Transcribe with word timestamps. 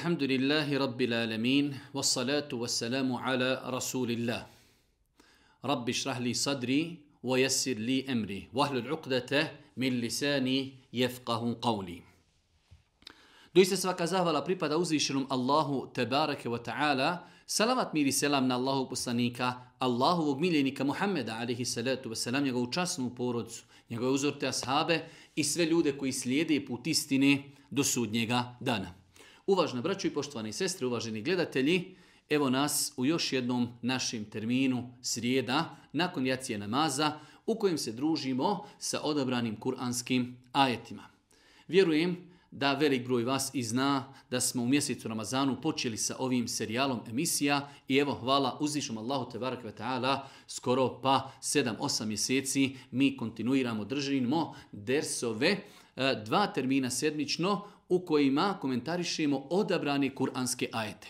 الحمد 0.00 0.22
لله 0.22 0.78
رب 0.78 1.00
العالمين 1.02 1.78
والصلاة 1.94 2.48
والسلام 2.52 3.12
على 3.12 3.62
رسول 3.66 4.10
الله 4.10 4.46
رب 5.64 5.88
اشرح 5.88 6.18
لي 6.18 6.34
صدري 6.34 6.96
ويسر 7.22 7.78
لي 7.78 8.08
أمري 8.12 8.48
واهل 8.54 8.76
العقدة 8.78 9.52
من 9.76 10.00
لساني 10.00 10.72
يفقه 10.92 11.56
قولي 11.62 12.02
Doista 13.56 13.76
svaka 13.76 14.04
zahvala 14.06 14.44
pripada 14.44 14.76
uzvišenom 14.76 15.26
Allahu 15.30 15.88
tebareke 15.94 16.44
wa 16.48 16.58
ta'ala. 16.60 17.24
Salavat 17.46 17.94
mir 17.94 18.04
i 18.06 18.12
selam 18.12 18.44
na 18.48 18.54
Allahu 18.60 18.88
poslanika, 18.92 19.72
Allahovog 19.80 20.40
miljenika 20.40 20.84
Muhammeda 20.84 21.38
alihi 21.40 21.64
salatu 21.64 22.10
wa 22.12 22.16
salam, 22.16 22.44
njegovu 22.44 22.68
časnu 22.72 23.14
porodcu, 23.14 23.64
njegove 23.90 24.10
uzorte 24.10 24.48
ashabe 24.48 25.08
i 25.36 25.44
sve 25.44 25.64
ljude 25.64 25.96
koji 25.96 26.12
slijede 26.12 26.66
put 26.66 26.86
istine 26.86 27.42
do 27.70 27.84
sudnjega 27.84 28.56
dana. 28.60 28.99
Uvažna 29.47 29.81
braćo 29.81 30.07
i 30.07 30.13
poštovani 30.13 30.53
sestre, 30.53 30.87
uvaženi 30.87 31.21
gledatelji, 31.21 31.95
evo 32.29 32.49
nas 32.49 32.93
u 32.97 33.05
još 33.05 33.33
jednom 33.33 33.67
našem 33.81 34.25
terminu 34.25 34.93
srijeda 35.01 35.77
nakon 35.93 36.27
jacije 36.27 36.57
namaza 36.57 37.19
u 37.45 37.55
kojem 37.55 37.77
se 37.77 37.91
družimo 37.91 38.65
sa 38.79 39.01
odabranim 39.03 39.59
kuranskim 39.59 40.37
ajetima. 40.51 41.03
Vjerujem 41.67 42.31
da 42.51 42.73
velik 42.73 43.05
broj 43.05 43.23
vas 43.23 43.49
i 43.53 43.63
zna 43.63 44.13
da 44.29 44.41
smo 44.41 44.63
u 44.63 44.67
mjesecu 44.67 45.07
Ramazanu 45.07 45.61
počeli 45.61 45.97
sa 45.97 46.15
ovim 46.19 46.47
serijalom 46.47 46.99
emisija 47.09 47.69
i 47.87 47.97
evo 47.97 48.13
hvala 48.13 48.57
uzvišom 48.59 48.97
Allahu 48.97 49.31
te 49.31 49.39
barak 49.39 49.63
ve 49.63 49.71
ta'ala 49.75 50.19
skoro 50.47 51.01
pa 51.01 51.31
7-8 51.41 52.05
mjeseci 52.05 52.75
mi 52.91 53.17
kontinuiramo 53.17 53.85
držimo 53.85 54.55
dersove 54.71 55.47
e, 55.49 55.61
dva 56.25 56.47
termina 56.47 56.89
sedmično 56.89 57.67
u 57.91 58.05
kojima 58.05 58.57
komentarišemo 58.61 59.47
odabrane 59.49 60.15
kuranske 60.15 60.69
ajete. 60.71 61.07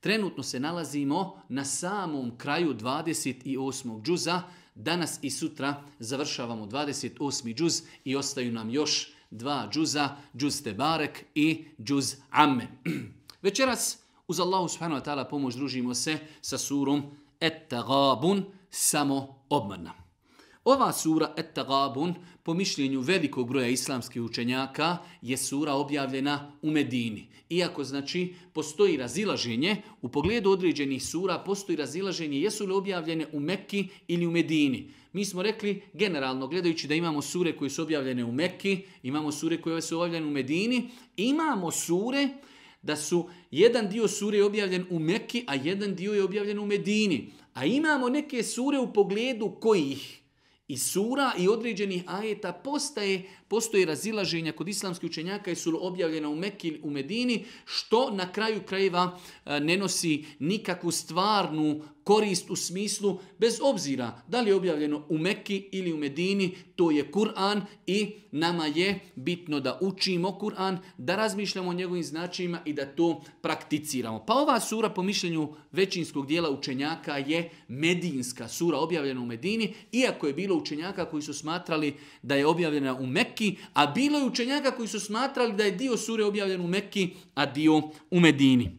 Trenutno 0.00 0.42
se 0.42 0.60
nalazimo 0.60 1.42
na 1.48 1.64
samom 1.64 2.38
kraju 2.38 2.74
28. 2.74 4.02
džuza. 4.02 4.42
Danas 4.74 5.18
i 5.22 5.30
sutra 5.30 5.82
završavamo 5.98 6.66
28. 6.66 7.54
džuz 7.54 7.82
i 8.04 8.16
ostaju 8.16 8.52
nam 8.52 8.70
još 8.70 9.12
dva 9.30 9.68
džuza, 9.72 10.16
džuz 10.36 10.62
Tebarek 10.62 11.24
i 11.34 11.64
džuz 11.82 12.14
Amme. 12.30 12.68
Večeras 13.42 13.98
uz 14.28 14.40
Allahu 14.40 14.68
subhanahu 14.68 15.00
wa 15.00 15.04
ta'ala 15.04 15.28
pomoć 15.30 15.54
družimo 15.54 15.94
se 15.94 16.18
sa 16.40 16.58
surom 16.58 17.02
Et-Tagabun, 17.40 18.44
samo 18.70 19.44
obmana. 19.48 20.05
Ova 20.66 20.92
sura 20.92 21.34
Et-Tagabun, 21.36 22.14
po 22.42 22.54
mišljenju 22.54 23.00
velikog 23.00 23.48
broja 23.48 23.68
islamskih 23.68 24.22
učenjaka, 24.22 24.96
je 25.22 25.36
sura 25.36 25.74
objavljena 25.74 26.52
u 26.62 26.70
Medini. 26.70 27.28
Iako 27.50 27.84
znači 27.84 28.34
postoji 28.52 28.96
razilaženje, 28.96 29.76
u 30.02 30.08
pogledu 30.08 30.50
određenih 30.50 31.02
sura 31.04 31.38
postoji 31.38 31.76
razilaženje 31.76 32.40
jesu 32.40 32.66
li 32.66 32.72
objavljene 32.72 33.26
u 33.32 33.40
Mekki 33.40 33.88
ili 34.08 34.26
u 34.26 34.30
Medini. 34.30 34.90
Mi 35.12 35.24
smo 35.24 35.42
rekli 35.42 35.82
generalno 35.92 36.48
gledajući 36.48 36.88
da 36.88 36.94
imamo 36.94 37.22
sure 37.22 37.56
koje 37.56 37.70
su 37.70 37.82
objavljene 37.82 38.24
u 38.24 38.32
Mekki, 38.32 38.82
imamo 39.02 39.32
sure 39.32 39.60
koje 39.60 39.82
su 39.82 39.96
objavljene 39.96 40.26
u 40.26 40.30
Medini, 40.30 40.88
imamo 41.16 41.70
sure 41.70 42.28
da 42.82 42.96
su 42.96 43.28
jedan 43.50 43.88
dio 43.88 44.08
sure 44.08 44.42
objavljen 44.42 44.86
u 44.90 44.98
Mekki, 44.98 45.44
a 45.46 45.54
jedan 45.54 45.94
dio 45.94 46.14
je 46.14 46.24
objavljen 46.24 46.58
u 46.58 46.66
Medini. 46.66 47.32
A 47.54 47.64
imamo 47.64 48.08
neke 48.08 48.42
sure 48.42 48.78
u 48.78 48.92
pogledu 48.92 49.56
kojih 49.60 50.22
i 50.68 50.76
sura 50.78 51.32
i 51.38 51.48
određenih 51.48 52.04
ajeta 52.06 52.52
postaje, 52.52 53.30
postoji 53.48 53.84
razilaženja 53.84 54.52
kod 54.52 54.68
islamskih 54.68 55.10
učenjaka 55.10 55.50
i 55.50 55.54
su 55.54 55.78
objavljena 55.86 56.28
u 56.28 56.36
Mekki 56.36 56.80
u 56.82 56.90
Medini, 56.90 57.44
što 57.64 58.10
na 58.10 58.32
kraju 58.32 58.62
krajeva 58.66 59.18
e, 59.44 59.60
ne 59.60 59.76
nosi 59.76 60.24
nikakvu 60.38 60.90
stvarnu 60.90 61.82
korist 62.06 62.50
u 62.50 62.56
smislu, 62.56 63.18
bez 63.38 63.58
obzira 63.62 64.22
da 64.28 64.40
li 64.40 64.50
je 64.50 64.54
objavljeno 64.54 65.02
u 65.08 65.18
Mekki 65.18 65.68
ili 65.72 65.92
u 65.92 65.96
Medini, 65.96 66.54
to 66.76 66.90
je 66.90 67.10
Kur'an 67.12 67.60
i 67.86 68.14
nama 68.32 68.66
je 68.66 69.00
bitno 69.14 69.60
da 69.60 69.78
učimo 69.82 70.38
Kur'an, 70.40 70.78
da 70.98 71.16
razmišljamo 71.16 71.70
o 71.70 71.72
njegovim 71.72 72.04
značajima 72.04 72.60
i 72.64 72.72
da 72.72 72.86
to 72.86 73.22
prakticiramo. 73.42 74.24
Pa 74.26 74.34
ova 74.34 74.60
sura 74.60 74.90
po 74.90 75.02
mišljenju 75.02 75.54
većinskog 75.72 76.26
dijela 76.26 76.50
učenjaka 76.50 77.16
je 77.16 77.50
medinska 77.68 78.48
sura 78.48 78.78
objavljena 78.78 79.20
u 79.20 79.26
Medini, 79.26 79.74
iako 79.92 80.26
je 80.26 80.32
bilo 80.32 80.56
učenjaka 80.56 81.04
koji 81.04 81.22
su 81.22 81.34
smatrali 81.34 81.94
da 82.22 82.34
je 82.34 82.46
objavljena 82.46 82.94
u 82.94 83.06
Mekki, 83.06 83.35
a 83.72 83.86
bilo 83.86 84.18
je 84.18 84.24
učenjaka 84.24 84.70
koji 84.70 84.88
su 84.88 85.00
smatrali 85.00 85.52
da 85.52 85.64
je 85.64 85.70
dio 85.70 85.96
sure 85.96 86.24
objavljen 86.24 86.60
u 86.60 86.68
Mekki, 86.68 87.14
a 87.34 87.46
dio 87.46 87.82
u 88.10 88.20
Medini. 88.20 88.78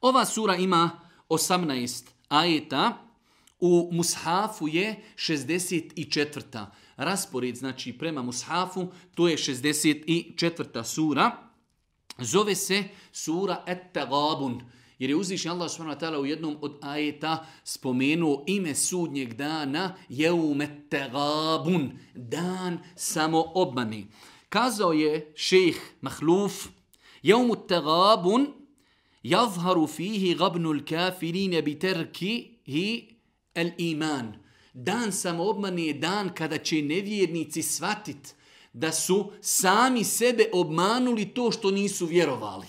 Ova 0.00 0.24
sura 0.24 0.56
ima 0.56 0.90
18 1.28 2.04
ajeta, 2.28 3.08
u 3.60 3.88
mushafu 3.92 4.68
je 4.68 5.02
64. 5.16 6.66
Raspored, 6.96 7.56
znači 7.56 7.92
prema 7.92 8.22
mushafu, 8.22 8.88
to 9.14 9.28
je 9.28 9.36
64. 9.36 10.84
sura. 10.84 11.30
Zove 12.18 12.54
se 12.54 12.84
sura 13.12 13.64
Et-Tagabun. 13.66 14.62
Jer 14.98 15.10
je 15.10 15.16
uzvišnji 15.16 15.50
Allah 15.50 15.70
s.w.t. 15.70 16.18
u 16.18 16.26
jednom 16.26 16.56
od 16.60 16.78
ajeta 16.82 17.46
spomenuo 17.64 18.44
ime 18.46 18.74
sudnjeg 18.74 19.34
dana 19.34 19.94
Jeume 20.08 20.84
Tegabun, 20.90 21.90
dan 22.14 22.78
samo 22.96 23.52
obmani. 23.54 24.06
Kazao 24.48 24.92
je 24.92 25.32
šejh 25.36 25.80
Mahluf, 26.00 26.66
Jeumu 27.22 27.56
Tegabun 27.56 28.46
Jazharu 29.22 29.86
fihi 29.86 30.34
gabnul 30.34 30.84
kafirine 30.84 31.62
bi 31.62 31.78
terkihi 31.78 33.16
el 33.54 33.70
iman. 33.78 34.36
Dan 34.74 35.12
samoobmane 35.12 35.86
je 35.86 35.94
dan 35.94 36.34
kada 36.34 36.58
će 36.58 36.82
nevjernici 36.82 37.62
shvatit 37.62 38.34
da 38.72 38.92
su 38.92 39.32
sami 39.40 40.04
sebe 40.04 40.50
obmanuli 40.52 41.24
to 41.34 41.50
što 41.50 41.70
nisu 41.70 42.06
vjerovali. 42.06 42.66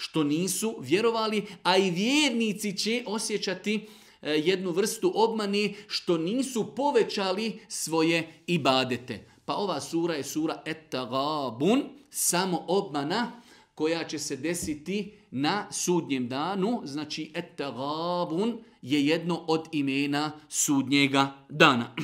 Što 0.00 0.24
nisu 0.24 0.76
vjerovali, 0.80 1.46
a 1.62 1.76
i 1.76 1.90
vjernici 1.90 2.76
će 2.76 3.02
osjećati 3.06 3.86
e, 4.22 4.30
jednu 4.30 4.70
vrstu 4.70 5.12
obmani 5.14 5.74
što 5.86 6.18
nisu 6.18 6.74
povećali 6.76 7.60
svoje 7.68 8.42
ibadete. 8.46 9.30
Pa 9.44 9.54
ova 9.54 9.80
sura 9.80 10.14
je 10.14 10.24
sura 10.24 10.62
Et-Tagabun, 10.66 11.82
samo 12.10 12.64
obmana, 12.68 13.42
koja 13.78 14.04
će 14.04 14.18
se 14.18 14.36
desiti 14.36 15.18
na 15.30 15.72
sudnjem 15.72 16.28
danu, 16.28 16.80
znači 16.84 17.32
et-tagabun 17.34 18.58
je 18.82 19.06
jedno 19.06 19.44
od 19.46 19.68
imena 19.72 20.32
sudnjega 20.48 21.46
dana. 21.48 21.94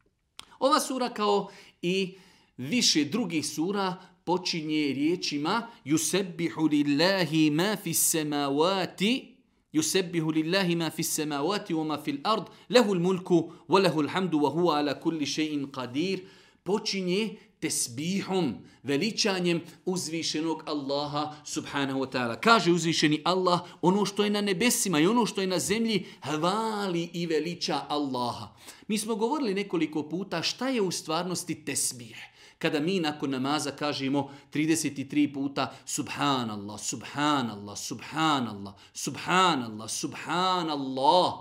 Ova 0.66 0.80
sura 0.80 1.08
kao 1.08 1.48
i 1.82 2.18
više 2.56 3.04
drugih 3.04 3.46
sura 3.46 3.96
počinje 4.26 4.92
riječima 4.98 5.68
yusebbihu 5.84 6.70
lillahi 6.70 7.50
ma 7.50 7.76
fi 7.76 7.94
samawati 7.94 9.36
yusebbihu 9.72 10.32
lillahi 10.32 10.76
ma 10.76 10.90
fi 10.90 11.02
samawati 11.02 11.74
wa 11.74 11.84
ma 11.84 11.98
fil 12.02 12.18
ard 12.24 12.50
lahu 12.68 12.94
al-mulku 12.94 13.52
wa 13.68 13.80
lahu 13.80 14.02
al-hamdu 14.02 14.42
wa 14.42 14.50
huwa 14.50 14.78
ala 14.78 14.94
kulli 14.94 15.26
shay'in 15.26 15.70
qadir 15.70 16.18
počinje 16.64 17.38
tesbihom, 17.60 18.54
veličanjem 18.82 19.60
uzvišenog 19.84 20.62
Allaha 20.66 21.36
subhanahu 21.44 22.00
wa 22.00 22.10
ta'ala. 22.10 22.40
Kaže 22.40 22.72
uzvišeni 22.72 23.22
Allah, 23.24 23.60
ono 23.82 24.04
što 24.04 24.24
je 24.24 24.30
na 24.30 24.40
nebesima 24.40 25.00
i 25.00 25.06
ono 25.06 25.26
što 25.26 25.40
je 25.40 25.46
na 25.46 25.58
zemlji, 25.58 26.04
hvali 26.22 27.10
i 27.12 27.26
veliča 27.26 27.86
Allaha. 27.88 28.54
Mi 28.88 28.98
smo 28.98 29.14
govorili 29.14 29.54
nekoliko 29.54 30.08
puta 30.08 30.42
šta 30.42 30.68
je 30.68 30.82
u 30.82 30.90
stvarnosti 30.90 31.64
tesbih. 31.64 32.35
Kada 32.58 32.80
mi 32.80 33.00
nakon 33.00 33.30
namaza 33.30 33.70
kažemo 33.70 34.30
33 34.52 35.34
puta 35.34 35.76
subhanallah, 35.86 36.80
subhanallah, 36.80 37.78
subhanallah, 37.78 38.74
subhanallah, 38.92 39.90
subhanallah, 39.90 41.32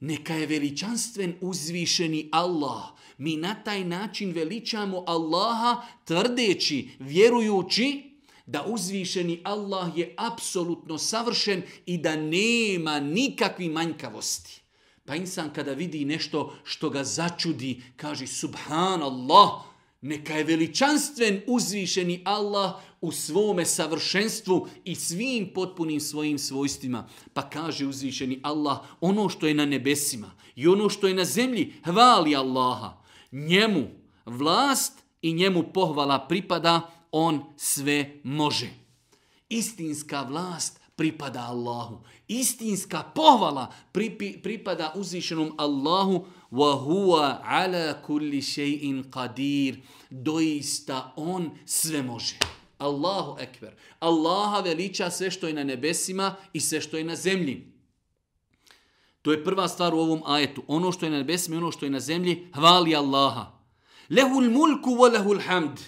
neka 0.00 0.34
je 0.34 0.46
veličanstven 0.46 1.34
uzvišeni 1.40 2.28
Allah. 2.32 2.82
Mi 3.18 3.36
na 3.36 3.54
taj 3.54 3.84
način 3.84 4.32
veličamo 4.32 5.04
Allaha 5.06 5.82
tvrdeći, 6.04 6.88
vjerujući 6.98 8.02
da 8.46 8.64
uzvišeni 8.66 9.40
Allah 9.44 9.92
je 9.96 10.14
apsolutno 10.18 10.98
savršen 10.98 11.62
i 11.86 11.98
da 11.98 12.16
nema 12.16 13.00
nikakvi 13.00 13.68
manjkavosti. 13.68 14.62
Pa 15.04 15.14
insan 15.14 15.52
kada 15.52 15.72
vidi 15.72 16.04
nešto 16.04 16.54
što 16.64 16.90
ga 16.90 17.04
začudi, 17.04 17.82
kaže 17.96 18.26
subhanallah, 18.26 19.50
neka 20.06 20.34
je 20.34 20.44
veličanstven 20.44 21.40
uzvišeni 21.46 22.22
Allah 22.24 22.74
u 23.00 23.12
svome 23.12 23.64
savršenstvu 23.64 24.68
i 24.84 24.94
svim 24.94 25.50
potpunim 25.54 26.00
svojim 26.00 26.38
svojstvima. 26.38 27.08
Pa 27.32 27.50
kaže 27.50 27.86
uzvišeni 27.86 28.40
Allah, 28.42 28.78
ono 29.00 29.28
što 29.28 29.46
je 29.46 29.54
na 29.54 29.66
nebesima 29.66 30.30
i 30.54 30.68
ono 30.68 30.88
što 30.88 31.08
je 31.08 31.14
na 31.14 31.24
zemlji, 31.24 31.72
hvali 31.84 32.36
Allaha 32.36 33.02
njemu 33.32 33.86
vlast 34.26 34.92
i 35.22 35.32
njemu 35.32 35.64
pohvala 35.74 36.26
pripada, 36.28 36.90
on 37.12 37.42
sve 37.56 38.20
može. 38.24 38.70
Istinska 39.48 40.22
vlast 40.22 40.80
pripada 40.96 41.40
Allahu. 41.40 42.00
Istinska 42.28 43.02
pohvala 43.14 43.72
pripi, 43.92 44.42
pripada 44.42 44.92
uzvišenom 44.96 45.54
Allahu. 45.58 46.26
Wa 46.50 46.72
huwa 46.72 47.40
ala 47.44 48.02
kulli 48.02 48.40
shay'in 48.42 49.10
qadir. 49.10 49.76
Doista 50.10 51.12
on 51.16 51.50
sve 51.66 52.02
može. 52.02 52.38
Allahu 52.78 53.36
ekber. 53.40 53.74
Allaha 53.98 54.60
veliča 54.60 55.10
sve 55.10 55.30
što 55.30 55.46
je 55.46 55.54
na 55.54 55.64
nebesima 55.64 56.34
i 56.52 56.60
sve 56.60 56.80
što 56.80 56.96
je 56.96 57.04
na 57.04 57.16
zemlji. 57.16 57.72
To 59.22 59.32
je 59.32 59.44
prva 59.44 59.68
stvar 59.68 59.94
u 59.94 59.98
ovom 59.98 60.22
ajetu. 60.26 60.62
Ono 60.66 60.92
što 60.92 61.06
je 61.06 61.10
na 61.10 61.18
nebesima 61.18 61.56
i 61.56 61.58
ono 61.58 61.72
što 61.72 61.86
je 61.86 61.90
na 61.90 62.00
zemlji, 62.00 62.48
hvali 62.54 62.96
Allaha. 62.96 63.52
Lehul 64.10 64.50
mulku 64.50 64.90
wa 64.90 65.12
lehul 65.12 65.40
hamd. 65.40 65.80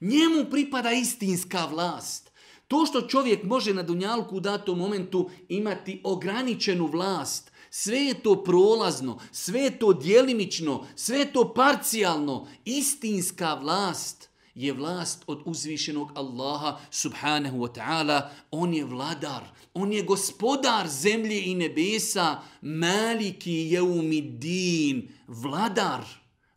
Njemu 0.00 0.50
pripada 0.50 0.90
istinska 0.90 1.66
vlast. 1.66 2.31
To 2.72 2.86
što 2.86 3.00
čovjek 3.00 3.44
može 3.44 3.74
na 3.74 3.82
dunjalku 3.82 4.36
u 4.36 4.40
datom 4.40 4.78
momentu 4.78 5.30
imati 5.48 6.00
ograničenu 6.04 6.86
vlast, 6.86 7.52
sve 7.70 7.98
je 7.98 8.14
to 8.14 8.44
prolazno, 8.44 9.18
sve 9.32 9.60
je 9.60 9.78
to 9.78 9.92
dijelimično, 9.92 10.86
sve 10.96 11.18
je 11.18 11.32
to 11.32 11.54
parcijalno. 11.54 12.46
Istinska 12.64 13.54
vlast 13.54 14.28
je 14.54 14.72
vlast 14.72 15.24
od 15.26 15.42
uzvišenog 15.44 16.12
Allaha 16.14 16.78
subhanahu 16.90 17.58
wa 17.58 17.74
ta'ala. 17.74 18.28
On 18.50 18.74
je 18.74 18.84
vladar, 18.84 19.42
on 19.74 19.92
je 19.92 20.02
gospodar 20.02 20.88
zemlje 20.88 21.42
i 21.44 21.54
nebesa, 21.54 22.40
maliki 22.62 23.52
jeumidin, 23.52 25.08
vladar, 25.26 26.04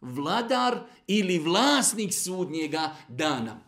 vladar 0.02 0.80
ili 1.08 1.40
vlasnik 1.40 2.14
sudnjega 2.14 2.96
dana. 3.10 3.65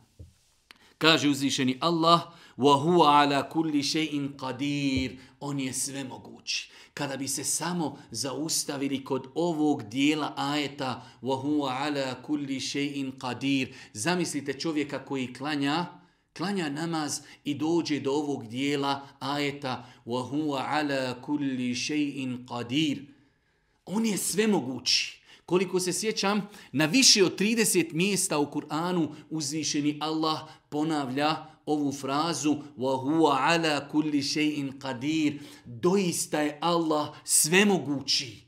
Kaže 0.98 1.28
uzvišeni 1.28 1.78
Allah, 1.80 2.32
وَهُوَ 2.58 3.04
عَلَى 3.04 3.48
كُلِّ 3.52 3.84
شَيْءٍ 3.84 4.36
قَدِيرٍ 4.36 5.18
On 5.40 5.60
je 5.60 5.72
sve 5.72 6.04
mogući. 6.04 6.70
Kada 6.94 7.16
bi 7.16 7.28
se 7.28 7.44
samo 7.44 7.98
zaustavili 8.10 9.04
kod 9.04 9.26
ovog 9.34 9.82
dijela 9.82 10.34
ajeta 10.36 11.02
وَهُوَ 11.22 11.68
عَلَى 11.68 12.14
كُلِّ 12.26 12.60
شَيْءٍ 12.60 13.18
قَدِيرٍ 13.18 13.72
Zamislite 13.92 14.52
čovjeka 14.52 15.04
koji 15.04 15.34
klanja, 15.34 15.86
klanja 16.36 16.68
namaz 16.68 17.20
i 17.44 17.54
dođe 17.54 18.00
do 18.00 18.12
ovog 18.12 18.48
dijela 18.48 19.08
ajeta 19.18 19.86
وَهُوَ 20.06 20.58
عَلَى 20.58 21.14
كُلِّ 21.22 21.74
شَيْءٍ 21.74 22.46
قَدِيرٍ 22.46 22.98
On 23.84 24.06
je 24.06 24.16
sve 24.16 24.46
mogući. 24.46 25.15
Koliko 25.49 25.79
se 25.79 25.93
sjećam, 25.93 26.49
na 26.71 26.85
više 26.85 27.25
od 27.25 27.39
30 27.39 27.93
mjesta 27.93 28.39
u 28.39 28.51
Kur'anu 28.51 29.07
uzvišeni 29.29 29.97
Allah 30.01 30.39
ponavlja 30.69 31.35
ovu 31.65 31.91
frazu 31.91 32.55
wa 32.77 33.03
huwa 33.03 33.37
ala 33.39 33.89
kulli 33.89 34.21
قَدِيرٍ 34.21 34.79
qadir. 34.79 35.39
Doista 35.65 36.41
je 36.41 36.57
Allah 36.61 37.07
svemogući. 37.23 38.47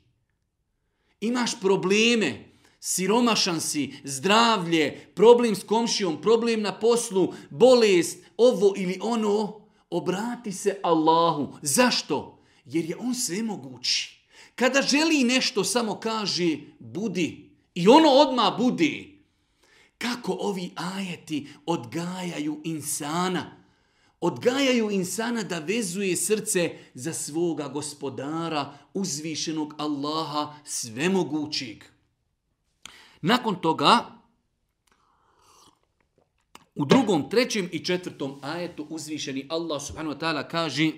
Imaš 1.20 1.60
probleme 1.60 2.44
siromašan 2.80 3.60
si 3.60 3.94
zdravlje 4.04 5.12
problem 5.14 5.54
s 5.54 5.64
komšijom 5.64 6.22
problem 6.22 6.62
na 6.62 6.78
poslu 6.78 7.34
bolest 7.50 8.18
ovo 8.36 8.74
ili 8.76 8.98
ono 9.02 9.60
obrati 9.90 10.52
se 10.52 10.80
Allahu. 10.82 11.58
Zašto? 11.62 12.42
Jer 12.64 12.84
je 12.84 12.96
on 12.96 13.14
svemogući. 13.14 14.19
Kada 14.60 14.82
želi 14.82 15.24
nešto, 15.24 15.64
samo 15.64 16.00
kaže 16.00 16.56
budi. 16.78 17.50
I 17.74 17.88
ono 17.88 18.08
odma 18.08 18.56
budi. 18.58 19.22
Kako 19.98 20.36
ovi 20.40 20.70
ajeti 20.76 21.48
odgajaju 21.66 22.60
insana? 22.64 23.56
Odgajaju 24.20 24.90
insana 24.90 25.42
da 25.42 25.58
vezuje 25.58 26.16
srce 26.16 26.70
za 26.94 27.12
svoga 27.12 27.68
gospodara, 27.68 28.78
uzvišenog 28.94 29.74
Allaha, 29.78 30.54
svemogućeg. 30.64 31.84
Nakon 33.20 33.60
toga, 33.60 34.04
u 36.74 36.84
drugom, 36.84 37.30
trećem 37.30 37.68
i 37.72 37.84
četvrtom 37.84 38.38
ajetu 38.42 38.86
uzvišeni 38.90 39.46
Allah 39.48 39.82
subhanahu 39.82 40.14
wa 40.14 40.20
ta'ala 40.20 40.48
kaže 40.48 40.92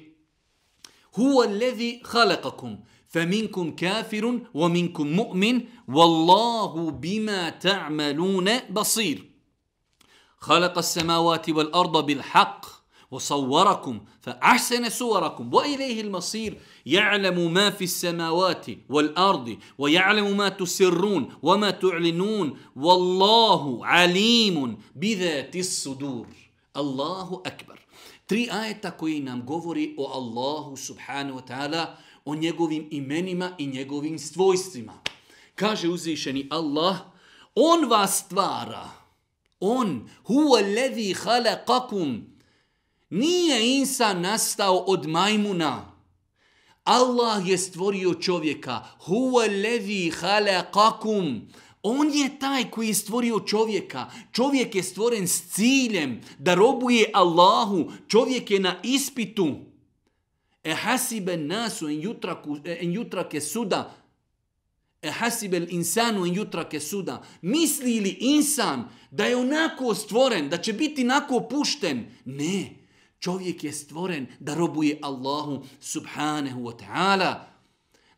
Huwa 1.12 1.46
alladhi 1.46 2.00
khalaqakum 2.04 2.76
فمنكم 3.12 3.74
كافر 3.76 4.40
ومنكم 4.54 5.06
مؤمن 5.06 5.60
والله 5.88 6.90
بما 6.90 7.50
تعملون 7.50 8.48
بصير. 8.70 9.18
خلق 10.38 10.78
السماوات 10.78 11.50
والأرض 11.50 12.06
بالحق 12.06 12.66
وصوركم 13.10 14.00
فأحسن 14.20 14.88
صوركم 14.90 15.54
وإليه 15.54 16.00
المصير. 16.00 16.58
يعلم 16.86 17.52
ما 17.52 17.70
في 17.70 17.84
السماوات 17.84 18.66
والأرض 18.88 19.56
ويعلم 19.78 20.36
ما 20.36 20.48
تسرون 20.48 21.22
وما 21.42 21.70
تعلنون 21.70 22.58
والله 22.76 23.86
عليم 23.86 24.76
بذات 24.96 25.56
الصدور. 25.56 26.26
الله 26.76 27.42
أكبر. 27.46 27.78
Tri 28.26 28.48
ajeta 28.50 28.90
koji 28.90 29.20
nam 29.20 29.42
govori 29.46 29.94
o 29.98 30.04
Allahu 30.06 30.76
subhanahu 30.76 31.36
wa 31.36 31.42
ta'ala 31.42 31.96
o 32.24 32.34
njegovim 32.34 32.88
imenima 32.90 33.54
i 33.58 33.66
njegovim 33.66 34.18
svojstvima. 34.18 34.92
Kaže 35.54 35.88
uzvišeni 35.88 36.48
Allah, 36.50 36.96
on 37.54 37.88
vas 37.88 38.18
stvara. 38.24 38.90
On, 39.60 40.08
huwa 40.24 40.58
alladhi 40.58 41.14
khalaqakum. 41.14 42.20
Nije 43.10 43.78
insan 43.78 44.20
nastao 44.20 44.76
od 44.76 45.06
majmuna. 45.06 45.92
Allah 46.84 47.48
je 47.48 47.58
stvorio 47.58 48.14
čovjeka. 48.14 48.84
Huwa 49.06 49.42
alladhi 49.48 50.10
khalaqakum. 50.10 51.40
On 51.82 52.10
je 52.14 52.38
taj 52.38 52.70
koji 52.70 52.88
je 52.88 52.94
stvorio 52.94 53.40
čovjeka. 53.40 54.10
Čovjek 54.32 54.74
je 54.74 54.82
stvoren 54.82 55.28
s 55.28 55.48
ciljem 55.48 56.20
da 56.38 56.54
robuje 56.54 57.10
Allahu. 57.14 57.92
Čovjek 58.08 58.50
je 58.50 58.60
na 58.60 58.76
ispitu. 58.82 59.56
E 60.64 60.72
hasibe 60.72 61.36
nasu 61.36 61.88
en, 61.88 62.00
jutraku, 62.00 62.58
e, 62.64 62.78
en 62.80 62.92
jutrake 62.92 63.40
suda. 63.40 63.94
E 65.02 65.10
hasibe 65.10 65.66
insanu 65.70 66.26
en 66.26 66.34
jutrake 66.34 66.80
suda. 66.80 67.22
Misli 67.42 68.00
li 68.00 68.16
insan 68.20 68.88
da 69.10 69.24
je 69.24 69.36
onako 69.36 69.94
stvoren, 69.94 70.48
da 70.48 70.58
će 70.58 70.72
biti 70.72 71.02
onako 71.02 71.40
pušten? 71.40 72.06
Ne. 72.24 72.70
Čovjek 73.18 73.64
je 73.64 73.72
stvoren 73.72 74.26
da 74.40 74.54
robuje 74.54 74.98
Allahu 75.02 75.64
subhanahu 75.80 76.60
wa 76.60 76.72
ta'ala. 76.78 77.34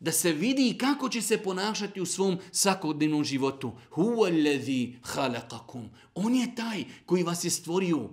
Da 0.01 0.13
se 0.13 0.33
vidi 0.33 0.79
kako 0.79 1.09
će 1.09 1.23
se 1.23 1.39
ponašati 1.39 2.01
u 2.01 2.07
svom 2.07 2.39
svakodnevnom 2.53 3.25
životu. 3.25 3.73
Huwa 3.91 4.27
allazi 4.29 4.95
khalaqakum. 5.03 5.89
On 6.15 6.35
je 6.35 6.55
taj 6.55 6.85
koji 7.07 7.23
vas 7.23 7.45
je 7.45 7.51
stvorio. 7.51 8.11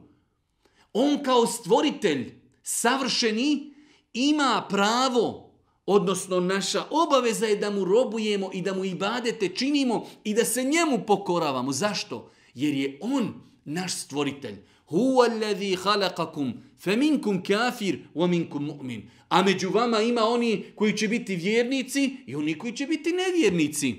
On 0.94 1.24
kao 1.24 1.48
stvoritelj, 1.48 2.34
savršeni, 2.64 3.71
ima 4.14 4.66
pravo, 4.70 5.52
odnosno 5.86 6.40
naša 6.40 6.84
obaveza 6.90 7.46
je 7.46 7.56
da 7.56 7.70
mu 7.70 7.86
robujemo 7.86 8.50
i 8.54 8.62
da 8.62 8.74
mu 8.74 8.86
ibadete 8.86 9.50
činimo 9.50 10.06
i 10.24 10.34
da 10.34 10.46
se 10.46 10.64
njemu 10.64 11.06
pokoravamo. 11.08 11.72
Zašto? 11.72 12.32
Jer 12.54 12.74
je 12.74 13.00
on 13.02 13.34
naš 13.66 13.94
stvoritelj. 13.94 14.56
Huwa 14.90 15.32
alladhi 15.32 15.76
khalaqakum 15.76 16.54
faminkum 16.80 17.44
kafir 17.44 18.00
wa 18.16 18.28
minkum 18.28 18.68
mu'min. 18.68 19.02
A 19.30 19.44
među 19.44 19.70
vama 19.70 20.02
ima 20.02 20.22
oni 20.22 20.64
koji 20.76 20.98
će 20.98 21.08
biti 21.08 21.36
vjernici 21.36 22.18
i 22.28 22.36
oni 22.36 22.58
koji 22.58 22.76
će 22.76 22.86
biti 22.86 23.12
nevjernici. 23.12 23.96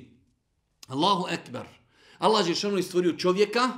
Allahu 0.87 1.27
ekber. 1.31 1.67
Allah 2.19 2.49
je 2.49 2.55
šano 2.55 2.83
stvorio 2.83 3.13
čovjeka, 3.13 3.71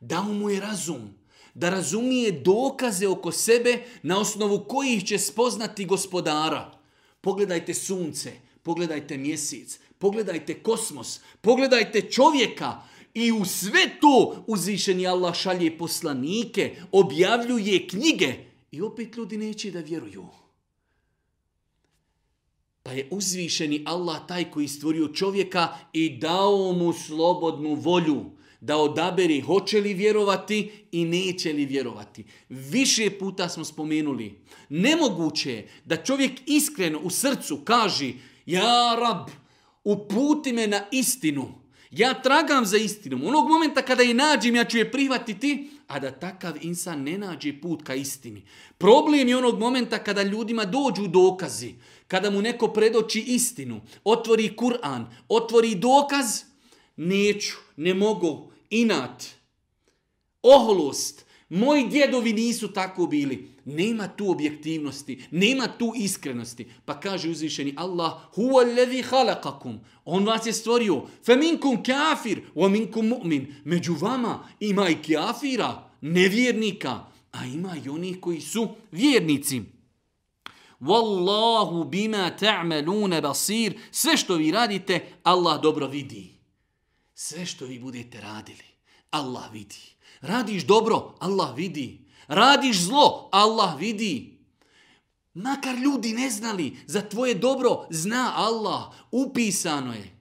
dao 0.00 0.24
mu 0.24 0.50
je 0.50 0.60
razum 0.60 1.19
da 1.54 1.70
razumije 1.70 2.32
dokaze 2.32 3.08
oko 3.08 3.32
sebe 3.32 3.82
na 4.02 4.20
osnovu 4.20 4.64
kojih 4.68 5.04
će 5.04 5.18
spoznati 5.18 5.84
gospodara. 5.84 6.78
Pogledajte 7.20 7.74
sunce, 7.74 8.32
pogledajte 8.62 9.18
mjesec, 9.18 9.78
pogledajte 9.98 10.62
kosmos, 10.62 11.20
pogledajte 11.40 12.00
čovjeka 12.00 12.82
i 13.14 13.32
u 13.32 13.44
sve 13.44 14.00
to 14.00 14.44
uzvišeni 14.46 15.06
Allah 15.06 15.34
šalje 15.34 15.78
poslanike, 15.78 16.76
objavljuje 16.92 17.88
knjige 17.88 18.34
i 18.70 18.82
opet 18.82 19.16
ljudi 19.16 19.36
neće 19.36 19.70
da 19.70 19.80
vjeruju. 19.80 20.26
Pa 22.82 22.92
je 22.92 23.08
uzvišeni 23.10 23.82
Allah 23.86 24.26
taj 24.28 24.50
koji 24.50 24.68
stvorio 24.68 25.08
čovjeka 25.08 25.68
i 25.92 26.18
dao 26.18 26.72
mu 26.72 26.92
slobodnu 26.92 27.74
volju 27.74 28.24
da 28.60 28.76
odaberi 28.76 29.40
hoće 29.40 29.80
li 29.80 29.94
vjerovati 29.94 30.70
i 30.92 31.04
neće 31.04 31.52
li 31.52 31.64
vjerovati. 31.64 32.24
Više 32.48 33.10
puta 33.10 33.48
smo 33.48 33.64
spomenuli, 33.64 34.38
nemoguće 34.68 35.52
je 35.52 35.68
da 35.84 35.96
čovjek 35.96 36.32
iskreno 36.46 36.98
u 36.98 37.10
srcu 37.10 37.60
kaže 37.64 38.12
ja 38.46 38.96
rab, 39.00 39.28
uputi 39.84 40.52
me 40.52 40.66
na 40.66 40.82
istinu. 40.90 41.60
Ja 41.90 42.22
tragam 42.22 42.66
za 42.66 42.76
istinom. 42.76 43.26
Onog 43.26 43.48
momenta 43.48 43.82
kada 43.82 44.02
je 44.02 44.14
nađem, 44.14 44.56
ja 44.56 44.64
ću 44.64 44.78
je 44.78 44.92
prihvatiti, 44.92 45.70
a 45.86 45.98
da 45.98 46.10
takav 46.10 46.52
insan 46.60 47.02
ne 47.02 47.18
nađe 47.18 47.60
put 47.60 47.82
ka 47.82 47.94
istini. 47.94 48.42
Problem 48.78 49.28
je 49.28 49.36
onog 49.36 49.58
momenta 49.58 49.98
kada 49.98 50.22
ljudima 50.22 50.64
dođu 50.64 51.06
dokazi, 51.06 51.74
kada 52.08 52.30
mu 52.30 52.42
neko 52.42 52.68
predoči 52.68 53.20
istinu, 53.20 53.80
otvori 54.04 54.56
Kur'an, 54.56 55.04
otvori 55.28 55.74
dokaz, 55.74 56.42
neću, 56.96 57.56
ne 57.76 57.94
mogu, 57.94 58.49
inat, 58.70 59.26
oholost, 60.42 61.26
moji 61.48 61.88
djedovi 61.88 62.32
nisu 62.32 62.72
tako 62.72 63.06
bili. 63.06 63.50
Nema 63.64 64.08
tu 64.08 64.30
objektivnosti, 64.30 65.24
nema 65.30 65.68
tu 65.78 65.92
iskrenosti. 65.96 66.66
Pa 66.84 67.00
kaže 67.00 67.30
uzvišeni 67.30 67.74
Allah, 67.76 68.12
huwa 68.34 68.62
alladhi 68.62 69.02
khalaqakum. 69.02 69.78
On 70.04 70.26
vas 70.26 70.46
je 70.46 70.52
stvorio. 70.52 71.02
Fa 71.26 71.36
minkum 71.36 71.82
kafir, 71.82 72.40
wa 72.54 72.68
minkum 72.68 73.06
mu'min. 73.06 73.54
Među 73.64 73.94
vama 74.00 74.48
ima 74.60 74.88
i 74.88 74.94
kafira, 74.94 75.90
nevjernika, 76.00 77.04
a 77.32 77.44
ima 77.44 77.76
i 77.84 77.88
onih 77.88 78.20
koji 78.20 78.40
su 78.40 78.68
vjernici. 78.92 79.62
Wallahu 80.80 81.90
bima 81.90 82.30
ta'maluna 82.40 83.20
basir. 83.20 83.74
Sve 83.90 84.16
što 84.16 84.34
vi 84.34 84.50
radite, 84.50 85.00
Allah 85.22 85.62
dobro 85.62 85.86
vidi. 85.86 86.39
Sve 87.22 87.46
što 87.46 87.66
vi 87.66 87.78
budete 87.78 88.20
radili, 88.20 88.64
Allah 89.10 89.52
vidi. 89.52 89.94
Radiš 90.20 90.66
dobro, 90.66 91.14
Allah 91.18 91.56
vidi. 91.56 92.06
Radiš 92.26 92.80
zlo, 92.80 93.28
Allah 93.32 93.78
vidi. 93.78 94.38
Makar 95.34 95.78
ljudi 95.78 96.12
ne 96.12 96.30
znali, 96.30 96.76
za 96.86 97.00
tvoje 97.00 97.34
dobro 97.34 97.86
zna 97.90 98.32
Allah. 98.36 98.82
Upisano 99.10 99.92
je. 99.92 100.16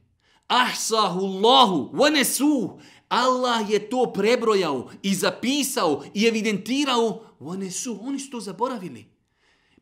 Ahsahu 0.48 1.20
Allahu, 1.20 1.90
vanesu. 1.94 2.80
Allah 3.10 3.70
je 3.70 3.90
to 3.90 4.14
prebrojao 4.14 4.92
i 5.02 5.16
zapisao 5.16 6.04
i 6.14 6.26
evidentirao. 6.26 7.24
Vanesu, 7.40 8.00
oni 8.02 8.20
su 8.20 8.30
to 8.30 8.40
zaboravili. 8.40 9.06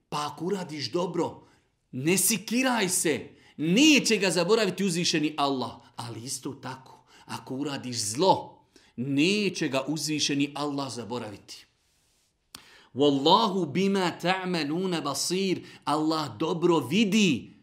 Pa 0.10 0.28
ako 0.28 0.46
uradiš 0.46 0.92
dobro, 0.92 1.48
ne 1.92 2.18
sikiraj 2.18 2.90
se. 2.90 3.30
Neće 3.58 4.18
ga 4.18 4.32
zaboraviti 4.32 4.86
uzvišeni 4.86 5.34
Allah. 5.38 5.72
Ali 5.96 6.24
isto 6.24 6.54
tako, 6.54 6.97
ako 7.28 7.56
uradiš 7.56 7.98
zlo, 7.98 8.60
neće 8.96 9.68
ga 9.68 9.84
uzvišeni 9.88 10.52
Allah 10.56 10.94
zaboraviti. 10.94 11.66
Wallahu 12.94 13.72
bima 13.72 14.12
ta'maluna 14.22 15.02
basir. 15.02 15.62
Allah 15.86 16.38
dobro 16.38 16.80
vidi 16.80 17.54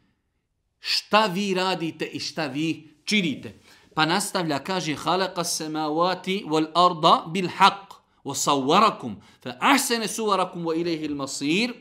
šta 0.81 1.27
vi 1.27 1.55
radite 1.55 2.07
i 2.07 2.21
šta 2.21 2.47
vi 2.47 2.95
činite. 3.05 3.61
Pa 3.95 4.07
nastavlja, 4.07 4.59
kaže, 4.59 4.95
halaka 4.95 5.45
samavati 5.45 6.45
wal 6.47 6.67
arda 6.75 7.25
bil 7.33 7.49
haq, 7.49 7.95
wa 8.25 8.35
sawarakum, 8.35 9.17
fa 9.43 9.57
ahsene 9.61 10.09
suvarakum 10.09 10.65
wa 10.65 10.77
ilaihi 10.77 11.05
il 11.05 11.15
masir. 11.15 11.73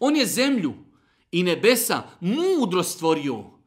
On 0.00 0.16
je 0.16 0.26
zemlju 0.26 0.74
i 1.32 1.42
nebesa 1.42 2.02
mudro 2.20 2.82
stvorio. 2.82 3.57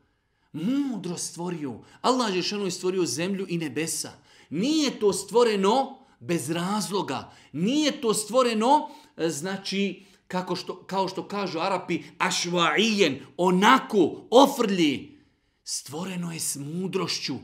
Mudro 0.54 1.18
stvorio. 1.18 1.80
Allah 2.02 2.36
je 2.36 2.44
šano 2.44 2.72
stvorio 2.72 3.06
zemlju 3.06 3.46
i 3.50 3.58
nebesa. 3.58 4.12
Nije 4.50 5.00
to 5.00 5.14
stvoreno 5.14 5.98
bez 6.20 6.50
razloga. 6.50 7.32
Nije 7.52 8.02
to 8.02 8.14
stvoreno, 8.14 8.90
e, 9.18 9.30
znači, 9.30 10.06
kako 10.28 10.56
što, 10.56 10.84
kao 10.84 11.08
što 11.08 11.28
kažu 11.28 11.60
Arapi, 11.60 12.04
ašvaijen, 12.18 13.20
onako, 13.38 14.28
ofrlji. 14.30 15.20
Stvoreno 15.64 16.32
je 16.32 16.40
s 16.40 16.56
mudrošću. 16.56 17.36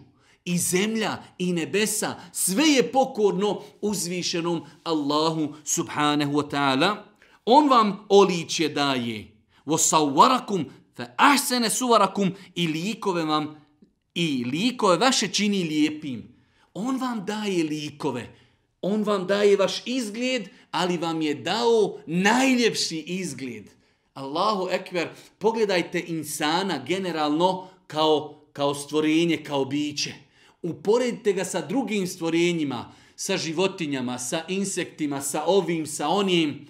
I 0.46 0.58
zemlja 0.58 1.24
i 1.38 1.54
nebesa, 1.54 2.16
sve 2.32 2.64
je 2.68 2.92
pokorno 2.92 3.62
uzvišenom 3.82 4.62
Allahu 4.84 5.54
subhanahu 5.64 6.32
wa 6.32 6.50
ta'ala. 6.50 6.96
On 7.46 7.70
vam 7.70 8.06
oliće 8.10 8.70
daje. 8.70 9.38
Vosawarakum 9.66 10.66
fa 10.98 11.06
ahsene 11.18 11.70
suvarakum 11.70 12.32
i 12.56 12.68
likove 12.68 13.26
vam 13.26 13.56
i 14.16 14.44
likove 14.52 14.98
vaše 14.98 15.28
čini 15.28 15.64
lijepim. 15.64 16.24
On 16.74 16.98
vam 16.98 17.26
daje 17.26 17.64
likove. 17.64 18.36
On 18.82 19.04
vam 19.04 19.28
daje 19.28 19.58
vaš 19.58 19.82
izgled, 19.86 20.50
ali 20.72 20.98
vam 20.98 21.22
je 21.22 21.34
dao 21.34 22.00
najljepši 22.06 22.98
izgled. 22.98 23.70
Allahu 24.14 24.70
ekber, 24.72 25.08
pogledajte 25.38 26.04
insana 26.08 26.84
generalno 26.88 27.68
kao, 27.88 28.42
kao 28.54 28.76
stvorenje, 28.76 29.44
kao 29.44 29.66
biće. 29.66 30.14
Uporedite 30.62 31.34
ga 31.34 31.46
sa 31.46 31.62
drugim 31.62 32.08
stvorenjima, 32.08 32.94
sa 33.16 33.38
životinjama, 33.38 34.20
sa 34.20 34.44
insektima, 34.48 35.22
sa 35.22 35.44
ovim, 35.46 35.86
sa 35.86 36.08
onim. 36.08 36.68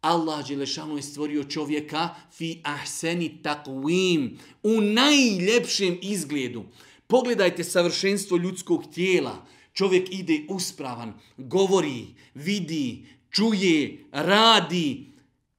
Allah 0.00 0.48
Đelešanu 0.48 0.96
je 0.96 1.02
stvorio 1.02 1.44
čovjeka 1.44 2.08
fi 2.32 2.60
ahseni 2.64 3.42
takvim, 3.42 4.38
u 4.62 4.80
najljepšem 4.80 5.98
izgledu. 6.02 6.64
Pogledajte 7.06 7.64
savršenstvo 7.64 8.36
ljudskog 8.36 8.84
tijela. 8.94 9.46
Čovjek 9.72 10.08
ide 10.10 10.40
uspravan, 10.48 11.12
govori, 11.36 12.06
vidi, 12.34 13.06
čuje, 13.30 14.04
radi. 14.12 15.06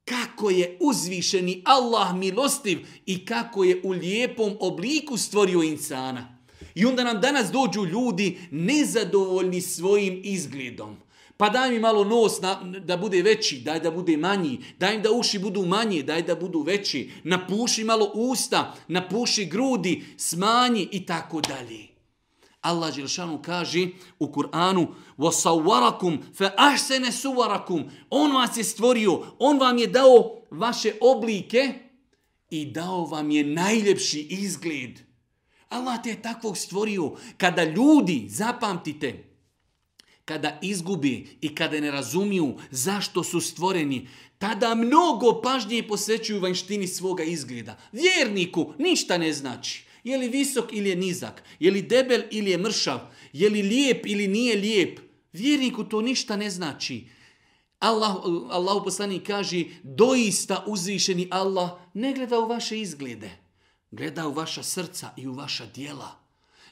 Kako 0.04 0.50
je 0.50 0.78
uzvišeni 0.80 1.62
Allah 1.64 2.16
milostiv 2.16 2.78
i 3.06 3.24
kako 3.24 3.64
je 3.64 3.80
u 3.84 3.90
lijepom 3.90 4.56
obliku 4.60 5.16
stvorio 5.16 5.62
insana. 5.62 6.38
I 6.74 6.84
onda 6.84 7.04
nam 7.04 7.20
danas 7.20 7.50
dođu 7.50 7.84
ljudi 7.86 8.38
nezadovoljni 8.50 9.60
svojim 9.60 10.20
izgledom. 10.24 10.96
Pa 11.41 11.49
daj 11.49 11.71
mi 11.71 11.79
malo 11.79 12.03
nos 12.03 12.41
na, 12.41 12.55
da 12.63 12.97
bude 12.97 13.21
veći, 13.21 13.59
daj 13.59 13.79
da 13.79 13.91
bude 13.91 14.17
manji, 14.17 14.59
daj 14.79 14.99
da 14.99 15.11
uši 15.11 15.39
budu 15.39 15.65
manji, 15.65 16.03
daj 16.03 16.21
da 16.21 16.35
budu 16.35 16.61
veći, 16.61 17.11
napuši 17.23 17.83
malo 17.83 18.11
usta, 18.13 18.75
napuši 18.87 19.45
grudi, 19.45 20.05
smanji 20.17 20.87
i 20.91 21.05
tako 21.05 21.41
dalje. 21.41 21.87
Allah 22.61 22.95
Đelšanu 22.95 23.41
kaže 23.41 23.87
u 24.19 24.27
Kur'anu 24.27 24.87
وَسَوَّرَكُمْ 25.17 26.17
فَأَحْسَنَ 26.33 27.11
سُوَّرَكُمْ 27.11 27.89
On 28.09 28.31
vas 28.31 28.57
je 28.57 28.63
stvorio, 28.63 29.23
on 29.39 29.59
vam 29.59 29.77
je 29.77 29.87
dao 29.87 30.41
vaše 30.51 30.93
oblike 31.01 31.73
i 32.49 32.65
dao 32.65 33.05
vam 33.05 33.31
je 33.31 33.43
najljepši 33.43 34.27
izgled. 34.29 34.99
Allah 35.69 36.03
te 36.03 36.09
je 36.09 36.21
takvog 36.21 36.57
stvorio. 36.57 37.11
Kada 37.37 37.63
ljudi, 37.63 38.25
zapamtite, 38.29 39.23
kada 40.24 40.58
izgubi 40.62 41.38
i 41.40 41.54
kada 41.54 41.80
ne 41.80 41.90
razumiju 41.90 42.58
zašto 42.70 43.24
su 43.24 43.40
stvoreni, 43.40 44.08
tada 44.38 44.74
mnogo 44.74 45.40
pažnje 45.42 45.82
posvećuju 45.88 46.40
vanštini 46.40 46.86
svoga 46.86 47.22
izgleda. 47.22 47.78
Vjerniku 47.92 48.72
ništa 48.78 49.18
ne 49.18 49.32
znači. 49.32 49.84
Je 50.04 50.18
li 50.18 50.28
visok 50.28 50.72
ili 50.72 50.88
je 50.88 50.96
nizak? 50.96 51.42
Je 51.60 51.70
li 51.70 51.82
debel 51.82 52.22
ili 52.30 52.50
je 52.50 52.58
mršav? 52.58 53.00
Je 53.32 53.50
li 53.50 53.62
lijep 53.62 54.06
ili 54.06 54.28
nije 54.28 54.56
lijep? 54.56 55.00
Vjerniku 55.32 55.84
to 55.84 56.00
ništa 56.02 56.36
ne 56.36 56.50
znači. 56.50 57.06
Allah, 57.78 58.16
Allah 58.50 58.82
poslani 58.84 59.20
kaže, 59.20 59.64
doista 59.82 60.64
uzvišeni 60.66 61.28
Allah 61.30 61.70
ne 61.94 62.12
gleda 62.12 62.38
u 62.38 62.48
vaše 62.48 62.80
izglede. 62.80 63.30
Gleda 63.90 64.28
u 64.28 64.32
vaša 64.32 64.62
srca 64.62 65.10
i 65.16 65.26
u 65.26 65.32
vaša 65.32 65.66
dijela. 65.66 66.21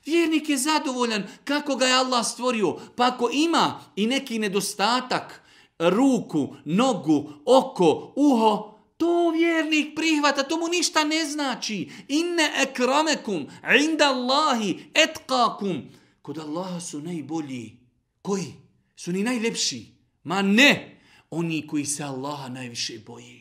Vjernik 0.06 0.48
je 0.48 0.58
zadovoljan 0.58 1.26
kako 1.44 1.76
ga 1.76 1.86
je 1.86 1.94
Allah 1.94 2.26
stvorio. 2.26 2.76
Pa 2.96 3.06
ako 3.06 3.30
ima 3.32 3.80
i 3.96 4.06
neki 4.06 4.38
nedostatak, 4.38 5.42
ruku, 5.78 6.56
nogu, 6.64 7.32
oko, 7.44 8.12
uho, 8.16 8.78
to 8.96 9.30
vjernik 9.30 9.96
prihvata, 9.96 10.42
to 10.42 10.56
mu 10.56 10.68
ništa 10.68 11.04
ne 11.04 11.24
znači. 11.24 11.90
Inne 12.08 12.52
ekramekum, 12.62 13.46
inda 13.80 14.04
Allahi, 14.04 14.78
etkakum. 14.94 15.82
Kod 16.22 16.38
Allaha 16.38 16.80
su 16.80 17.00
najbolji. 17.00 17.76
Koji? 18.22 18.54
Su 18.96 19.12
ni 19.12 19.22
najljepši. 19.22 19.86
Ma 20.24 20.42
ne, 20.42 21.00
oni 21.30 21.66
koji 21.66 21.86
se 21.86 22.04
Allaha 22.04 22.48
najviše 22.48 22.98
boji. 23.06 23.39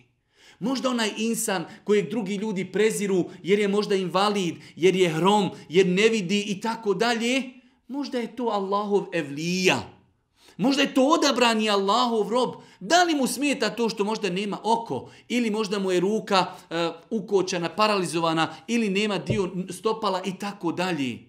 Možda 0.60 0.90
onaj 0.90 1.12
insan 1.18 1.66
kojeg 1.84 2.10
drugi 2.10 2.36
ljudi 2.36 2.72
preziru 2.72 3.26
jer 3.44 3.60
je 3.60 3.68
možda 3.68 3.96
invalid, 3.96 4.56
jer 4.76 4.96
je 4.96 5.10
hrom, 5.10 5.50
jer 5.70 5.88
ne 5.88 6.10
vidi 6.10 6.44
i 6.48 6.62
tako 6.62 6.94
dalje. 6.94 7.44
Možda 7.88 8.20
je 8.20 8.36
to 8.36 8.44
Allahov 8.44 9.06
evlija. 9.14 10.00
Možda 10.58 10.82
je 10.82 10.94
to 10.94 11.04
odabrani 11.04 11.70
Allahov 11.70 12.30
rob. 12.30 12.50
Da 12.80 13.04
li 13.04 13.16
mu 13.16 13.28
smijeta 13.28 13.70
to 13.70 13.90
što 13.90 14.04
možda 14.04 14.30
nema 14.30 14.58
oko? 14.64 15.10
Ili 15.28 15.50
možda 15.50 15.80
mu 15.80 15.92
je 15.92 16.00
ruka 16.00 16.46
uh, 16.70 16.78
ukočena, 17.10 17.70
paralizovana, 17.70 18.56
ili 18.68 18.90
nema 18.90 19.18
dio 19.18 19.50
stopala 19.70 20.22
i 20.26 20.40
tako 20.40 20.72
dalje. 20.72 21.29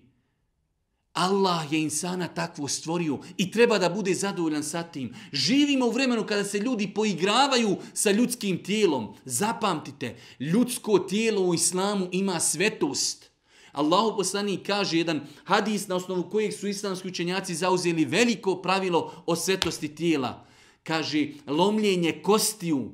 Allah 1.20 1.72
je 1.72 1.82
insana 1.82 2.28
takvo 2.28 2.68
stvorio 2.68 3.18
i 3.36 3.50
treba 3.50 3.78
da 3.78 3.88
bude 3.88 4.14
zadovoljan 4.14 4.64
sa 4.64 4.82
tim. 4.82 5.14
Živimo 5.32 5.86
u 5.86 5.90
vremenu 5.90 6.26
kada 6.26 6.44
se 6.44 6.58
ljudi 6.58 6.94
poigravaju 6.94 7.76
sa 7.94 8.10
ljudskim 8.10 8.62
tijelom. 8.64 9.14
Zapamtite, 9.24 10.16
ljudsko 10.40 10.98
tijelo 10.98 11.42
u 11.42 11.54
islamu 11.54 12.08
ima 12.12 12.40
svetost. 12.40 13.30
Allahu 13.72 14.16
poslanik 14.16 14.66
kaže 14.66 14.98
jedan 14.98 15.20
hadis 15.44 15.88
na 15.88 15.96
osnovu 15.96 16.30
kojeg 16.30 16.52
su 16.52 16.68
islamski 16.68 17.08
učenjaci 17.08 17.54
zauzeli 17.54 18.04
veliko 18.04 18.62
pravilo 18.62 19.22
o 19.26 19.36
svetosti 19.36 19.94
tijela. 19.94 20.46
Kaže, 20.82 21.28
lomljenje 21.46 22.22
kostiju 22.22 22.92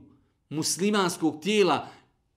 muslimanskog 0.50 1.40
tijela 1.42 1.88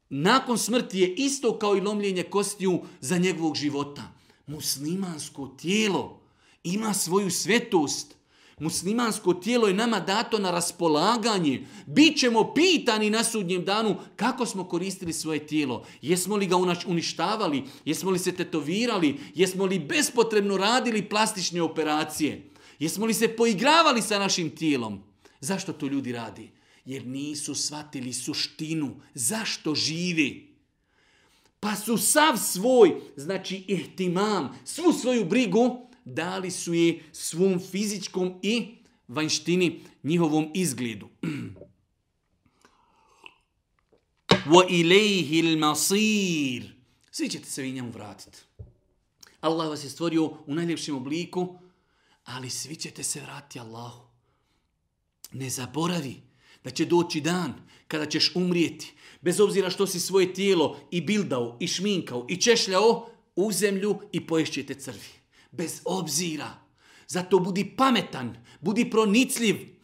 nakon 0.10 0.58
smrti 0.58 1.00
je 1.00 1.14
isto 1.16 1.58
kao 1.60 1.78
i 1.78 1.82
lomljenje 1.82 2.24
kostiju 2.24 2.82
za 3.02 3.18
njegovog 3.18 3.56
života. 3.56 4.19
Muslimansko 4.50 5.48
tijelo 5.48 6.22
ima 6.64 6.94
svoju 6.94 7.32
svetost. 7.32 8.16
Muslimansko 8.60 9.34
tijelo 9.34 9.68
je 9.68 9.74
nama 9.74 10.00
dato 10.00 10.40
na 10.40 10.52
raspolaganje. 10.52 11.68
Bićemo 11.86 12.54
pitani 12.54 13.10
na 13.10 13.24
sudnjem 13.24 13.66
danu 13.66 13.96
kako 14.16 14.46
smo 14.46 14.68
koristili 14.68 15.14
svoje 15.14 15.48
tijelo. 15.48 15.86
Jesmo 16.02 16.36
li 16.36 16.48
ga 16.48 16.56
uništavali? 16.88 17.64
Jesmo 17.86 18.12
li 18.12 18.20
se 18.20 18.32
tetovirali? 18.32 19.20
Jesmo 19.36 19.66
li 19.66 19.80
bespotrebno 19.80 20.58
radili 20.58 21.10
plastične 21.10 21.62
operacije? 21.62 22.50
Jesmo 22.80 23.06
li 23.06 23.14
se 23.14 23.28
poigravali 23.28 24.02
sa 24.02 24.20
našim 24.20 24.56
tijelom? 24.56 25.04
Zašto 25.40 25.74
to 25.74 25.88
ljudi 25.88 26.12
radi? 26.12 26.52
Jer 26.86 27.06
nisu 27.08 27.56
shvatili 27.56 28.14
suštinu. 28.14 28.96
Zašto 29.14 29.76
živi? 29.76 30.49
Pa 31.60 31.76
su 31.76 31.98
sav 31.98 32.38
svoj, 32.38 33.02
znači 33.16 33.64
ihtimam, 33.68 34.60
svu 34.66 34.94
svoju 34.94 35.26
brigu 35.26 35.90
dali 36.06 36.52
su 36.52 36.74
je 36.74 37.04
svom 37.12 37.60
fizičkom 37.72 38.40
i 38.42 38.76
vanštini 39.08 39.82
njihovom 40.04 40.52
izgledu. 40.54 41.10
Wa 44.50 44.66
ilayhi 44.70 45.42
al-masir. 45.44 46.64
Svi 47.12 47.30
ćete 47.30 47.46
se 47.46 47.62
vi 47.62 47.72
njemu 47.72 47.92
vratiti. 47.92 48.38
Allah 49.42 49.70
vas 49.70 49.84
je 49.84 49.90
stvorio 49.90 50.26
u 50.26 50.54
najljepšem 50.54 50.96
obliku, 50.96 51.60
ali 52.26 52.50
svi 52.50 52.76
ćete 52.76 53.04
se 53.04 53.22
vratiti 53.22 53.60
Allahu. 53.60 54.08
Ne 55.32 55.50
zaboravi 55.50 56.22
da 56.64 56.70
će 56.70 56.86
doći 56.86 57.22
dan 57.22 57.54
kada 57.88 58.06
ćeš 58.06 58.36
umrijeti, 58.36 58.94
bez 59.22 59.40
obzira 59.40 59.70
što 59.70 59.88
si 59.88 60.00
svoje 60.00 60.34
tijelo 60.34 60.80
i 60.92 61.02
bildao, 61.02 61.58
i 61.60 61.68
šminkao, 61.68 62.26
i 62.30 62.38
češljao, 62.38 63.10
u 63.36 63.52
zemlju 63.52 64.00
i 64.12 64.28
poješćete 64.28 64.74
crvi 64.74 65.20
bez 65.52 65.82
obzira. 65.86 66.54
Zato 67.08 67.40
budi 67.40 67.74
pametan, 67.78 68.38
budi 68.62 68.90
pronicljiv. 68.90 69.80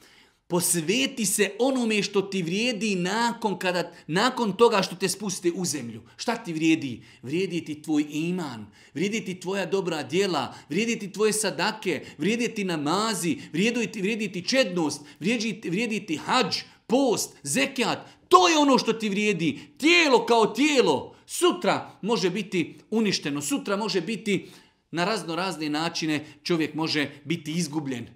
Posveti 0.48 1.25
se 1.25 1.51
onome 1.60 2.04
što 2.04 2.22
ti 2.22 2.44
vrijedi 2.44 2.96
nakon, 2.96 3.60
kada, 3.60 3.92
nakon 4.08 4.58
toga 4.58 4.82
što 4.82 4.96
te 4.96 5.10
spuste 5.10 5.51
u 5.56 5.65
zemlju. 5.65 6.01
Šta 6.18 6.36
ti 6.36 6.54
vrijedi? 6.54 7.04
Vrijedi 7.22 7.65
ti 7.65 7.82
tvoj 7.82 8.06
iman, 8.10 8.65
vrijedi 8.94 9.25
ti 9.25 9.39
tvoja 9.39 9.65
dobra 9.65 10.04
djela, 10.04 10.54
vrijedi 10.70 11.00
ti 11.00 11.12
tvoje 11.12 11.34
sadake, 11.34 12.06
vrijedi 12.18 12.48
ti 12.48 12.63
namazi, 12.63 13.38
vrijedi 13.51 13.92
ti, 13.92 14.01
vrijedi 14.01 14.32
ti 14.32 14.42
čednost, 14.42 15.01
vrijedi, 15.20 15.62
vrijedi 15.70 16.06
ti 16.06 16.18
hađ, 16.18 16.56
post, 16.88 17.36
zekijat. 17.44 18.00
To 18.29 18.48
je 18.48 18.58
ono 18.58 18.77
što 18.77 18.94
ti 18.94 19.10
vrijedi. 19.10 19.60
Tijelo 19.77 20.25
kao 20.25 20.46
tijelo. 20.46 21.15
Sutra 21.25 21.91
može 22.01 22.29
biti 22.29 22.77
uništeno, 22.89 23.41
sutra 23.41 23.77
može 23.77 24.01
biti 24.01 24.48
na 24.91 25.05
razno 25.05 25.36
razne 25.36 25.70
načine 25.70 26.25
čovjek 26.44 26.74
može 26.74 27.10
biti 27.25 27.51
izgubljen. 27.51 28.08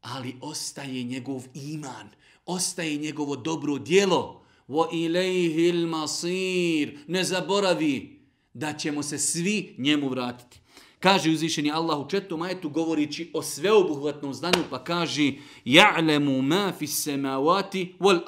Ali 0.00 0.36
ostaje 0.40 1.02
njegov 1.02 1.42
iman, 1.54 2.08
ostaje 2.46 2.96
njegovo 2.96 3.36
dobro 3.36 3.78
djelo. 3.78 4.40
Wa 4.68 4.86
ilaihi 4.92 5.72
masir. 5.72 6.98
Ne 7.06 7.24
zaboravi 7.24 8.20
da 8.54 8.72
ćemo 8.72 9.02
se 9.02 9.18
svi 9.18 9.74
njemu 9.78 10.08
vratiti. 10.08 10.60
Kaže 10.98 11.30
uzvišeni 11.30 11.70
Allah 11.70 11.98
u 11.98 12.08
četom 12.08 12.42
ajetu 12.42 12.70
govorići 12.70 13.30
o 13.34 13.42
sveobuhvatnom 13.42 14.34
znanju 14.34 14.62
pa 14.70 14.84
kaže 14.84 15.32
Ja'lemu 15.64 16.42
ma 16.42 16.72
fi 16.78 16.86
semavati 16.86 17.94
wal 18.00 18.20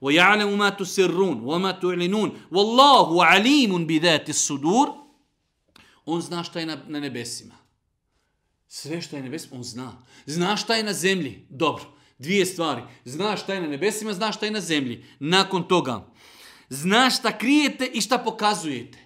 وَيَعْلَمُ 0.00 0.58
مَا 0.58 0.68
تُسِرُّونَ 0.70 1.40
وَمَا 1.40 1.72
تُعْلِنُونَ 1.72 2.30
وَاللَّهُ 2.50 3.24
عَلِيمٌ 3.24 3.86
بِذَاتِ 3.86 4.28
السُّدُورِ 4.28 4.88
On 6.06 6.20
zna 6.20 6.44
šta 6.44 6.60
je 6.60 6.66
na, 6.66 6.76
na 6.86 7.00
nebesima. 7.00 7.54
Sve 8.68 9.02
što 9.02 9.16
je 9.16 9.22
na 9.22 9.24
nebesima, 9.24 9.56
on 9.56 9.62
zna. 9.62 9.92
Zna 10.26 10.56
šta 10.56 10.74
je 10.74 10.82
na 10.82 10.92
zemlji. 10.92 11.46
Dobro, 11.50 11.84
dvije 12.18 12.46
stvari. 12.46 12.82
Zna 13.04 13.36
šta 13.36 13.54
je 13.54 13.60
na 13.60 13.68
nebesima, 13.68 14.12
zna 14.12 14.32
šta 14.32 14.46
je 14.46 14.52
na 14.52 14.60
zemlji. 14.60 15.04
Nakon 15.18 15.68
toga, 15.68 16.06
zna 16.68 17.10
šta 17.10 17.38
krijete 17.38 17.86
i 17.86 18.00
šta 18.00 18.18
pokazujete. 18.18 18.98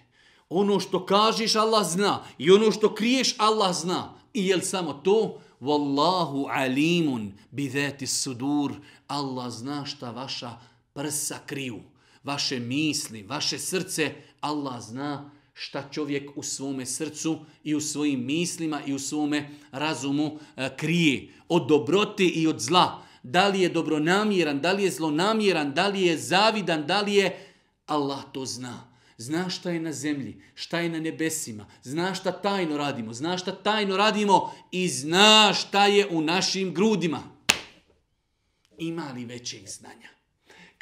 Ono 0.49 0.79
što 0.79 1.05
kažeš, 1.05 1.55
Allah 1.55 1.87
zna. 1.87 2.23
I 2.37 2.51
ono 2.51 2.71
što 2.71 2.95
kriješ, 2.95 3.35
Allah 3.37 3.75
zna. 3.75 4.13
I 4.33 4.47
jel 4.47 4.61
samo 4.61 4.93
to? 4.93 5.39
Wallahu 5.61 6.47
alimun 6.49 7.33
bi 7.51 7.69
dhati 7.69 8.07
sudur. 8.07 8.71
Allah 9.07 9.51
zna 9.51 9.85
šta 9.85 10.11
vaša 10.11 10.59
prsa 10.93 11.39
kriju. 11.45 11.81
Vaše 12.23 12.59
misli, 12.59 13.23
vaše 13.23 13.59
srce, 13.59 14.11
Allah 14.41 14.81
zna 14.81 15.31
šta 15.53 15.89
čovjek 15.91 16.31
u 16.35 16.43
svome 16.43 16.85
srcu 16.85 17.45
i 17.63 17.75
u 17.75 17.81
svojim 17.81 18.25
mislima 18.25 18.81
i 18.85 18.93
u 18.93 18.99
svome 18.99 19.49
razumu 19.71 20.39
e, 20.55 20.69
krije. 20.77 21.27
Od 21.49 21.67
dobroti 21.67 22.27
i 22.27 22.47
od 22.47 22.59
zla. 22.59 23.03
Da 23.23 23.47
li 23.47 23.61
je 23.61 23.69
dobronamjeran, 23.69 24.59
da 24.59 24.71
li 24.71 24.83
je 24.83 24.91
zlonamjeran, 24.91 25.73
da 25.73 25.87
li 25.87 26.01
je 26.01 26.17
zavidan, 26.17 26.87
da 26.87 27.01
li 27.01 27.13
je... 27.13 27.49
Allah 27.85 28.23
to 28.33 28.45
zna. 28.45 28.93
Zna 29.17 29.49
šta 29.49 29.69
je 29.69 29.79
na 29.79 29.91
zemlji, 29.91 30.41
šta 30.55 30.79
je 30.79 30.89
na 30.89 30.99
nebesima, 30.99 31.65
zna 31.83 32.15
šta 32.15 32.31
tajno 32.31 32.77
radimo, 32.77 33.13
zna 33.13 33.37
šta 33.37 33.51
tajno 33.51 33.97
radimo 33.97 34.51
i 34.71 34.89
zna 34.89 35.53
šta 35.53 35.85
je 35.85 36.07
u 36.07 36.21
našim 36.21 36.73
grudima. 36.73 37.23
Ima 38.77 39.11
li 39.15 39.25
većeg 39.25 39.67
znanja? 39.67 40.09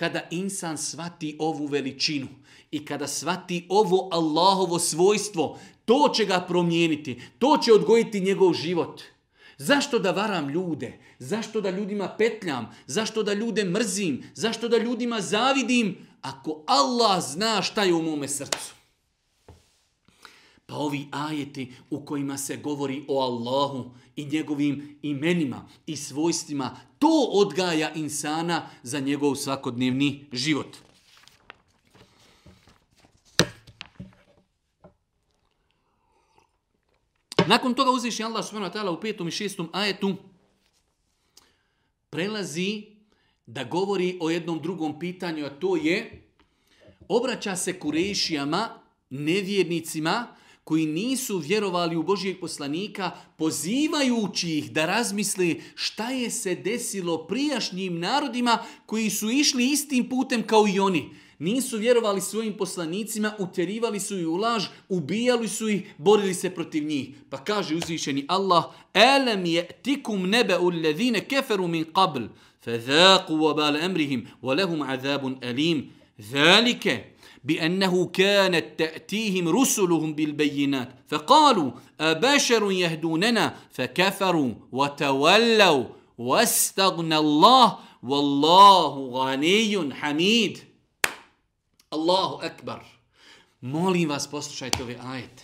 Kada 0.02 0.22
insan 0.32 0.78
svati 0.78 1.36
ovu 1.40 1.66
veličinu, 1.66 2.28
I 2.72 2.86
kada 2.86 3.08
svati 3.08 3.66
ovo 3.70 4.10
Allahovo 4.12 4.80
svojstvo, 4.80 5.60
to 5.86 6.12
će 6.16 6.26
ga 6.26 6.40
promijeniti, 6.48 7.22
to 7.40 7.58
će 7.58 7.74
odgojiti 7.74 8.22
njegov 8.22 8.54
život. 8.54 9.02
Zašto 9.58 10.00
da 10.00 10.12
varam 10.12 10.50
ljude? 10.50 11.00
Zašto 11.20 11.62
da 11.62 11.70
ljudima 11.70 12.08
petljam? 12.18 12.70
Zašto 12.88 13.24
da 13.24 13.34
ljude 13.34 13.66
mrzim? 13.66 14.24
Zašto 14.34 14.68
da 14.68 14.78
ljudima 14.78 15.22
zavidim? 15.22 15.98
Ako 16.22 16.64
Allah 16.68 17.22
zna 17.24 17.62
šta 17.62 17.84
je 17.84 17.94
u 17.94 18.02
mome 18.02 18.28
srcu. 18.28 18.74
Pa 20.66 20.76
ovi 20.76 21.08
ajeti 21.12 21.74
u 21.90 22.06
kojima 22.06 22.38
se 22.38 22.58
govori 22.58 23.04
o 23.08 23.22
Allahu 23.22 23.92
i 24.16 24.26
njegovim 24.26 25.00
imenima 25.02 25.68
i 25.86 25.98
svojstvima, 25.98 26.78
to 27.02 27.28
odgaja 27.32 27.94
insana 27.94 28.70
za 28.84 29.00
njegov 29.00 29.36
svakodnevni 29.36 30.26
život. 30.32 30.78
Nakon 37.48 37.74
toga 37.74 37.92
uzviši 37.92 38.24
Allah 38.24 38.46
subhanahu 38.46 38.74
wa 38.74 38.78
ta'ala 38.78 38.92
u 38.92 39.02
petom 39.02 39.28
i 39.28 39.32
šestom 39.32 39.70
ajetu 39.74 40.16
prelazi 42.10 42.86
da 43.46 43.64
govori 43.64 44.18
o 44.22 44.30
jednom 44.30 44.62
drugom 44.62 45.00
pitanju, 45.00 45.46
a 45.46 45.50
to 45.50 45.76
je 45.76 46.28
obraća 47.08 47.56
se 47.56 47.80
kurešijama, 47.80 48.70
nevjernicima, 49.10 50.36
koji 50.64 50.86
nisu 50.86 51.38
vjerovali 51.38 51.96
u 51.96 52.04
Božijeg 52.04 52.40
poslanika, 52.40 53.12
pozivajući 53.38 54.58
ih 54.58 54.72
da 54.72 54.86
razmisli 54.86 55.62
šta 55.76 56.10
je 56.10 56.30
se 56.32 56.56
desilo 56.56 57.28
prijašnjim 57.28 58.00
narodima 58.00 58.58
koji 58.86 59.10
su 59.10 59.30
išli 59.30 59.72
istim 59.72 60.10
putem 60.10 60.44
kao 60.44 60.68
i 60.68 60.80
oni 60.80 61.10
nisu 61.42 61.78
vjerovali 61.78 62.22
svojim 62.22 62.58
poslanicima, 62.58 63.34
utjerivali 63.40 64.00
su 64.00 64.20
ih 64.20 64.28
u 64.28 64.36
laž, 64.36 64.66
ubijali 64.90 65.48
su 65.48 65.70
ih, 65.70 65.94
borili 65.98 66.34
se 66.34 66.50
protiv 66.50 66.84
njih. 66.86 67.10
Pa 67.30 67.38
kaže 67.38 67.76
uzvišeni 67.76 68.26
Allah, 68.28 68.64
Elem 68.94 69.46
je 69.46 69.68
tikum 69.82 70.30
nebe 70.30 70.58
u 70.58 70.70
ledhine 70.70 71.26
keferu 71.26 71.68
min 71.68 71.86
qabl, 71.86 72.28
fe 72.64 72.78
dhaku 72.78 73.34
wabal 73.34 73.84
emrihim, 73.86 74.28
wa 74.42 74.56
lehum 74.56 74.82
azabun 74.82 75.38
elim. 75.42 75.90
Zalike, 76.18 77.04
بأنه 77.45 78.07
كانت 78.07 78.79
تأتيهم 78.79 79.49
رسلهم 79.49 80.15
بالبينات 80.15 80.89
فقالوا 81.09 81.71
أبشر 82.01 82.73
يهدوننا 82.73 83.55
فكفروا 83.71 84.55
وتولوا 84.73 85.85
واستغنى 86.19 87.17
الله 87.17 87.79
والله 88.03 89.11
غني 89.13 89.95
حميد 89.95 90.59
Allahu 91.91 92.43
ekbar. 92.43 92.85
Molim 93.61 94.09
vas, 94.09 94.31
poslušajte 94.31 94.83
ove 94.83 94.97
ajete. 95.03 95.43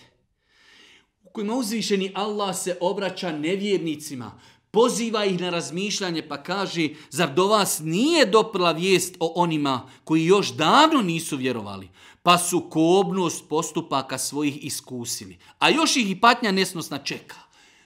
U 1.23 1.29
kojima 1.29 1.53
uzvišeni 1.53 2.11
Allah 2.15 2.57
se 2.57 2.77
obraća 2.81 3.31
nevjernicima, 3.31 4.39
poziva 4.70 5.24
ih 5.24 5.40
na 5.40 5.50
razmišljanje 5.50 6.28
pa 6.28 6.42
kaže, 6.42 6.88
zar 7.10 7.34
do 7.34 7.46
vas 7.46 7.80
nije 7.84 8.26
doprla 8.26 8.72
vijest 8.72 9.16
o 9.20 9.32
onima 9.36 9.90
koji 10.04 10.24
još 10.24 10.54
davno 10.54 11.02
nisu 11.02 11.36
vjerovali? 11.36 11.88
pa 12.28 12.38
su 12.38 12.60
kobnost 12.70 13.48
postupaka 13.48 14.18
svojih 14.18 14.64
iskusili. 14.64 15.38
A 15.58 15.70
još 15.70 15.96
ih 15.96 16.10
i 16.10 16.20
patnja 16.20 16.52
nesnosna 16.52 16.98
čeka. 16.98 17.36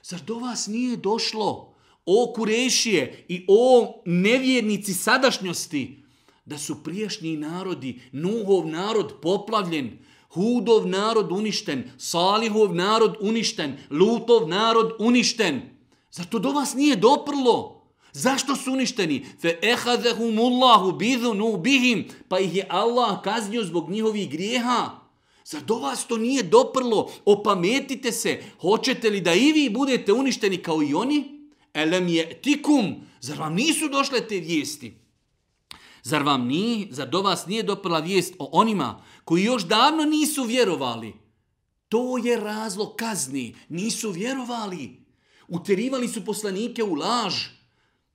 Zar 0.02 0.20
do 0.20 0.34
vas 0.34 0.66
nije 0.66 0.96
došlo, 0.96 1.74
o 2.06 2.32
kurešije 2.36 3.24
i 3.28 3.44
o 3.48 3.94
nevjernici 4.06 4.94
sadašnjosti, 4.94 6.02
da 6.44 6.58
su 6.58 6.82
priješnji 6.82 7.36
narodi, 7.36 8.00
Nuhov 8.12 8.66
narod 8.66 9.14
poplavljen, 9.22 9.98
Hudov 10.28 10.88
narod 10.88 11.32
uništen, 11.32 11.90
Salihov 11.98 12.74
narod 12.74 13.16
uništen, 13.20 13.78
Lutov 13.90 14.48
narod 14.48 14.92
uništen. 14.98 15.71
Zar 16.12 16.26
to 16.26 16.38
do 16.38 16.52
vas 16.52 16.74
nije 16.74 16.96
doprlo? 16.96 17.82
Zašto 18.12 18.56
su 18.56 18.72
uništeni? 18.72 19.26
Fe 19.40 19.58
ehadehumullahu 19.62 20.92
bidhunu 20.92 21.56
bihim, 21.56 22.08
pa 22.28 22.38
ih 22.38 22.56
je 22.56 22.66
Allah 22.68 23.22
kaznio 23.22 23.64
zbog 23.64 23.90
njihovih 23.90 24.30
grijeha. 24.30 24.90
Zar 25.44 25.62
do 25.62 25.74
vas 25.74 26.06
to 26.06 26.16
nije 26.16 26.42
doprlo? 26.42 27.10
Opametite 27.24 28.12
se. 28.12 28.42
Hoćete 28.60 29.10
li 29.10 29.20
da 29.20 29.34
i 29.34 29.52
vi 29.52 29.70
budete 29.70 30.12
uništeni 30.12 30.56
kao 30.56 30.82
i 30.82 30.94
oni? 30.94 31.48
Elem 31.74 32.08
je 32.08 32.40
tikum. 32.40 32.94
Zar 33.20 33.38
vam 33.38 33.54
nisu 33.54 33.88
došle 33.88 34.28
te 34.28 34.36
vijesti? 34.36 34.94
Zar 36.02 36.22
vam 36.22 36.46
ni, 36.46 36.88
zar 36.90 37.08
do 37.08 37.22
vas 37.22 37.46
nije 37.46 37.62
doprla 37.62 37.98
vijest 37.98 38.34
o 38.38 38.48
onima 38.52 39.04
koji 39.24 39.44
još 39.44 39.62
davno 39.62 40.04
nisu 40.04 40.44
vjerovali? 40.44 41.14
To 41.88 42.18
je 42.18 42.36
razlog 42.36 42.96
kazni. 42.96 43.56
Nisu 43.68 44.10
vjerovali. 44.10 45.01
Uterivali 45.52 46.08
su 46.08 46.24
poslanike 46.24 46.82
u 46.82 46.94
laž. 46.94 47.34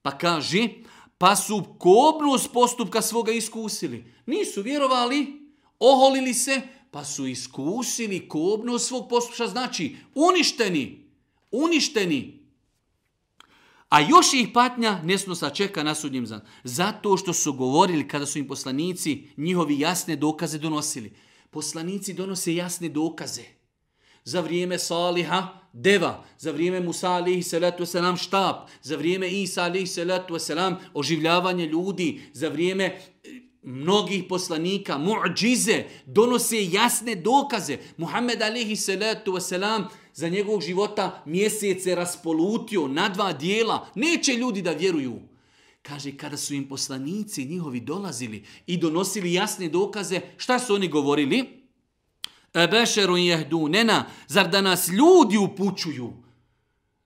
Pa 0.01 0.17
kaže, 0.17 0.69
pa 1.17 1.35
su 1.35 1.65
kobnost 1.79 2.49
postupka 2.53 3.01
svoga 3.01 3.31
iskusili. 3.31 4.13
Nisu 4.25 4.61
vjerovali, 4.61 5.51
oholili 5.79 6.33
se, 6.33 6.61
pa 6.91 7.05
su 7.05 7.27
iskusili 7.27 8.29
kobnost 8.29 8.87
svog 8.87 9.09
postupka. 9.09 9.47
Znači, 9.47 9.95
uništeni, 10.15 11.05
uništeni. 11.51 12.39
A 13.89 14.01
još 14.01 14.33
ih 14.33 14.47
patnja 14.53 15.01
nesnosa 15.03 15.49
čeka 15.49 15.83
na 15.83 15.95
sudnjem 15.95 16.25
zan. 16.25 16.41
Zato 16.63 17.17
što 17.17 17.33
su 17.33 17.53
govorili 17.53 18.07
kada 18.07 18.25
su 18.25 18.39
im 18.39 18.47
poslanici 18.47 19.27
njihovi 19.37 19.79
jasne 19.79 20.15
dokaze 20.15 20.57
donosili. 20.57 21.13
Poslanici 21.49 22.13
donose 22.13 22.55
jasne 22.55 22.89
dokaze. 22.89 23.43
Za 24.23 24.41
vrijeme 24.41 24.79
Saliha 24.79 25.56
deva, 25.77 26.23
za 26.37 26.51
vrijeme 26.51 26.79
Musa 26.79 27.09
alihi 27.09 27.43
salatu 27.43 27.83
wasalam 27.83 28.17
štab, 28.17 28.55
za 28.81 28.97
vrijeme 28.97 29.29
Isa 29.29 29.63
alihi 29.63 29.87
salatu 29.87 30.33
wasalam 30.33 30.75
oživljavanje 30.93 31.65
ljudi, 31.65 32.21
za 32.33 32.49
vrijeme 32.49 32.83
e, 32.83 32.99
mnogih 33.63 34.23
poslanika, 34.29 34.97
mu'đize, 34.97 35.83
donose 36.05 36.65
jasne 36.71 37.15
dokaze. 37.15 37.77
Muhammed 37.97 38.41
alihi 38.41 38.75
salatu 38.75 39.31
wasalam 39.31 39.83
za 40.13 40.29
njegovog 40.29 40.61
života 40.61 41.23
mjesece 41.25 41.95
raspolutio 41.95 42.87
na 42.87 43.09
dva 43.09 43.33
dijela. 43.33 43.87
Neće 43.95 44.33
ljudi 44.33 44.61
da 44.61 44.71
vjeruju. 44.71 45.19
Kaže, 45.81 46.17
kada 46.17 46.37
su 46.37 46.53
im 46.53 46.67
poslanici 46.67 47.45
njihovi 47.45 47.79
dolazili 47.79 48.43
i 48.67 48.77
donosili 48.77 49.33
jasne 49.33 49.69
dokaze, 49.69 50.21
šta 50.37 50.59
su 50.59 50.75
oni 50.75 50.87
govorili? 50.87 51.56
Ebešerun 52.63 53.19
jehdunena, 53.19 54.05
zar 54.27 54.49
da 54.49 54.61
nas 54.61 54.87
ljudi 54.87 55.37
upućuju? 55.37 56.13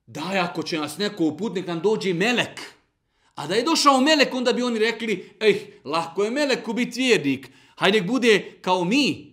Daj, 0.06 0.38
ako 0.38 0.62
će 0.62 0.78
nas 0.78 0.98
neko 0.98 1.24
uputnik, 1.24 1.66
nam 1.66 1.80
dođe 1.80 2.14
melek. 2.14 2.60
A 3.34 3.46
da 3.46 3.54
je 3.54 3.62
došao 3.62 4.00
melek, 4.00 4.34
onda 4.34 4.52
bi 4.52 4.62
oni 4.62 4.78
rekli, 4.78 5.36
ej, 5.40 5.80
lahko 5.84 6.24
je 6.24 6.30
meleku 6.30 6.72
biti 6.72 7.00
vjernik, 7.00 7.50
hajde 7.76 8.00
nek 8.00 8.08
bude 8.08 8.58
kao 8.60 8.84
mi. 8.84 9.32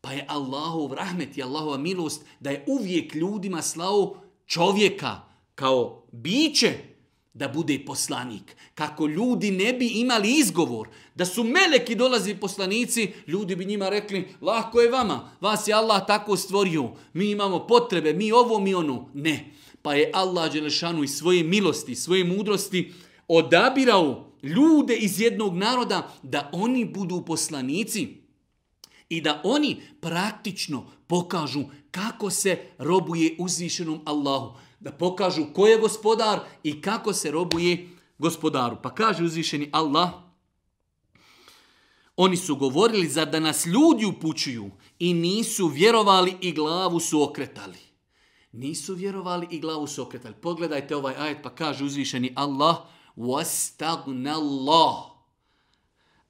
Pa 0.00 0.12
je 0.12 0.24
Allahov 0.28 0.92
rahmet 0.92 1.36
i 1.36 1.42
Allahova 1.42 1.78
milost 1.78 2.24
da 2.40 2.50
je 2.50 2.64
uvijek 2.66 3.14
ljudima 3.14 3.62
slao 3.62 4.22
čovjeka 4.46 5.20
kao 5.54 6.06
biće 6.12 6.95
da 7.36 7.48
bude 7.48 7.78
poslanik. 7.86 8.56
Kako 8.74 9.06
ljudi 9.06 9.50
ne 9.50 9.72
bi 9.72 9.86
imali 9.86 10.38
izgovor 10.38 10.88
da 11.14 11.24
su 11.24 11.44
meleki 11.44 11.94
dolazi 11.94 12.34
poslanici, 12.34 13.12
ljudi 13.26 13.56
bi 13.56 13.64
njima 13.64 13.88
rekli, 13.88 14.28
lahko 14.40 14.80
je 14.80 14.90
vama, 14.90 15.30
vas 15.40 15.68
je 15.68 15.74
Allah 15.74 16.06
tako 16.06 16.36
stvorio, 16.36 16.90
mi 17.12 17.30
imamo 17.30 17.66
potrebe, 17.66 18.12
mi 18.12 18.32
ovo, 18.32 18.60
mi 18.60 18.74
ono. 18.74 19.10
Ne. 19.14 19.52
Pa 19.82 19.94
je 19.94 20.10
Allah 20.14 20.52
Đelešanu 20.52 21.04
i 21.04 21.08
svoje 21.08 21.44
milosti, 21.44 21.94
svoje 21.94 22.24
mudrosti 22.24 22.92
odabirao 23.28 24.32
ljude 24.42 24.96
iz 24.96 25.20
jednog 25.20 25.56
naroda 25.56 26.14
da 26.22 26.50
oni 26.52 26.84
budu 26.84 27.24
poslanici 27.26 28.08
i 29.08 29.20
da 29.20 29.40
oni 29.44 29.76
praktično 30.00 30.86
pokažu 31.06 31.64
kako 31.90 32.30
se 32.30 32.58
robuje 32.78 33.36
uzvišenom 33.38 34.00
Allahu 34.04 34.65
Da 34.79 34.91
pokažu 34.91 35.45
ko 35.53 35.67
je 35.67 35.77
gospodar 35.77 36.39
i 36.63 36.81
kako 36.81 37.13
se 37.13 37.31
robuje 37.31 37.89
gospodaru. 38.17 38.77
Pa 38.83 38.95
kaže 38.95 39.23
uzvišeni 39.23 39.69
Allah, 39.73 40.09
oni 42.15 42.37
su 42.37 42.55
govorili 42.55 43.07
za 43.07 43.25
da 43.25 43.39
nas 43.39 43.65
ljudi 43.65 44.05
upućuju 44.05 44.71
i 44.99 45.13
nisu 45.13 45.67
vjerovali 45.67 46.37
i 46.41 46.51
glavu 46.51 46.99
su 46.99 47.23
okretali. 47.23 47.77
Nisu 48.51 48.95
vjerovali 48.95 49.47
i 49.51 49.59
glavu 49.59 49.87
su 49.87 50.01
okretali. 50.01 50.35
Pogledajte 50.35 50.95
ovaj 50.95 51.15
ajet 51.15 51.37
pa 51.43 51.49
kaže 51.49 51.83
uzvišeni 51.83 52.33
Allah, 52.35 52.77
وَاسْتَغْنَ 53.17 54.27
اللَّهُ 54.27 55.11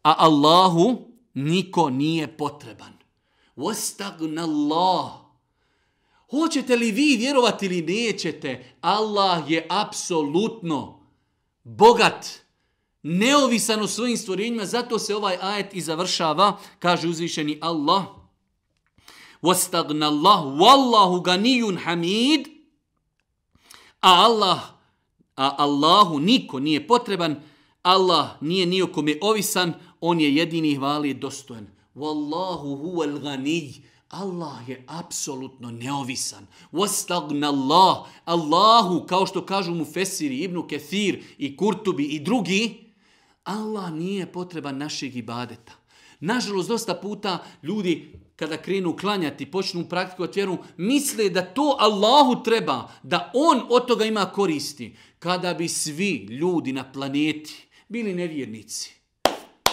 A 0.03 0.15
Allahu 0.17 1.07
niko 1.33 1.89
nije 1.89 2.37
potreban. 2.37 2.93
وَاسْتَغْنَ 3.57 4.39
اللَّهُ 4.39 5.24
Hoćete 6.29 6.75
li 6.75 6.91
vi 6.91 7.15
vjerovati 7.17 7.65
ili 7.65 7.81
nećete, 7.81 8.75
Allah 8.81 9.51
je 9.51 9.67
apsolutno 9.69 11.07
bogat, 11.63 12.27
neovisan 13.03 13.81
u 13.81 13.87
svojim 13.87 14.17
stvorenjima, 14.17 14.65
zato 14.65 14.99
se 14.99 15.15
ovaj 15.15 15.37
ajet 15.41 15.73
i 15.73 15.81
završava, 15.81 16.59
kaže 16.79 17.07
uzvišeni 17.07 17.57
Allah, 17.61 18.03
وَاسْتَغْنَ 19.41 20.03
اللَّهُ 20.03 20.41
وَاللَّهُ 20.61 21.23
غَنِيٌ 21.23 21.77
حَمِيدٌ 21.77 22.45
A 24.01 24.25
Allah, 24.25 24.59
a 25.35 25.55
Allahu 25.57 26.19
niko 26.19 26.59
nije 26.59 26.87
potreban, 26.87 27.35
Allah 27.83 28.41
nije 28.41 28.65
nijokome 28.65 29.17
ovisan, 29.21 29.73
on 30.01 30.19
je 30.19 30.35
jedini 30.35 30.75
hvali 30.75 31.13
dostojen. 31.13 31.67
Wallahu 31.95 32.77
huwal 32.77 33.19
ghani. 33.19 33.83
Allah 34.20 34.68
je 34.68 34.84
apsolutno 34.86 35.70
neovisan. 35.70 36.46
Wastagna 36.72 37.48
Allah. 37.48 38.06
Allahu, 38.24 39.06
kao 39.06 39.26
što 39.26 39.46
kažu 39.46 39.74
mu 39.74 39.84
Fesiri, 39.84 40.38
Ibnu 40.38 40.66
Kethir 40.68 41.24
i 41.38 41.56
Kurtubi 41.56 42.04
i 42.04 42.20
drugi, 42.20 42.92
Allah 43.44 43.92
nije 43.92 44.32
potreban 44.32 44.78
našeg 44.78 45.16
ibadeta. 45.16 45.72
Nažalost, 46.20 46.68
dosta 46.68 46.94
puta 46.94 47.44
ljudi 47.62 48.12
kada 48.36 48.56
krenu 48.56 48.96
klanjati, 48.96 49.50
počnu 49.50 49.84
praktikovati 49.88 50.40
vjeru, 50.40 50.58
misle 50.76 51.30
da 51.30 51.42
to 51.42 51.76
Allahu 51.78 52.42
treba, 52.42 52.88
da 53.02 53.30
on 53.34 53.62
od 53.68 53.86
toga 53.86 54.04
ima 54.04 54.26
koristi. 54.26 54.96
Kada 55.18 55.54
bi 55.54 55.68
svi 55.68 56.26
ljudi 56.30 56.72
na 56.72 56.92
planeti 56.92 57.66
bili 57.88 58.14
nevjernici, 58.14 58.94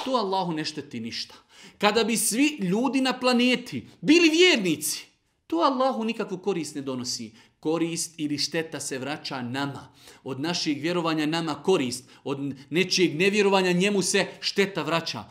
to 0.06 0.12
Allahu 0.12 0.52
ne 0.52 0.66
šteti 0.66 1.00
ništa. 1.00 1.36
Kada 1.84 2.04
bi 2.04 2.17
svi 2.17 2.58
ljudi 2.62 3.02
na 3.02 3.19
planeti 3.19 3.88
bili 4.02 4.30
vjernici, 4.30 5.06
to 5.48 5.56
Allahu 5.56 6.04
nikakvu 6.04 6.38
korist 6.38 6.76
ne 6.76 6.82
donosi. 6.82 7.36
Korist 7.60 8.13
ili 8.17 8.38
šteta 8.38 8.80
se 8.80 9.00
vraća 9.00 9.41
nama. 9.41 9.93
Od 10.24 10.39
naših 10.39 10.82
vjerovanja 10.82 11.26
nama 11.26 11.54
korist. 11.63 12.10
Od 12.24 12.56
nečijeg 12.69 13.15
nevjerovanja 13.15 13.72
njemu 13.72 14.02
se 14.02 14.28
šteta 14.39 14.84
vraća. 14.84 15.24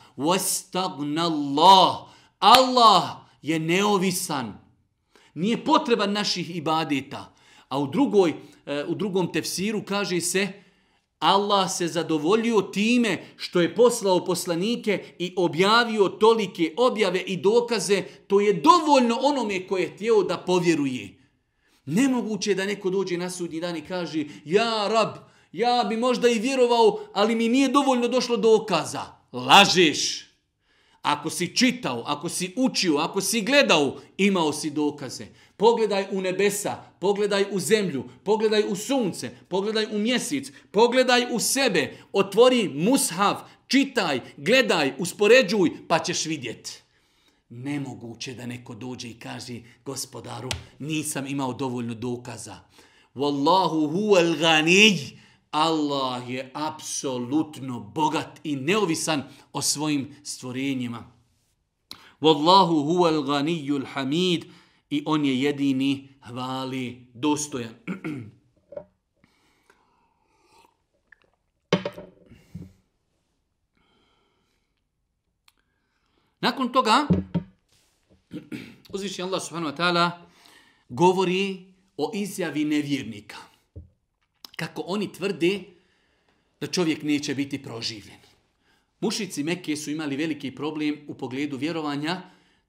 Allah. 1.19 1.97
Allah 2.39 3.11
je 3.43 3.59
neovisan. 3.59 4.59
Nije 5.35 5.65
potreban 5.65 6.13
naših 6.13 6.57
ibadeta. 6.57 7.35
A 7.69 7.79
u, 7.79 7.87
drugoj, 7.87 8.35
e, 8.67 8.85
u 8.85 8.95
drugom 8.95 9.33
tefsiru 9.33 9.85
kaže 9.85 10.21
se 10.21 10.53
Allah 11.23 11.71
se 11.71 11.89
zadovoljio 11.89 12.63
time 12.63 13.25
što 13.37 13.61
je 13.61 13.75
poslao 13.75 14.25
poslanike 14.25 15.05
i 15.19 15.35
objavio 15.37 16.09
tolike 16.09 16.75
objave 16.77 17.21
i 17.21 17.37
dokaze, 17.37 18.03
to 18.27 18.41
je 18.41 18.53
dovoljno 18.53 19.19
onome 19.23 19.67
koje 19.67 19.83
je 19.83 19.91
htio 19.95 20.23
da 20.23 20.37
povjeruje. 20.37 21.19
Nemoguće 21.87 22.51
je 22.51 22.55
da 22.55 22.67
neko 22.67 22.91
dođe 22.91 23.17
na 23.17 23.31
sudnji 23.31 23.61
dan 23.61 23.77
i 23.77 23.81
kaže, 23.81 24.25
ja 24.45 24.89
rab, 24.89 25.17
ja 25.53 25.87
bi 25.89 25.97
možda 25.97 26.29
i 26.29 26.39
vjerovao, 26.39 27.01
ali 27.13 27.35
mi 27.35 27.49
nije 27.49 27.69
dovoljno 27.69 28.09
došlo 28.09 28.37
dokaza. 28.37 29.03
Lažeš. 29.33 30.32
Ako 31.03 31.31
si 31.31 31.57
čitao, 31.57 32.03
ako 32.07 32.29
si 32.29 32.53
učio, 32.57 32.97
ako 32.97 33.21
si 33.21 33.41
gledao, 33.41 34.01
imao 34.19 34.53
si 34.53 34.71
dokaze. 34.71 35.27
Pogledaj 35.57 36.07
u 36.11 36.21
nebesa, 36.21 36.85
pogledaj 36.99 37.45
u 37.51 37.61
zemlju, 37.61 38.05
pogledaj 38.25 38.65
u 38.69 38.77
sunce, 38.77 39.31
pogledaj 39.49 39.87
u 39.93 39.99
mjesec, 39.99 40.53
pogledaj 40.71 41.27
u 41.31 41.39
sebe, 41.39 41.97
otvori 42.13 42.69
mushav, 42.69 43.37
čitaj, 43.69 44.21
gledaj, 44.37 44.93
uspoređuj, 44.99 45.71
pa 45.89 45.99
ćeš 45.99 46.27
vidjeti. 46.27 46.83
Nemoguće 47.49 48.35
da 48.35 48.47
neko 48.47 48.75
dođe 48.75 49.09
i 49.09 49.19
kaže 49.19 49.61
gospodaru, 49.85 50.49
nisam 50.79 51.27
imao 51.27 51.53
dovoljno 51.53 51.95
dokaza. 51.95 52.57
Wallahu 53.15 53.93
huwal 53.93 54.39
ganij. 54.39 55.22
Allah 55.53 56.31
je 56.31 56.51
apsolutno 56.55 57.81
bogat 57.81 58.41
i 58.45 58.57
neovisan 58.57 59.23
o 59.53 59.63
svojim 59.63 60.17
stvorenjima. 60.25 61.05
Wallahu 62.21 62.83
huwal 62.83 63.23
ganijul 63.23 63.85
hamid. 63.85 64.45
I 64.91 65.03
on 65.07 65.25
je 65.25 65.43
jedini 65.43 66.09
hvali 66.21 67.07
dostojan. 67.15 67.75
Nakon 76.41 76.73
toga, 76.73 77.07
uzviši 78.95 79.23
Allah 79.23 79.41
subhanahu 79.41 79.71
wa 79.71 79.77
ta'ala 79.77 80.21
govori 80.89 81.73
o 81.97 82.11
izjavi 82.15 82.65
nevjernika. 82.65 83.52
Kako 84.63 84.83
oni 84.87 85.13
tvrde 85.13 85.61
da 86.61 86.67
čovjek 86.67 87.03
neće 87.03 87.35
biti 87.35 87.63
proživljen. 87.63 88.21
Mušici 89.01 89.43
Mekke 89.43 89.77
su 89.77 89.91
imali 89.91 90.17
veliki 90.17 90.55
problem 90.55 90.99
u 91.09 91.15
pogledu 91.15 91.57
vjerovanja. 91.57 92.21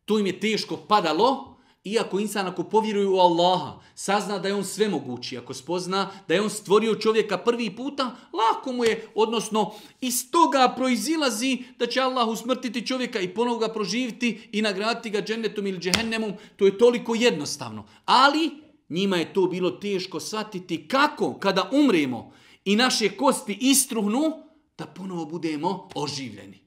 To 0.06 0.20
im 0.20 0.26
je 0.26 0.40
teško 0.40 0.78
padalo, 0.78 1.58
iako 1.84 2.20
insan 2.20 2.48
ako 2.48 2.64
povjeruje 2.64 3.08
u 3.08 3.20
Allaha, 3.20 3.80
sazna 3.96 4.40
da 4.40 4.48
je 4.48 4.56
on 4.56 4.66
sve 4.66 4.90
mogući, 4.90 5.38
ako 5.38 5.54
spozna 5.54 6.10
da 6.28 6.34
je 6.34 6.42
on 6.42 6.50
stvorio 6.50 6.96
čovjeka 6.96 7.38
prvi 7.38 7.76
puta, 7.76 8.16
lako 8.34 8.72
mu 8.72 8.86
je, 8.86 9.08
odnosno 9.16 9.74
iz 10.02 10.32
toga 10.32 10.74
proizilazi 10.78 11.64
da 11.80 11.88
će 11.88 12.02
Allah 12.02 12.28
usmrtiti 12.28 12.88
čovjeka 12.88 13.20
i 13.20 13.34
ponovo 13.34 13.58
ga 13.58 13.68
proživiti 13.68 14.50
i 14.52 14.62
nagraditi 14.62 15.10
ga 15.10 15.22
džennetom 15.22 15.68
ili 15.68 15.80
džehennemom, 15.80 16.34
to 16.56 16.66
je 16.66 16.78
toliko 16.78 17.16
jednostavno. 17.16 17.86
Ali 18.06 18.62
njima 18.89 19.17
je 19.17 19.34
to 19.34 19.48
bilo 19.48 19.72
teško 19.72 20.19
shvatiti 20.19 20.88
kako 20.88 21.34
kada 21.34 21.69
umremo 21.72 22.34
i 22.65 22.76
naše 22.76 23.10
kosti 23.10 23.58
istruhnu, 23.62 24.43
da 24.78 24.86
ponovo 24.86 25.26
budemo 25.26 25.89
oživljeni. 25.96 26.60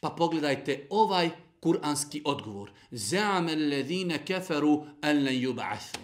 Pa 0.00 0.10
pogledajte 0.10 0.86
ovaj 0.90 1.30
kuranski 1.60 2.22
odgovor. 2.24 2.70
Za'ame 2.90 3.52
alledhine 3.52 4.24
kafaru 4.26 4.86
an 5.00 5.24
lan 5.24 5.34
yub'athu. 5.34 5.98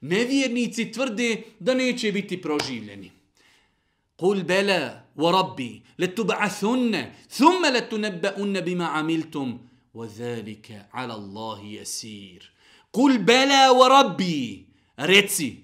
Nevjernici 0.00 0.92
tvrde 0.92 1.42
da 1.58 1.74
neće 1.74 2.12
biti 2.12 2.42
proživljeni. 2.42 3.10
Kul 4.16 4.42
bela, 4.44 5.02
wa 5.16 5.32
rabbi 5.32 5.82
latub'athunna 5.98 7.04
thumma 7.28 7.68
latunabba'unna 7.70 8.60
bima 8.60 8.90
amiltum 8.94 9.58
wa 9.94 10.08
zalike 10.08 10.80
'ala 10.92 11.14
Allahi 11.14 11.78
yasir. 11.78 12.55
Kul 12.96 13.18
bala 13.18 13.76
wa 13.76 13.88
rabbi 13.88 14.66
reci 14.96 15.56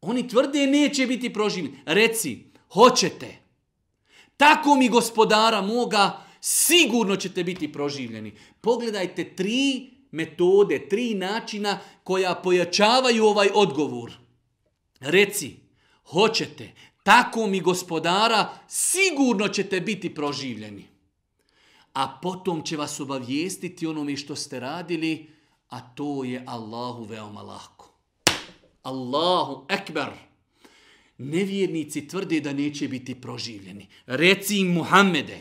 oni 0.00 0.28
tvrde 0.28 0.66
neće 0.66 1.06
biti 1.06 1.32
proživljeni. 1.32 1.78
Reci 1.86 2.44
hoćete. 2.72 3.36
Tako 4.36 4.74
mi 4.74 4.88
gospodara 4.88 5.60
moga 5.62 6.26
sigurno 6.40 7.16
ćete 7.16 7.44
biti 7.44 7.72
proživljeni. 7.72 8.32
Pogledajte 8.60 9.34
tri 9.36 9.90
metode, 10.10 10.88
tri 10.88 11.14
načina 11.14 11.78
koja 12.02 12.34
pojačavaju 12.34 13.24
ovaj 13.24 13.48
odgovor. 13.54 14.12
Reci, 15.00 15.56
hoćete, 16.04 16.72
tako 17.02 17.46
mi 17.46 17.60
gospodara, 17.60 18.58
sigurno 18.68 19.48
ćete 19.48 19.80
biti 19.80 20.14
proživljeni. 20.14 20.84
A 21.92 22.18
potom 22.22 22.62
će 22.62 22.76
vas 22.76 23.00
obavijestiti 23.00 23.86
onome 23.86 24.16
što 24.16 24.36
ste 24.36 24.60
radili, 24.60 25.33
a 25.74 25.80
to 25.94 26.24
je 26.24 26.42
Allahu 26.46 27.04
veoma 27.04 27.42
lako. 27.42 27.90
Allahu 28.82 29.66
ekber. 29.68 30.08
Nevjernici 31.18 32.08
tvrde 32.08 32.40
da 32.40 32.52
neće 32.52 32.88
biti 32.88 33.14
proživljeni. 33.14 33.88
Reci 34.06 34.58
im 34.58 34.72
Muhammede, 34.72 35.38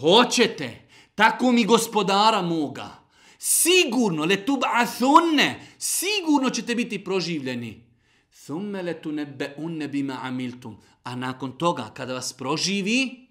hoćete, 0.00 0.88
tako 1.14 1.52
mi 1.52 1.64
gospodara 1.64 2.42
moga, 2.42 2.88
sigurno, 3.38 4.24
le 4.24 4.44
tub'athunne, 4.46 5.54
sigurno 5.78 6.50
ćete 6.50 6.74
biti 6.74 7.04
proživljeni. 7.04 7.84
Thumme 8.44 8.82
le 8.82 9.02
tu 9.02 9.12
nebe 9.12 9.54
unne 9.56 9.88
bima 9.88 10.18
amiltum. 10.22 10.76
A 11.02 11.16
nakon 11.16 11.58
toga, 11.58 11.90
kada 11.94 12.14
vas 12.14 12.32
proživi, 12.32 13.28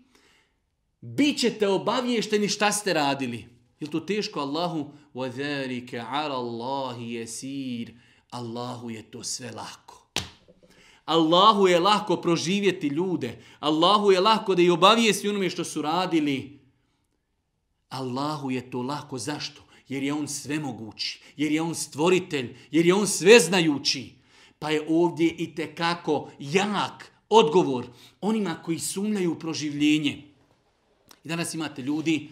bit 1.02 1.40
ćete 1.40 1.68
obavješteni 1.68 2.50
šta 2.50 2.72
ste 2.72 2.94
radili. 2.94 3.57
Je 3.81 3.91
to 3.91 4.01
teško 4.01 4.41
Allahu? 4.41 4.93
وَذَلِكَ 5.15 5.95
عَلَى 5.95 6.35
اللَّهِ 6.35 6.97
يَسِيرٌ 6.99 7.93
Allahu 8.31 8.91
je 8.91 9.03
to 9.03 9.25
sve 9.25 9.51
lako. 9.51 10.07
Allahu 11.05 11.69
je 11.69 11.81
lako 11.81 12.17
proživjeti 12.17 12.87
ljude. 12.87 13.45
Allahu 13.61 14.13
je 14.13 14.21
lako 14.21 14.55
da 14.55 14.63
i 14.63 14.71
obavijesti 14.71 15.29
onome 15.29 15.51
što 15.51 15.65
su 15.65 15.83
radili. 15.83 16.61
Allahu 17.89 18.51
je 18.51 18.71
to 18.71 18.83
lako. 18.83 19.19
Zašto? 19.19 19.63
Jer 19.89 20.03
je 20.03 20.13
on 20.13 20.29
svemogući, 20.29 21.21
jer 21.37 21.53
je 21.53 21.63
on 21.63 21.75
stvoritelj, 21.75 22.57
jer 22.71 22.87
je 22.87 22.95
on 22.95 23.07
sveznajući. 23.07 24.13
Pa 24.59 24.71
je 24.71 24.87
ovdje 24.89 25.35
i 25.39 25.55
te 25.55 25.75
kako 25.75 26.31
jak 26.39 27.13
odgovor 27.29 27.87
onima 28.21 28.63
koji 28.65 28.79
sumljaju 28.79 29.33
u 29.33 29.39
proživljenje. 29.39 30.23
I 31.25 31.29
danas 31.29 31.55
imate 31.55 31.83
ljudi, 31.83 32.31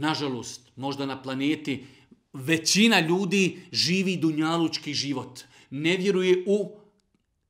nažalost, 0.00 0.70
možda 0.76 1.06
na 1.06 1.22
planeti, 1.22 1.84
većina 2.32 3.00
ljudi 3.00 3.58
živi 3.72 4.16
dunjalučki 4.16 4.94
život. 4.94 5.40
Ne 5.70 5.96
vjeruje 5.96 6.44
u 6.46 6.76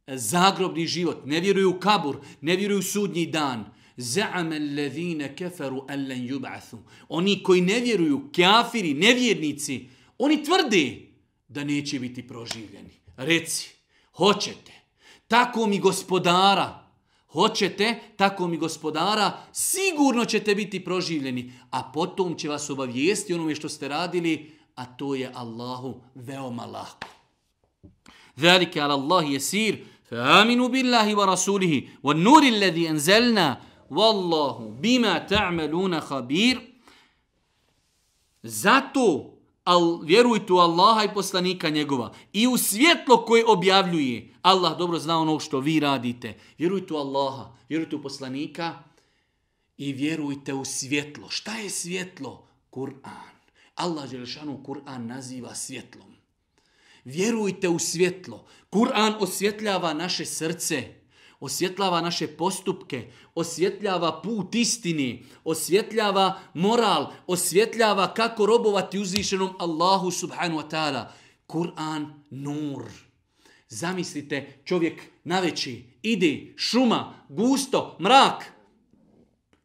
e, 0.07 0.17
zagrobni 0.17 0.87
život, 0.87 1.27
ne 1.27 1.41
vjeruje 1.41 1.67
u 1.67 1.81
kabur, 1.81 2.17
ne 2.41 2.57
vjeruje 2.57 2.79
u 2.79 2.83
sudnji 2.83 3.27
dan. 3.27 3.65
Za'ama 3.97 4.57
alladhina 4.57 5.29
kafaru 5.39 5.85
an 5.89 6.09
lan 6.09 6.19
yub'athu. 6.19 6.79
Oni 7.09 7.43
koji 7.43 7.61
ne 7.61 7.81
vjeruju, 7.81 8.31
kafiri, 8.37 8.95
nevjernici, 8.95 9.89
oni 10.19 10.45
tvrde 10.45 10.97
da 11.49 11.65
neće 11.65 12.01
biti 12.01 12.29
proživljeni. 12.29 13.01
Reci, 13.17 13.71
hoćete. 14.13 14.73
Tako 15.29 15.67
mi 15.67 15.79
gospodara, 15.79 16.80
hoćete, 17.33 17.99
tako 18.17 18.49
mi 18.49 18.57
gospodara, 18.57 19.33
sigurno 19.53 20.25
ćete 20.25 20.55
biti 20.55 20.85
proživljeni, 20.85 21.53
a 21.71 21.91
potom 21.95 22.35
će 22.35 22.49
vas 22.49 22.71
obavijesti 22.71 23.35
onome 23.35 23.55
što 23.55 23.69
ste 23.69 23.89
radili, 23.89 24.53
a 24.75 24.85
to 24.85 25.15
je 25.15 25.31
Allahu 25.35 26.01
veoma 26.15 26.67
lako. 26.67 27.09
Zalike 28.37 28.81
ala 28.81 28.95
Allahi 28.95 29.33
jesir, 29.33 29.79
fa 30.09 30.17
aminu 30.17 30.69
billahi 30.69 31.15
wa 31.15 31.27
rasulihi, 31.27 31.89
wa 32.03 32.15
nuri 32.15 32.49
alladhi 32.49 32.89
anzalna, 32.89 33.57
Wallahu 33.91 34.81
bima 34.81 35.27
khabir. 36.09 36.59
Zato 38.43 39.30
al, 39.71 40.01
vjerujte 40.03 40.53
u 40.53 40.57
Allaha 40.57 41.05
i 41.05 41.15
poslanika 41.15 41.69
njegova 41.69 42.13
i 42.33 42.47
u 42.47 42.57
svjetlo 42.57 43.25
koje 43.25 43.47
objavljuje. 43.47 44.35
Allah 44.43 44.79
dobro 44.79 44.99
zna 44.99 45.19
ono 45.19 45.41
što 45.41 45.61
vi 45.61 45.81
radite. 45.81 46.39
Vjerujte 46.59 46.95
u 46.95 46.97
Allaha, 46.97 47.53
vjerujte 47.69 47.97
u 47.97 48.03
poslanika 48.03 48.83
i 49.77 49.93
vjerujte 49.93 50.55
u 50.55 50.65
svjetlo. 50.65 51.29
Šta 51.31 51.57
je 51.57 51.71
svjetlo? 51.71 52.47
Kur'an. 52.71 53.35
Allah 53.75 54.11
Želešanu 54.11 54.63
Kur'an 54.67 55.07
naziva 55.07 55.55
svjetlom. 55.55 56.15
Vjerujte 57.05 57.69
u 57.69 57.79
svjetlo. 57.79 58.47
Kur'an 58.71 59.15
osvjetljava 59.21 59.95
naše 59.95 60.25
srce 60.25 61.00
osvjetljava 61.41 62.01
naše 62.01 62.27
postupke, 62.27 63.11
osvjetljava 63.35 64.21
put 64.23 64.55
istini, 64.55 65.25
osvjetljava 65.45 66.39
moral, 66.55 67.13
osvjetljava 67.27 68.15
kako 68.15 68.47
robovati 68.47 68.99
uzvišenom 68.99 69.51
Allahu 69.59 70.11
subhanu 70.11 70.59
wa 70.59 70.71
ta'ala. 70.71 71.05
Kur'an 71.47 72.07
nur. 72.31 72.83
Zamislite, 73.69 74.61
čovjek 74.65 75.03
naveći, 75.25 75.85
ide, 76.03 76.53
šuma, 76.57 77.15
gusto, 77.29 77.97
mrak, 78.01 78.53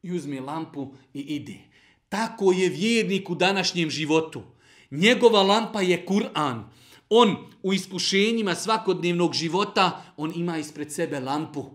i 0.05 0.11
uzme 0.11 0.41
lampu 0.41 0.93
i 1.13 1.19
ide. 1.19 1.57
Tako 2.09 2.51
je 2.51 2.69
vjernik 2.69 3.29
u 3.29 3.35
današnjem 3.35 3.89
životu. 3.89 4.41
Njegova 4.91 5.43
lampa 5.43 5.81
je 5.81 6.05
Kur'an. 6.05 6.63
On 7.09 7.35
u 7.63 7.73
iskušenjima 7.73 8.55
svakodnevnog 8.55 9.33
života, 9.33 10.13
on 10.17 10.31
ima 10.35 10.57
ispred 10.57 10.93
sebe 10.93 11.19
lampu. 11.19 11.71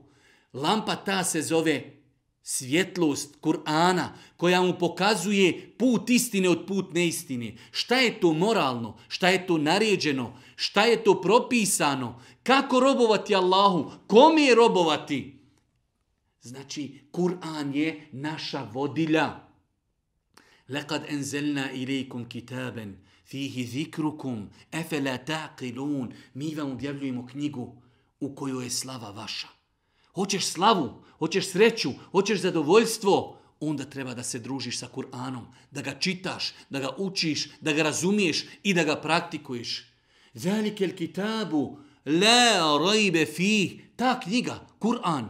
Lampa 0.53 0.97
ta 0.97 1.25
se 1.25 1.43
zove 1.43 2.01
svjetlost 2.43 3.37
Kur'ana 3.41 4.09
koja 4.37 4.63
mu 4.63 4.75
pokazuje 4.79 5.75
put 5.79 6.11
istine 6.11 6.49
od 6.49 6.67
put 6.67 6.95
neistine. 6.95 7.57
Šta 7.71 7.97
je 7.97 8.21
to 8.21 8.33
moralno? 8.33 8.99
Šta 9.09 9.29
je 9.29 9.47
to 9.47 9.59
naređeno? 9.59 10.37
Šta 10.57 10.83
je 10.85 11.05
to 11.05 11.21
propisano? 11.21 12.23
Kako 12.43 12.81
robovati 12.81 13.35
Allahu? 13.35 13.93
Kome 14.07 14.43
je 14.43 14.55
robovati? 14.55 15.41
Znači, 16.43 17.01
Kur'an 17.13 17.75
je 17.75 18.09
naša 18.13 18.69
vodilja. 18.73 19.41
Lekad 20.69 21.05
enzelna 21.09 21.73
ilaikum 21.73 22.29
kitaben, 22.29 22.97
fihi 23.31 23.65
zikrukum, 23.67 24.49
efela 24.73 25.19
taqilun. 25.19 26.13
Mi 26.35 26.55
vam 26.55 26.73
objavljujemo 26.73 27.27
knjigu 27.27 27.83
u 28.21 28.35
kojoj 28.35 28.65
je 28.65 28.71
slava 28.71 29.11
vaša. 29.11 29.49
Hoćeš 30.15 30.45
slavu, 30.45 31.03
hoćeš 31.19 31.51
sreću, 31.51 31.91
hoćeš 32.13 32.41
zadovoljstvo, 32.41 33.39
onda 33.61 33.85
treba 33.85 34.15
da 34.15 34.23
se 34.23 34.39
družiš 34.39 34.79
sa 34.79 34.89
Kur'anom, 34.95 35.45
da 35.71 35.83
ga 35.83 35.95
čitaš, 35.99 36.53
da 36.71 36.81
ga 36.81 36.89
učiš, 36.99 37.49
da 37.61 37.73
ga 37.73 37.83
razumiješ 37.83 38.45
i 38.63 38.75
da 38.75 38.85
ga 38.85 38.97
praktikuješ. 38.97 39.87
Velike 40.35 40.85
il 40.85 40.97
kitabu, 40.97 41.79
la 42.07 42.79
rajbe 42.79 43.27
fi, 43.27 43.81
ta 43.97 44.21
knjiga, 44.21 44.67
Kur'an, 44.79 45.29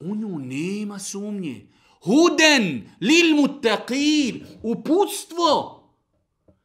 u 0.00 0.16
nju 0.16 0.38
nema 0.38 0.98
sumnje. 0.98 1.66
Huden 2.00 2.90
lil 3.00 3.36
mutaqin, 3.36 4.44
uputstvo. 4.62 5.77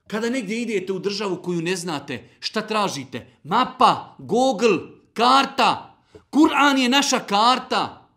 Kada 0.07 0.29
negdje 0.29 0.61
idete 0.61 0.93
u 0.93 0.99
državu 0.99 1.41
koju 1.43 1.61
ne 1.61 1.75
znate, 1.75 2.29
šta 2.39 2.67
tražite? 2.67 3.27
Mapa, 3.43 4.15
Google, 4.19 4.77
karta. 5.13 5.95
Kur'an 6.29 6.77
je 6.77 6.89
naša 6.89 7.19
karta. 7.19 8.09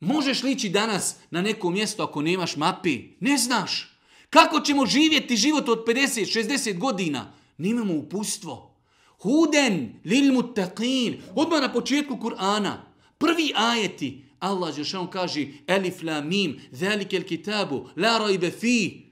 Možeš 0.00 0.42
lići 0.42 0.68
danas 0.68 1.16
na 1.30 1.42
neko 1.42 1.70
mjesto 1.70 2.02
ako 2.02 2.22
nemaš 2.22 2.56
mapi? 2.56 3.02
Ne 3.20 3.38
znaš. 3.38 3.98
Kako 4.30 4.60
ćemo 4.60 4.86
živjeti 4.86 5.36
život 5.36 5.68
od 5.68 5.84
50, 5.86 6.38
60 6.38 6.78
godina? 6.78 7.32
Nemamo 7.58 7.94
upustvo. 7.94 8.76
Huden 9.18 10.00
lil 10.04 10.32
mutaqin. 10.32 11.20
Odmah 11.34 11.60
na 11.60 11.72
početku 11.72 12.16
Kur'ana. 12.16 12.72
Prvi 13.18 13.52
ajeti. 13.54 14.24
Allah 14.38 14.74
Žešan 14.74 15.06
kaže 15.10 15.46
Elif 15.66 16.02
la 16.02 16.20
mim, 16.20 16.60
zalike 16.70 17.22
kitabu, 17.22 17.88
la 17.96 18.18
rajbe 18.18 18.50
fi. 18.50 19.05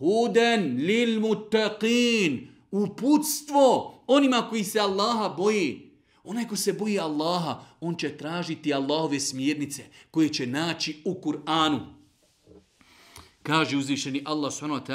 Huden 0.00 0.76
lil 0.76 1.20
mutaqin. 1.20 2.48
Uputstvo 2.70 3.94
onima 4.06 4.46
koji 4.50 4.64
se 4.64 4.80
Allaha 4.80 5.28
boji. 5.28 5.90
Onaj 6.24 6.48
ko 6.48 6.56
se 6.56 6.72
boji 6.72 6.98
Allaha, 6.98 7.60
on 7.80 7.96
će 7.96 8.16
tražiti 8.16 8.74
Allahove 8.74 9.20
smjernice 9.20 9.84
koje 10.10 10.28
će 10.28 10.46
naći 10.46 11.02
u 11.04 11.14
Kur'anu. 11.22 11.80
Kaže 13.42 13.76
uzvišeni 13.76 14.22
Allah 14.24 14.52
s.w.t. 14.52 14.92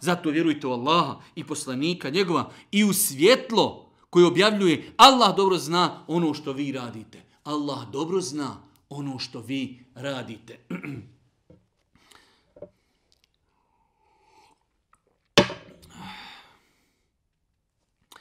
Zato 0.00 0.30
vjerujte 0.30 0.66
u 0.66 0.70
Allaha 0.70 1.20
i 1.34 1.46
poslanika 1.46 2.10
njegova 2.10 2.50
i 2.70 2.84
u 2.84 2.92
svjetlo 2.92 3.90
koje 4.10 4.26
objavljuje 4.26 4.92
Allah 4.96 5.36
dobro 5.36 5.58
zna 5.58 6.04
ono 6.06 6.34
što 6.34 6.52
vi 6.52 6.72
radite. 6.72 7.22
Allah 7.44 7.90
dobro 7.92 8.20
zna 8.20 8.56
ono 8.88 9.18
što 9.18 9.40
vi 9.40 9.84
radite. 9.94 10.58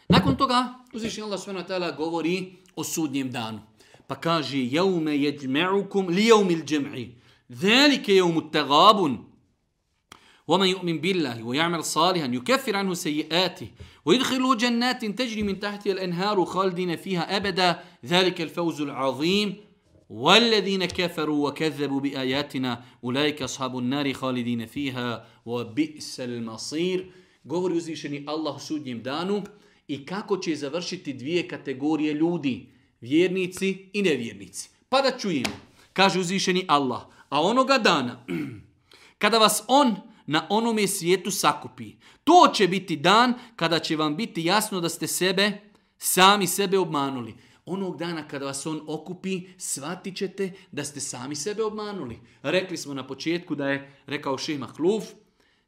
Nakon 0.10 0.36
toga, 0.36 0.74
uzvišnji 0.93 1.24
Allah 1.24 1.39
s.w.t. 1.39 1.93
govori 1.98 2.54
o 2.76 2.84
sudnjem 2.84 3.32
danu. 3.32 3.60
Pa 4.08 4.15
kaže, 4.15 4.58
jeume 4.58 5.17
jeđme'ukum 5.17 6.08
li 6.10 6.26
jeumil 6.26 6.63
džem'i. 6.65 7.15
Zalike 7.50 8.15
jeumu 8.15 8.52
tegabun. 8.52 9.30
ومن 10.50 10.67
يؤمن 10.67 11.02
بالله 11.02 11.43
ويعمل 11.43 11.84
صالحا 11.84 12.26
يكفر 12.26 12.76
عنه 12.76 12.93
سيئاته 12.93 13.67
ويدخله 14.06 14.56
جنات 14.56 15.06
تجري 15.06 15.43
من 15.43 15.60
تحتها 15.60 15.91
الانهار 15.91 16.45
خالدين 16.45 16.95
فيها 16.95 17.38
ابدا 17.38 17.80
ذلك 18.06 18.41
الفوز 18.41 18.82
العظيم 18.82 19.56
والذين 20.10 20.86
كفروا 20.86 21.50
وكذبوا 21.50 22.00
باياتنا 22.02 22.84
اولئك 23.04 23.41
اصحاب 23.41 23.78
النار 23.78 24.13
خالدين 24.13 24.65
فيها 24.65 25.26
وبئس 25.45 26.19
المصير 26.19 27.12
govori 27.45 27.74
uzvišeni 27.74 28.24
Allah 28.28 28.56
u 28.56 28.60
sudnjem 28.60 29.04
danu 29.04 29.43
i 29.89 30.06
kako 30.06 30.38
će 30.38 30.56
završiti 30.56 31.13
dvije 31.13 31.47
kategorije 31.47 32.13
ljudi, 32.13 32.69
vjernici 33.02 33.89
i 33.93 34.02
nevjernici. 34.02 34.69
Pa 34.89 35.02
da 35.02 35.17
čujemo, 35.17 35.56
kaže 35.93 36.19
uzvišeni 36.19 36.65
Allah, 36.67 37.02
a 37.30 37.41
onoga 37.41 37.78
dana, 37.78 38.25
kada 39.21 39.38
vas 39.38 39.63
on 39.67 39.95
na 40.25 40.47
onome 40.49 40.88
svijetu 40.88 41.32
sakupi, 41.32 41.91
to 42.23 42.52
će 42.54 42.67
biti 42.67 42.95
dan 42.95 43.34
kada 43.56 43.80
će 43.80 43.95
vam 43.95 44.15
biti 44.15 44.45
jasno 44.45 44.82
da 44.82 44.89
ste 44.89 45.08
sebe, 45.08 45.52
sami 45.97 46.47
sebe 46.47 46.80
obmanuli. 46.80 47.36
Onog 47.65 47.97
dana 47.97 48.28
kada 48.28 48.45
vas 48.45 48.65
on 48.65 48.82
okupi, 48.88 49.41
shvatit 49.58 50.17
ćete 50.17 50.54
da 50.71 50.84
ste 50.84 50.99
sami 50.99 51.36
sebe 51.36 51.63
obmanuli. 51.63 52.19
Rekli 52.43 52.78
smo 52.78 52.93
na 52.93 53.08
početku 53.08 53.56
da 53.56 53.69
je 53.69 54.02
rekao 54.06 54.38
Šeh 54.38 54.60
Mahluf, 54.60 55.04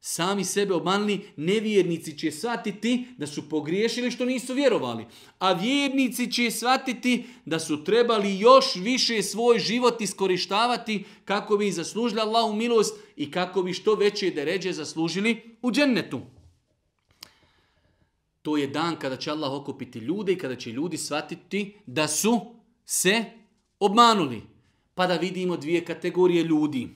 sami 0.02 0.46
sebe 0.46 0.74
obmanili, 0.74 1.22
nevjernici 1.38 2.18
će 2.18 2.32
shvatiti 2.32 3.08
da 3.18 3.28
su 3.28 3.50
pogriješili 3.50 4.12
što 4.12 4.26
nisu 4.26 4.54
vjerovali. 4.54 5.06
A 5.40 5.54
vjernici 5.54 6.32
će 6.32 6.52
shvatiti 6.52 7.26
da 7.46 7.60
su 7.60 7.84
trebali 7.84 8.40
još 8.40 8.76
više 8.76 9.24
svoj 9.24 9.60
život 9.60 10.02
iskorištavati 10.02 11.06
kako 11.26 11.58
bi 11.58 11.72
zaslužili 11.72 12.22
Allahu 12.22 12.54
milost 12.54 13.00
i 13.16 13.32
kako 13.32 13.64
bi 13.64 13.74
što 13.74 13.96
veće 13.96 14.32
deređe 14.32 14.74
zaslužili 14.74 15.58
u 15.62 15.72
džennetu. 15.72 16.22
To 18.42 18.58
je 18.58 18.68
dan 18.68 18.96
kada 18.96 19.18
će 19.18 19.32
Allah 19.32 19.52
okupiti 19.52 20.00
ljude 20.00 20.34
i 20.34 20.38
kada 20.38 20.56
će 20.56 20.72
ljudi 20.72 20.98
shvatiti 20.98 21.76
da 21.86 22.08
su 22.08 22.40
se 22.86 23.26
obmanuli. 23.80 24.42
Pa 24.96 25.08
da 25.08 25.18
vidimo 25.18 25.58
dvije 25.58 25.86
kategorije 25.86 26.44
ljudi. 26.44 26.90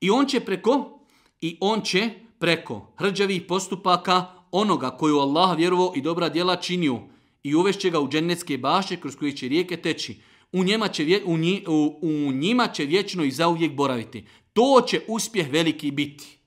I 0.00 0.10
on 0.10 0.26
će 0.26 0.40
preko, 0.40 1.00
i 1.40 1.56
on 1.60 1.82
će 1.82 2.10
preko 2.39 2.93
hrđavih 2.95 3.41
postupaka 3.47 4.25
onoga 4.51 4.97
koju 4.97 5.19
Allah 5.19 5.57
vjerovao 5.57 5.93
i 5.95 6.01
dobra 6.01 6.29
djela 6.29 6.55
činio 6.55 6.99
i 7.43 7.55
uvešće 7.55 7.89
ga 7.89 7.99
u 7.99 8.09
džennetske 8.09 8.57
baše 8.57 8.95
kroz 8.99 9.15
koje 9.15 9.35
će 9.35 9.47
rijeke 9.47 9.77
teći. 9.77 10.21
U, 10.51 10.63
njima 10.63 10.87
će, 10.87 11.03
vje, 11.03 11.23
u, 11.25 11.37
nji, 11.37 11.63
u, 11.67 11.99
u 12.01 12.31
njima 12.31 12.67
će 12.67 12.85
vječno 12.85 13.23
i 13.23 13.31
zauvijek 13.31 13.73
boraviti. 13.75 14.27
To 14.53 14.81
će 14.87 15.01
uspjeh 15.07 15.51
veliki 15.51 15.91
biti. 15.91 16.37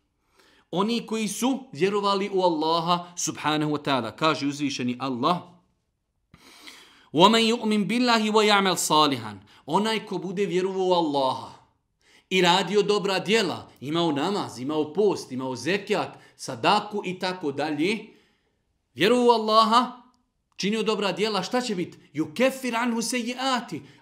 Oni 0.70 1.06
koji 1.06 1.28
su 1.28 1.58
vjerovali 1.72 2.30
u 2.32 2.42
Allaha 2.42 3.12
subhanahu 3.16 3.72
wa 3.72 3.82
ta'ala, 3.82 4.16
kaže 4.16 4.46
uzvišeni 4.46 4.96
Allah, 4.98 5.36
وَمَنْ 7.12 7.42
يُؤْمِنْ 7.52 7.86
بِاللَّهِ 7.86 8.32
وَيَعْمَلْ 8.32 8.76
صَالِحًا 8.76 9.34
Onaj 9.66 10.06
ko 10.06 10.18
bude 10.18 10.46
vjerovao 10.46 10.86
u 10.86 10.92
Allaha, 10.92 11.52
i 12.31 12.41
radio 12.41 12.81
dobra 12.81 13.19
djela, 13.19 13.71
imao 13.81 14.11
namaz, 14.11 14.59
imao 14.59 14.93
post, 14.93 15.31
imao 15.31 15.55
zekijat, 15.55 16.17
sadaku 16.35 17.01
i 17.05 17.19
tako 17.19 17.51
dalje, 17.51 17.97
vjeruju 18.93 19.27
u 19.27 19.29
Allaha, 19.29 20.01
činio 20.55 20.83
dobra 20.83 21.11
djela, 21.11 21.43
šta 21.43 21.61
će 21.61 21.75
biti? 21.75 21.97
Ju 22.13 22.33
kefir 22.33 22.75
anhu 22.75 23.01
se. 23.01 23.17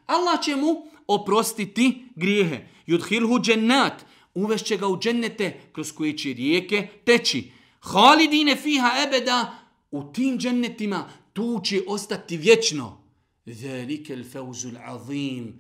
Allah 0.06 0.42
će 0.44 0.56
mu 0.56 0.88
oprostiti 1.08 2.06
grijehe. 2.16 2.68
Yudhilhu 2.88 3.42
džennat, 3.42 4.06
uvešće 4.34 4.78
ga 4.78 4.88
u 4.88 5.00
džennete 5.00 5.60
kroz 5.72 5.92
koje 5.92 6.18
će 6.18 6.34
rijeke 6.34 6.88
teći. 7.06 7.52
Halidine 7.80 8.56
fiha 8.56 8.92
ebeda, 9.08 9.58
u 9.92 10.04
tim 10.14 10.38
džennetima 10.40 11.10
tu 11.34 11.62
će 11.64 11.82
ostati 11.88 12.38
vječno. 12.38 13.02
Velike 13.46 14.14
il 14.14 14.24
feuzul 14.32 14.78
azim, 14.86 15.60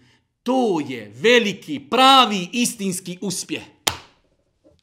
To 0.49 0.79
je 0.79 1.11
veliki, 1.15 1.79
pravi, 1.89 2.47
istinski 2.51 3.17
uspjeh. 3.21 3.63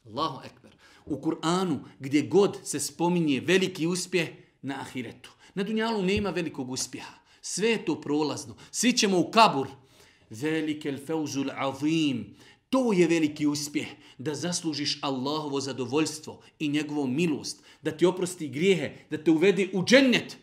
Allahu 0.07 0.40
ekber. 0.44 0.76
U 1.07 1.16
Kur'anu 1.16 1.79
gdje 2.00 2.22
god 2.22 2.59
se 2.64 2.81
spominje 2.81 3.40
veliki 3.40 3.87
uspjeh 3.87 4.29
na 4.62 4.81
ahiretu. 4.81 5.31
Na 5.55 5.62
dunjalu 5.62 6.02
nema 6.02 6.31
velikog 6.31 6.70
uspjeha. 6.70 7.14
Sve 7.42 7.68
je 7.68 7.85
to 7.85 8.00
prolazno. 8.00 8.57
Svi 8.70 8.92
ćemo 8.92 9.18
u 9.18 9.31
kabur. 9.31 9.66
Velike 10.31 10.88
el 10.88 10.98
feuzul 11.07 11.50
azim. 11.57 12.37
To 12.70 12.92
je 12.92 13.07
veliki 13.07 13.46
uspjeh. 13.46 13.87
Da 14.18 14.35
zaslužiš 14.35 14.98
Allahovo 15.02 15.61
zadovoljstvo 15.61 16.43
i 16.59 16.68
njegovu 16.68 17.07
milost. 17.07 17.62
Da 17.82 17.90
ti 17.90 18.07
oprosti 18.07 18.49
grijehe. 18.49 19.07
Da 19.11 19.24
te 19.24 19.30
uvede 19.30 19.68
u 19.72 19.84
džennet. 19.84 20.36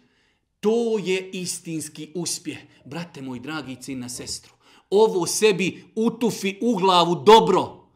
To 0.60 1.00
je 1.00 1.30
istinski 1.30 2.12
uspjeh. 2.16 2.58
Brate 2.86 3.22
moj 3.22 3.40
dragi 3.40 3.72
i 3.72 3.82
cina 3.82 4.10
sestru 4.10 4.54
ovo 5.02 5.28
sebi 5.28 5.84
utufi 5.96 6.58
u 6.62 6.76
glavu 6.76 7.16
dobro. 7.16 7.90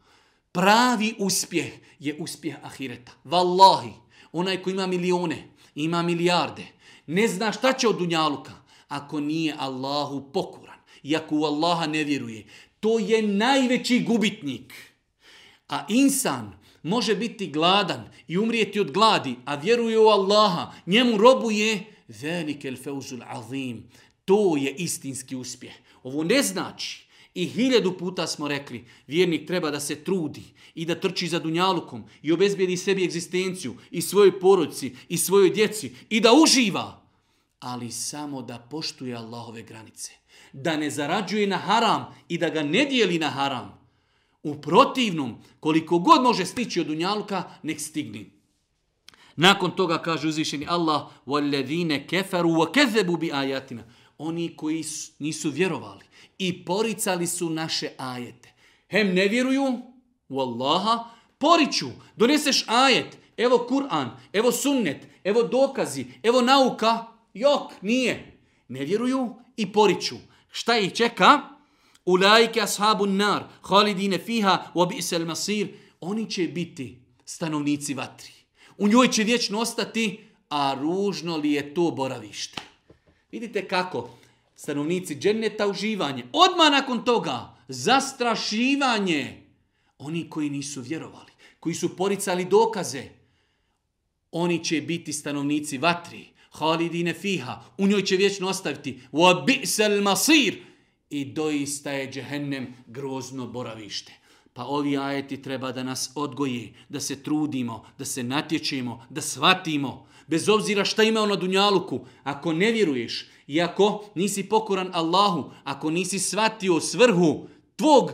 Pravi 0.52 1.14
uspjeh 1.18 1.72
je 1.98 2.16
uspjeh 2.20 2.56
ahireta. 2.62 3.12
Wallahi, 3.24 3.92
onaj 4.32 4.62
ko 4.62 4.70
ima 4.70 4.86
milione, 4.86 5.48
ima 5.74 6.02
milijarde, 6.02 6.66
ne 7.06 7.28
zna 7.28 7.52
šta 7.52 7.72
će 7.72 7.88
od 7.88 7.98
dunjaluka, 7.98 8.52
ako 8.88 9.20
nije 9.20 9.54
Allahu 9.58 10.32
pokoran 10.32 10.78
i 11.02 11.16
ako 11.16 11.34
u 11.34 11.44
Allaha 11.44 11.86
ne 11.86 12.04
vjeruje. 12.04 12.46
To 12.80 12.98
je 12.98 13.22
najveći 13.22 14.04
gubitnik. 14.08 14.74
A 15.68 15.86
insan 15.88 16.58
može 16.82 17.16
biti 17.16 17.46
gladan 17.46 18.08
i 18.28 18.38
umrijeti 18.38 18.80
od 18.80 18.90
gladi, 18.90 19.36
a 19.44 19.54
vjeruje 19.54 19.98
u 19.98 20.08
Allaha, 20.08 20.72
njemu 20.86 21.16
robuje 21.16 21.84
velike 22.08 22.68
el 22.68 22.76
feuzul 22.76 23.20
azim. 23.26 23.90
To 24.27 24.57
je 24.57 24.75
istinski 24.75 25.35
uspjeh. 25.35 25.73
Ovo 26.03 26.23
ne 26.23 26.43
znači 26.43 27.03
I 27.33 27.45
hiljadu 27.45 27.97
puta 27.97 28.27
smo 28.27 28.47
rekli, 28.47 28.85
vjernik 29.07 29.47
treba 29.47 29.71
da 29.71 29.79
se 29.79 30.03
trudi 30.03 30.43
i 30.75 30.85
da 30.85 30.99
trči 30.99 31.27
za 31.27 31.39
dunjalukom 31.39 32.03
i 32.21 32.31
obezbijedi 32.31 32.77
sebi 32.77 33.03
egzistenciju 33.03 33.75
i 33.91 34.01
svojoj 34.01 34.39
porodci 34.39 34.95
i 35.09 35.17
svojoj 35.17 35.49
djeci 35.49 35.91
i 36.09 36.19
da 36.19 36.33
uživa, 36.33 37.01
ali 37.59 37.91
samo 37.91 38.41
da 38.41 38.67
poštuje 38.71 39.15
Allahove 39.15 39.63
granice. 39.63 40.11
Da 40.53 40.77
ne 40.77 40.89
zarađuje 40.89 41.47
na 41.47 41.57
haram 41.57 42.05
i 42.29 42.37
da 42.37 42.49
ga 42.49 42.63
ne 42.63 42.85
dijeli 42.85 43.19
na 43.19 43.29
haram. 43.29 43.79
U 44.43 44.61
protivnom, 44.61 45.35
koliko 45.59 45.99
god 45.99 46.23
može 46.23 46.45
stići 46.45 46.81
od 46.81 46.87
dunjaluka, 46.87 47.43
nek 47.63 47.81
stigni. 47.81 48.31
Nakon 49.35 49.71
toga 49.71 49.97
kaže 49.97 50.27
uzvišeni 50.27 50.65
Allah 50.69 51.07
وَالَّذِينَ 51.25 52.07
كَفَرُوا 52.07 52.57
وَكَذَبُوا 52.57 53.17
بِآيَاتِنَا 53.17 53.83
Oni 54.18 54.56
koji 54.56 54.84
nisu 55.18 55.50
vjerovali 55.50 56.04
i 56.38 56.64
poricali 56.64 57.26
su 57.26 57.50
naše 57.50 57.90
ajete. 57.98 58.52
Hem 58.90 59.14
ne 59.14 59.28
vjeruju 59.28 59.82
u 60.28 60.40
Allaha, 60.40 61.04
poriču. 61.38 61.88
Doneseš 62.16 62.64
ajet, 62.66 63.18
evo 63.36 63.66
Kur'an, 63.70 64.10
evo 64.32 64.52
sunnet, 64.52 65.06
evo 65.24 65.42
dokazi, 65.42 66.06
evo 66.22 66.40
nauka. 66.40 67.06
Jok, 67.34 67.72
nije. 67.82 68.40
Ne 68.68 68.84
vjeruju 68.84 69.34
i 69.56 69.72
poriču. 69.72 70.16
Šta 70.50 70.78
ih 70.78 70.92
čeka? 70.92 71.40
Ulajke 72.04 72.60
ashabu 72.60 73.06
nar, 73.06 73.44
halidine 73.62 74.18
fiha, 74.18 74.72
wabisel 74.74 75.26
masir. 75.26 75.68
Oni 76.00 76.30
će 76.30 76.48
biti 76.48 76.98
stanovnici 77.24 77.94
vatri. 77.94 78.32
U 78.78 78.88
njoj 78.88 79.08
će 79.08 79.24
vječno 79.24 79.60
ostati, 79.60 80.20
a 80.48 80.74
ružno 80.80 81.36
li 81.36 81.52
je 81.52 81.74
to 81.74 81.90
boravište. 81.90 82.67
Vidite 83.32 83.68
kako? 83.68 84.10
Stanovnici 84.56 85.14
dženneta 85.14 85.66
uživanje. 85.66 86.24
Odmah 86.32 86.70
nakon 86.70 87.04
toga 87.04 87.56
zastrašivanje. 87.68 89.42
Oni 89.98 90.30
koji 90.30 90.50
nisu 90.50 90.80
vjerovali, 90.80 91.32
koji 91.60 91.74
su 91.74 91.96
poricali 91.96 92.44
dokaze, 92.44 93.04
oni 94.32 94.64
će 94.64 94.80
biti 94.80 95.12
stanovnici 95.12 95.78
vatri. 95.78 96.26
Halidine 96.50 97.14
fiha. 97.14 97.62
U 97.78 97.86
njoj 97.86 98.04
će 98.04 98.16
vječno 98.16 98.48
ostaviti. 98.48 99.00
Wa 99.12 99.46
bi'sal 99.46 100.02
masir. 100.02 100.58
I 101.10 101.24
doista 101.24 101.90
je 101.90 102.12
džehennem 102.12 102.74
grozno 102.86 103.46
boravište. 103.46 104.12
Pa 104.52 104.64
ovi 104.64 104.98
ajeti 104.98 105.42
treba 105.42 105.72
da 105.72 105.82
nas 105.82 106.10
odgoje, 106.14 106.72
da 106.88 107.00
se 107.00 107.22
trudimo, 107.22 107.84
da 107.98 108.04
se 108.04 108.22
natječemo, 108.22 109.06
da 109.10 109.20
shvatimo. 109.20 110.08
Bez 110.28 110.48
obzira 110.48 110.84
šta 110.84 111.02
imao 111.02 111.26
na 111.26 111.36
dunjaluku, 111.36 112.00
ako 112.22 112.52
ne 112.52 112.72
vjeruješ 112.72 113.26
i 113.46 113.60
ako 113.62 114.04
nisi 114.14 114.48
pokoran 114.48 114.90
Allahu, 114.92 115.50
ako 115.64 115.90
nisi 115.90 116.18
shvatio 116.18 116.80
svrhu 116.80 117.48
tvog 117.76 118.12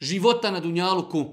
života 0.00 0.50
na 0.50 0.60
dunjaluku, 0.60 1.32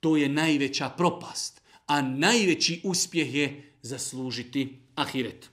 to 0.00 0.16
je 0.16 0.28
najveća 0.28 0.88
propast. 0.88 1.62
A 1.86 2.02
najveći 2.02 2.80
uspjeh 2.84 3.34
je 3.34 3.72
zaslužiti 3.82 4.80
ahiret. 4.94 5.49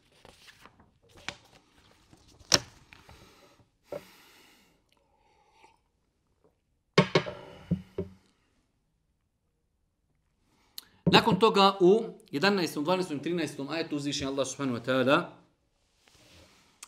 Nakon 11.11 11.39
toga 11.39 11.77
u 11.79 12.03
11., 12.31 12.83
12. 12.83 13.19
13. 13.23 13.71
ajetu 13.71 13.95
uzvišen 13.95 14.27
Allah 14.27 14.47
subhanahu 14.47 14.77
wa 14.77 14.85
ta'ala 14.85 15.23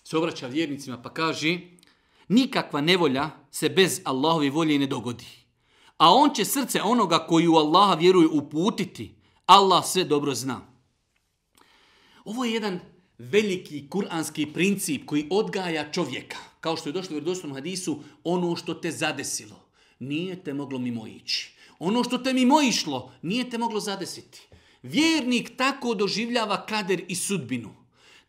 se 0.03 0.17
obraća 0.17 0.47
vjernicima 0.47 1.01
pa 1.01 1.13
kaže 1.13 1.59
nikakva 2.27 2.81
nevolja 2.81 3.29
se 3.51 3.69
bez 3.69 4.01
Allahove 4.03 4.49
volje 4.49 4.79
ne 4.79 4.87
dogodi. 4.87 5.25
A 5.97 6.13
on 6.13 6.33
će 6.35 6.45
srce 6.45 6.81
onoga 6.81 7.25
koji 7.27 7.47
u 7.47 7.55
Allaha 7.55 7.95
vjeruje 7.95 8.27
uputiti. 8.27 9.15
Allah 9.45 9.85
sve 9.85 10.03
dobro 10.03 10.35
zna. 10.35 10.61
Ovo 12.25 12.45
je 12.45 12.53
jedan 12.53 12.79
veliki 13.17 13.89
kuranski 13.89 14.45
princip 14.53 15.05
koji 15.05 15.27
odgaja 15.29 15.91
čovjeka. 15.91 16.37
Kao 16.59 16.77
što 16.77 16.89
je 16.89 16.93
došlo 16.93 17.09
u 17.09 17.13
vjerodostojnom 17.13 17.55
hadisu, 17.55 17.99
ono 18.23 18.55
što 18.55 18.73
te 18.73 18.91
zadesilo, 18.91 19.65
nije 19.99 20.43
te 20.43 20.53
moglo 20.53 20.79
mimo 20.79 21.07
ići. 21.07 21.58
Ono 21.79 22.03
što 22.03 22.17
te 22.17 22.33
mimo 22.33 22.61
išlo, 22.61 23.11
nije 23.21 23.49
te 23.49 23.57
moglo 23.57 23.79
zadesiti. 23.79 24.41
Vjernik 24.83 25.57
tako 25.57 25.93
doživljava 25.93 26.65
kader 26.65 27.03
i 27.07 27.15
sudbinu. 27.15 27.75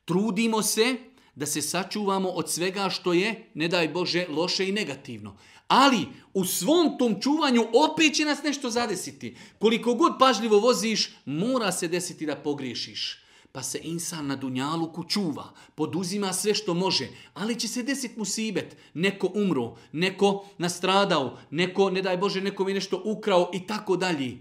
Trudimo 0.04 0.62
se 0.62 0.96
da 1.34 1.46
se 1.46 1.62
sačuvamo 1.62 2.28
od 2.28 2.50
svega 2.50 2.90
što 2.90 3.12
je, 3.12 3.50
ne 3.54 3.68
daj 3.68 3.88
Bože, 3.88 4.26
loše 4.28 4.68
i 4.68 4.72
negativno. 4.72 5.36
Ali 5.68 6.06
u 6.34 6.44
svom 6.44 6.98
tom 6.98 7.20
čuvanju 7.20 7.66
opet 7.72 8.14
će 8.14 8.24
nas 8.24 8.42
nešto 8.42 8.70
zadesiti. 8.70 9.36
Koliko 9.58 9.94
god 9.94 10.12
pažljivo 10.18 10.58
voziš, 10.58 11.10
mora 11.24 11.72
se 11.72 11.88
desiti 11.88 12.26
da 12.26 12.36
pogriješiš 12.36 13.19
pa 13.52 13.62
se 13.62 13.80
insan 13.82 14.26
na 14.26 14.36
dunjaluku 14.36 15.04
čuva, 15.04 15.52
poduzima 15.74 16.32
sve 16.32 16.54
što 16.54 16.74
može, 16.74 17.08
ali 17.34 17.60
će 17.60 17.68
se 17.68 17.82
desiti 17.82 18.18
musibet, 18.18 18.76
neko 18.94 19.30
umro, 19.34 19.76
neko 19.92 20.44
nastradao, 20.58 21.38
neko, 21.50 21.90
ne 21.90 22.02
daj 22.02 22.16
Bože, 22.16 22.40
neko 22.40 22.64
mi 22.64 22.74
nešto 22.74 23.02
ukrao 23.04 23.50
i 23.54 23.66
tako 23.66 23.96
dalje. 23.96 24.38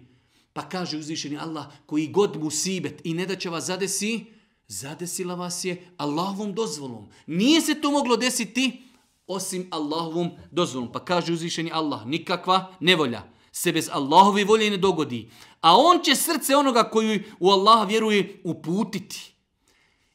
Pa 0.54 0.70
kaže 0.70 0.98
uzvišeni 0.98 1.38
Allah, 1.38 1.66
koji 1.86 2.08
god 2.08 2.38
musibet 2.44 3.02
i 3.04 3.14
ne 3.14 3.26
da 3.26 3.36
će 3.36 3.50
vas 3.50 3.66
zadesi, 3.66 4.26
zadesila 4.68 5.36
vas 5.36 5.66
je 5.66 5.88
Allahovom 5.98 6.54
dozvolom. 6.54 7.10
Nije 7.28 7.62
se 7.62 7.82
to 7.82 7.92
moglo 7.92 8.18
desiti 8.18 8.84
osim 9.28 9.68
Allahovom 9.72 10.32
dozvolom. 10.52 10.92
Pa 10.92 11.06
kaže 11.06 11.34
uzvišeni 11.34 11.72
Allah, 11.74 12.06
nikakva 12.06 12.74
nevolja 12.80 13.39
se 13.60 13.72
bez 13.72 13.90
Allahove 13.92 14.46
volje 14.46 14.70
ne 14.70 14.78
dogodi. 14.78 15.30
A 15.62 15.76
on 15.78 16.00
će 16.04 16.16
srce 16.16 16.56
onoga 16.56 16.84
koji 16.84 17.24
u 17.40 17.50
Allaha 17.50 17.84
vjeruje 17.84 18.42
uputiti. 18.44 19.34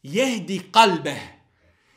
Jehdi 0.03 0.61
kalbe. 0.70 1.16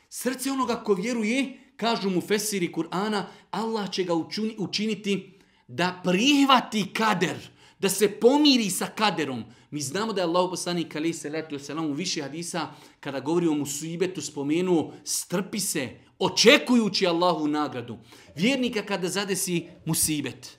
Srce 0.08 0.50
onoga 0.50 0.76
ko 0.84 0.94
vjeruje, 0.94 1.58
kažu 1.76 2.10
mu 2.10 2.20
Fesiri 2.20 2.72
Kur'ana, 2.72 3.24
Allah 3.50 3.90
će 3.90 4.04
ga 4.04 4.14
učiniti 4.58 5.38
da 5.68 6.00
prihvati 6.04 6.92
kader, 6.92 7.36
da 7.78 7.88
se 7.88 8.10
pomiri 8.20 8.70
sa 8.70 8.86
kaderom. 8.86 9.44
Mi 9.70 9.80
znamo 9.80 10.12
da 10.12 10.20
je 10.20 10.26
Allah 10.26 10.50
poslanik 10.50 10.96
ali 10.96 11.12
salatu 11.12 11.58
selam 11.58 11.86
u 11.86 11.92
više 11.92 12.22
hadisa 12.22 12.68
kada 13.00 13.20
govori 13.20 13.48
o 13.48 13.54
musibetu 13.54 14.20
spomenuo 14.20 14.92
strpi 15.04 15.60
se 15.60 15.88
očekujući 16.18 17.06
Allahu 17.06 17.48
nagradu. 17.48 17.98
Vjernika 18.36 18.82
kada 18.82 19.08
zadesi 19.08 19.66
musibet, 19.84 20.57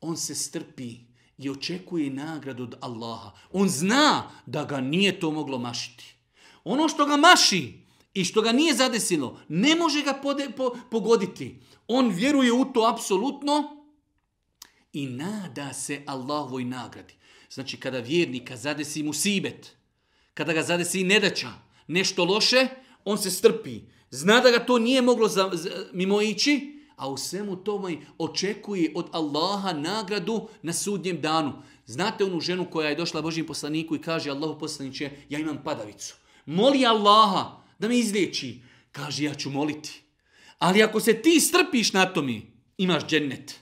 on 0.00 0.16
se 0.16 0.34
strpi 0.34 0.96
i 1.38 1.50
očekuje 1.50 2.10
nagradu 2.10 2.62
od 2.62 2.74
Allaha. 2.80 3.30
On 3.52 3.68
zna 3.68 4.30
da 4.46 4.64
ga 4.64 4.80
nije 4.80 5.20
to 5.20 5.30
moglo 5.30 5.58
mašiti. 5.58 6.14
Ono 6.64 6.88
što 6.88 7.06
ga 7.06 7.16
maši 7.16 7.72
i 8.14 8.24
što 8.24 8.42
ga 8.42 8.52
nije 8.52 8.74
zadesilo, 8.74 9.40
ne 9.48 9.74
može 9.74 10.02
ga 10.02 10.12
pode, 10.12 10.50
po, 10.56 10.76
pogoditi. 10.90 11.60
On 11.86 12.08
vjeruje 12.08 12.52
u 12.52 12.64
to 12.64 12.90
apsolutno 12.92 13.86
i 14.92 15.06
nada 15.06 15.72
se 15.72 16.02
Allahovoj 16.06 16.64
nagradi. 16.64 17.14
Znači, 17.50 17.76
kada 17.76 17.98
vjernika 17.98 18.56
zadesi 18.56 19.02
mu 19.02 19.12
sibet, 19.12 19.76
kada 20.34 20.52
ga 20.52 20.62
zadesi 20.62 21.04
nedaća, 21.04 21.52
nešto 21.86 22.24
loše, 22.24 22.68
on 23.04 23.18
se 23.18 23.30
strpi. 23.30 23.80
Zna 24.10 24.40
da 24.40 24.50
ga 24.50 24.66
to 24.66 24.78
nije 24.78 25.02
moglo 25.02 25.28
za, 25.28 25.50
za, 25.52 25.70
mimo 25.92 26.22
ići, 26.22 26.75
a 26.96 27.08
u 27.08 27.16
svemu 27.16 27.56
tome 27.56 27.96
očekuje 28.18 28.92
od 28.94 29.08
Allaha 29.12 29.72
nagradu 29.72 30.48
na 30.62 30.72
sudnjem 30.72 31.20
danu. 31.20 31.52
Znate 31.86 32.24
onu 32.24 32.40
ženu 32.40 32.70
koja 32.70 32.88
je 32.88 32.94
došla 32.94 33.22
Božim 33.22 33.46
poslaniku 33.46 33.96
i 33.96 34.02
kaže 34.02 34.30
Allahu 34.30 34.58
poslaniće, 34.58 35.10
ja 35.28 35.38
imam 35.38 35.62
padavicu. 35.64 36.14
Moli 36.46 36.86
Allaha 36.86 37.62
da 37.78 37.88
me 37.88 37.98
izliječi. 37.98 38.60
Kaže, 38.92 39.24
ja 39.24 39.34
ću 39.34 39.50
moliti. 39.50 40.02
Ali 40.58 40.82
ako 40.82 41.00
se 41.00 41.22
ti 41.22 41.40
strpiš 41.40 41.92
na 41.92 42.12
tome, 42.12 42.40
imaš 42.78 43.06
džennet. 43.06 43.60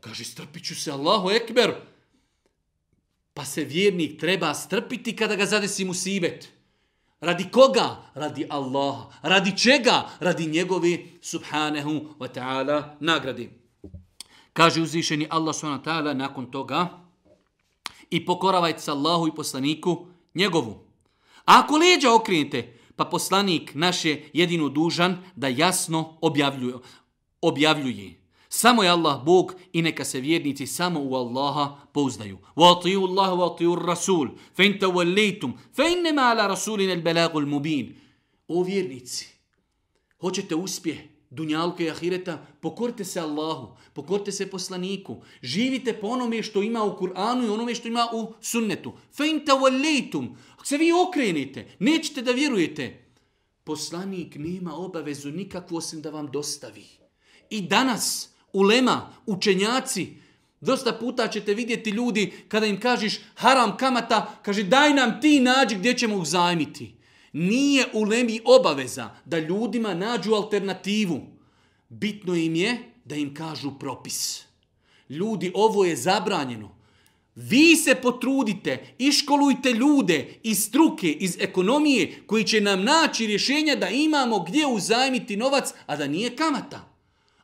Kaže, 0.00 0.24
strpit 0.24 0.64
ću 0.64 0.74
se 0.74 0.90
Allahu 0.90 1.30
ekber. 1.30 1.74
Pa 3.34 3.44
se 3.44 3.64
vjernik 3.64 4.20
treba 4.20 4.54
strpiti 4.54 5.16
kada 5.16 5.36
ga 5.36 5.46
zadesi 5.46 5.84
musibet. 5.84 6.48
Radi 7.20 7.50
koga? 7.50 7.96
Radi 8.14 8.46
Allaha. 8.50 9.10
Radi 9.22 9.56
čega? 9.56 10.08
Radi 10.20 10.46
njegove 10.46 10.98
subhanahu 11.22 12.14
wa 12.18 12.28
ta'ala 12.28 12.96
nagradi. 13.00 13.50
Kaže 14.52 14.82
uzvišeni 14.82 15.26
Allah 15.30 15.54
subhanahu 15.54 15.82
wa 15.82 15.84
ta'ala 15.84 16.14
nakon 16.14 16.50
toga 16.50 16.88
i 18.10 18.26
pokoravajte 18.26 18.80
se 18.80 18.90
Allahu 18.90 19.28
i 19.28 19.34
poslaniku 19.34 20.06
njegovu. 20.34 20.84
A 21.44 21.60
ako 21.60 21.76
leđa 21.76 22.14
okrenite, 22.14 22.78
pa 22.96 23.04
poslanik 23.04 23.74
naš 23.74 24.04
je 24.04 24.30
jedino 24.32 24.68
dužan 24.68 25.18
da 25.36 25.48
jasno 25.48 26.18
objavljuje. 26.20 26.74
objavljuje. 27.40 28.17
Samo 28.48 28.82
je 28.82 28.90
Allah 28.90 29.24
Bog 29.24 29.54
i 29.72 29.82
neka 29.82 30.04
se 30.04 30.20
vjernici 30.20 30.66
samo 30.66 31.00
u 31.02 31.14
Allaha 31.14 31.76
pouzdaju. 31.92 32.38
Wa 32.56 32.66
Allah 33.08 33.38
wa 33.38 33.54
atiju 33.54 33.74
Rasul. 33.74 34.28
Fe 34.56 34.66
in 34.66 34.78
tawallitum. 34.78 35.52
Fe 35.76 35.82
innema 35.92 36.22
ala 36.22 36.46
Rasulina 36.46 36.92
il 36.92 37.02
belagul 37.02 37.46
mubin. 37.46 37.96
O 38.48 38.62
vjernici, 38.62 39.28
hoćete 40.20 40.54
uspjeh, 40.54 40.98
Dunjalka 41.30 41.82
i 41.84 41.90
Ahireta, 41.90 42.46
pokorite 42.60 43.04
se 43.04 43.20
Allahu, 43.20 43.76
pokorite 43.92 44.32
se 44.32 44.50
poslaniku, 44.50 45.22
živite 45.42 45.92
po 45.92 46.06
onome 46.06 46.42
što 46.42 46.62
ima 46.62 46.84
u 46.84 46.96
Kur'anu 46.98 47.46
i 47.46 47.48
onome 47.48 47.74
što 47.74 47.88
ima 47.88 48.08
u 48.12 48.32
sunnetu. 48.40 48.92
Fe 49.12 49.28
in 49.28 49.44
tavallejtum, 49.46 50.36
ako 50.54 50.66
se 50.66 50.76
vi 50.76 50.92
okrenite, 51.08 51.68
nećete 51.78 52.22
da 52.22 52.32
vjerujete, 52.32 53.04
poslanik 53.64 54.36
nema 54.36 54.74
obavezu 54.74 55.30
nikakvu 55.30 55.76
osim 55.76 56.02
da 56.02 56.10
vam 56.10 56.30
dostavi. 56.30 56.86
I 57.50 57.60
danas, 57.60 58.30
ulema, 58.58 59.12
učenjaci, 59.26 60.08
dosta 60.60 60.92
puta 60.92 61.28
ćete 61.28 61.54
vidjeti 61.54 61.90
ljudi 61.90 62.32
kada 62.48 62.66
im 62.66 62.80
kažeš 62.80 63.20
haram 63.34 63.76
kamata, 63.76 64.38
kaže 64.42 64.62
daj 64.62 64.94
nam 64.94 65.20
ti 65.20 65.40
nađi 65.40 65.76
gdje 65.76 65.98
ćemo 65.98 66.16
uzajmiti. 66.16 66.94
Nije 67.32 67.86
ulemi 67.92 68.40
obaveza 68.44 69.10
da 69.24 69.38
ljudima 69.38 69.94
nađu 69.94 70.34
alternativu. 70.34 71.20
Bitno 71.88 72.34
im 72.34 72.54
je 72.54 72.78
da 73.04 73.14
im 73.14 73.34
kažu 73.34 73.78
propis. 73.78 74.42
Ljudi, 75.08 75.52
ovo 75.54 75.84
je 75.84 75.96
zabranjeno. 75.96 76.78
Vi 77.34 77.76
se 77.76 77.94
potrudite, 77.94 78.94
iškolujte 78.98 79.72
ljude 79.72 80.40
iz 80.42 80.64
struke, 80.64 81.12
iz 81.12 81.36
ekonomije, 81.40 82.22
koji 82.26 82.44
će 82.44 82.60
nam 82.60 82.84
naći 82.84 83.26
rješenja 83.26 83.74
da 83.74 83.88
imamo 83.88 84.38
gdje 84.38 84.66
uzajmiti 84.66 85.36
novac, 85.36 85.72
a 85.86 85.96
da 85.96 86.06
nije 86.06 86.36
kamata. 86.36 86.94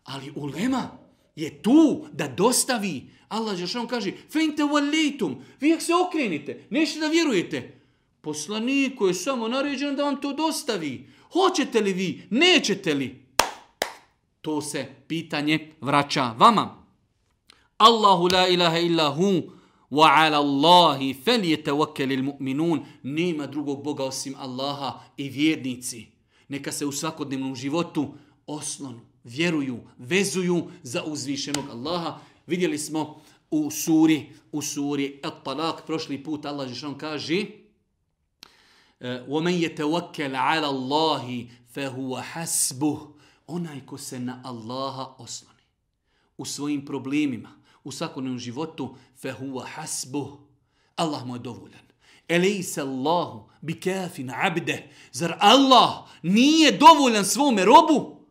Ali 0.04 0.32
ulema 0.36 1.03
je 1.37 1.62
tu 1.62 2.07
da 2.12 2.28
dostavi. 2.28 3.11
Allah 3.28 3.57
Žešan 3.57 3.87
kaže, 3.87 4.12
fejnte 4.30 4.64
valitum, 4.64 5.37
vi 5.61 5.80
se 5.80 5.93
okrenite, 5.95 6.66
nećete 6.70 7.01
da 7.01 7.07
vjerujete. 7.07 7.80
Poslaniku 8.20 9.07
je 9.07 9.14
samo 9.14 9.49
naređen 9.49 9.97
da 9.97 10.05
vam 10.05 10.20
to 10.20 10.32
dostavi. 10.32 11.09
Hoćete 11.32 11.80
li 11.80 11.93
vi? 11.93 12.22
Nećete 12.30 12.95
li? 12.95 13.24
To 14.41 14.62
se 14.62 14.87
pitanje 15.07 15.72
vraća 15.80 16.35
vama. 16.39 16.85
Allahu 17.76 18.28
la 18.32 18.49
ilaha 18.49 18.78
illa 18.78 19.11
hu, 19.11 19.43
wa 19.91 20.09
ala 20.14 20.39
Allahi 20.39 21.14
falyatawakkalul 21.24 22.22
mu'minun. 22.22 22.85
Nema 23.03 23.47
drugog 23.47 23.85
Boga 23.85 24.05
osim 24.05 24.35
Allaha 24.39 25.01
i 25.16 25.28
vjernici. 25.28 26.07
Neka 26.49 26.72
se 26.72 26.87
u 26.87 26.93
svakodnevnom 26.93 27.57
životu 27.57 28.14
oslonu, 28.47 29.01
vjeruju, 29.24 29.80
vezuju 29.97 30.67
za 30.84 31.03
uzvišenog 31.03 31.70
Allaha. 31.70 32.20
Vidjeli 32.47 32.78
smo 32.78 33.22
u 33.51 33.72
suri, 33.72 34.30
u 34.51 34.61
suri 34.61 35.20
At-Talaq, 35.24 35.86
prošli 35.86 36.24
put 36.24 36.45
Allah 36.45 36.67
Žešan 36.67 36.97
kaže 36.97 37.45
وَمَنْ 39.01 39.53
يَتَوَكَّلْ 39.53 40.36
عَلَى 40.36 40.67
اللَّهِ 40.67 41.47
فَهُوَ 41.76 42.22
حَسْبُهُ 42.22 42.97
Onaj 43.47 43.86
ko 43.86 43.97
se 43.97 44.20
na 44.20 44.41
Allaha 44.45 45.15
osloni 45.17 45.63
u 46.38 46.45
svojim 46.45 46.86
problemima, 46.86 47.49
u 47.84 47.91
svakodnevnom 47.91 48.39
životu, 48.39 48.95
فَهُوَ 49.24 49.65
حَسْبُهُ 49.65 50.38
Allah 50.95 51.26
mu 51.26 51.36
je 51.36 51.39
dovoljan. 51.39 51.86
Elejse 52.28 52.82
Allahu 52.82 53.49
bi 53.61 53.80
kafin 53.80 54.30
abde. 54.30 54.89
Zar 55.11 55.38
Allah 55.39 56.07
nije 56.24 56.78
dovoljan 56.78 57.26
svome 57.26 57.65
robu? 57.65 58.22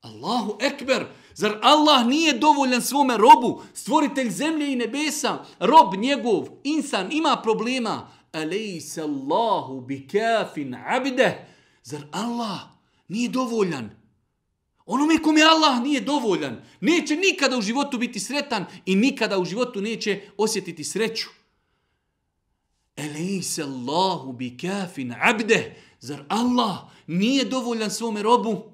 Allahu 0.00 0.58
ekber. 0.60 1.06
Zar 1.34 1.58
Allah 1.62 2.06
nije 2.06 2.38
dovoljan 2.38 2.82
svome 2.82 3.16
robu? 3.16 3.62
Stvoritelj 3.74 4.30
zemlje 4.30 4.72
i 4.72 4.76
nebesa. 4.76 5.44
Rob 5.60 5.94
njegov, 5.94 6.48
insan, 6.64 7.12
ima 7.12 7.40
problema. 7.42 8.08
Elejse 8.32 9.02
Allahu 9.02 9.80
bi 9.80 10.08
kafin 10.08 10.74
abde. 10.74 11.46
Zar 11.82 12.00
Allah 12.10 12.60
nije 13.08 13.28
dovoljan? 13.28 13.90
Onome 14.86 15.22
kome 15.22 15.42
Allah 15.42 15.82
nije 15.82 16.00
dovoljan, 16.00 16.62
neće 16.80 17.16
nikada 17.16 17.58
u 17.58 17.62
životu 17.62 17.98
biti 17.98 18.20
sretan 18.20 18.64
i 18.86 18.94
nikada 18.96 19.38
u 19.38 19.44
životu 19.44 19.80
neće 19.80 20.20
osjetiti 20.36 20.84
sreću. 20.84 21.28
Elejse 22.96 23.62
Allahu 23.62 24.32
bi 24.32 24.58
kafin 24.58 25.14
abde. 25.20 25.82
Zar 26.00 26.24
Allah 26.28 26.78
nije 27.06 27.44
dovoljan 27.44 27.90
svome 27.90 28.22
robu? 28.22 28.69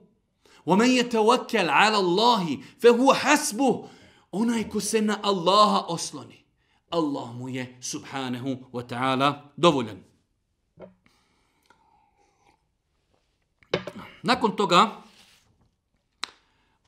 وَمَنْ 0.66 0.90
يَتَوَكَّلْ 0.90 1.70
عَلَى 1.70 1.98
اللَّهِ 1.98 2.46
فَهُوَ 2.80 3.14
حَسْبُهُ 3.14 3.88
Onaj 4.32 4.64
ko 4.70 4.80
se 4.80 5.02
na 5.02 5.20
Allaha 5.24 5.86
osloni. 5.88 6.46
Allah 6.92 7.34
mu 7.36 7.50
je 7.50 7.76
subhanahu 7.82 8.58
wa 8.72 8.84
ta'ala 8.84 9.52
dovoljan. 9.58 10.00
Nakon 14.24 14.56
toga, 14.56 15.02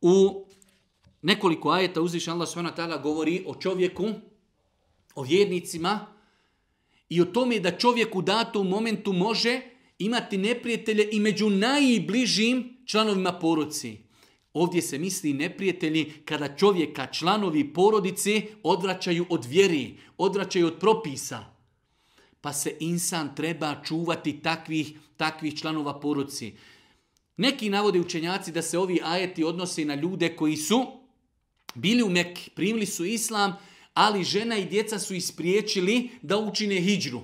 U 0.04 0.46
nekoliko 1.22 1.72
ajeta 1.72 2.02
uzviš 2.02 2.28
Allah 2.28 2.48
s.w.t. 2.50 3.00
govori 3.04 3.44
o 3.48 3.56
čovjeku, 3.56 4.10
o 5.16 5.24
vjernicima 5.24 6.00
i 7.10 7.22
o 7.22 7.26
tome 7.26 7.60
da 7.60 7.78
čovjek 7.78 8.16
u 8.16 8.22
datom 8.22 8.68
momentu 8.68 9.14
može 9.14 9.62
imati 9.99 10.39
neprijatelje 10.39 11.09
i 11.13 11.21
među 11.21 11.51
najbližim 11.51 12.77
članovima 12.87 13.33
poruci. 13.33 13.97
Ovdje 14.53 14.83
se 14.83 14.99
misli 14.99 15.33
neprijatelji 15.33 16.13
kada 16.25 16.57
čovjeka 16.57 17.07
članovi 17.07 17.73
porodice 17.73 18.43
odvraćaju 18.63 19.27
od 19.29 19.45
vjeri, 19.45 19.95
odvraćaju 20.19 20.67
od 20.67 20.79
propisa. 20.79 21.45
Pa 22.41 22.53
se 22.53 22.77
insan 22.81 23.35
treba 23.37 23.83
čuvati 23.85 24.41
takvih, 24.43 24.93
takvih 25.17 25.59
članova 25.59 26.01
poruci. 26.01 26.53
Neki 27.37 27.71
navode 27.71 28.01
učenjaci 28.01 28.53
da 28.53 28.63
se 28.63 28.79
ovi 28.79 29.01
ajeti 29.05 29.45
odnose 29.45 29.85
na 29.85 29.95
ljude 29.95 30.37
koji 30.37 30.57
su 30.57 30.87
bili 31.75 32.03
u 32.03 32.11
Mekke, 32.11 32.51
primili 32.55 32.87
su 32.87 33.05
islam, 33.05 33.57
ali 33.95 34.25
žena 34.25 34.59
i 34.59 34.65
djeca 34.65 34.99
su 34.99 35.15
ispriječili 35.15 36.11
da 36.23 36.39
učine 36.39 36.81
hijđru. 36.81 37.21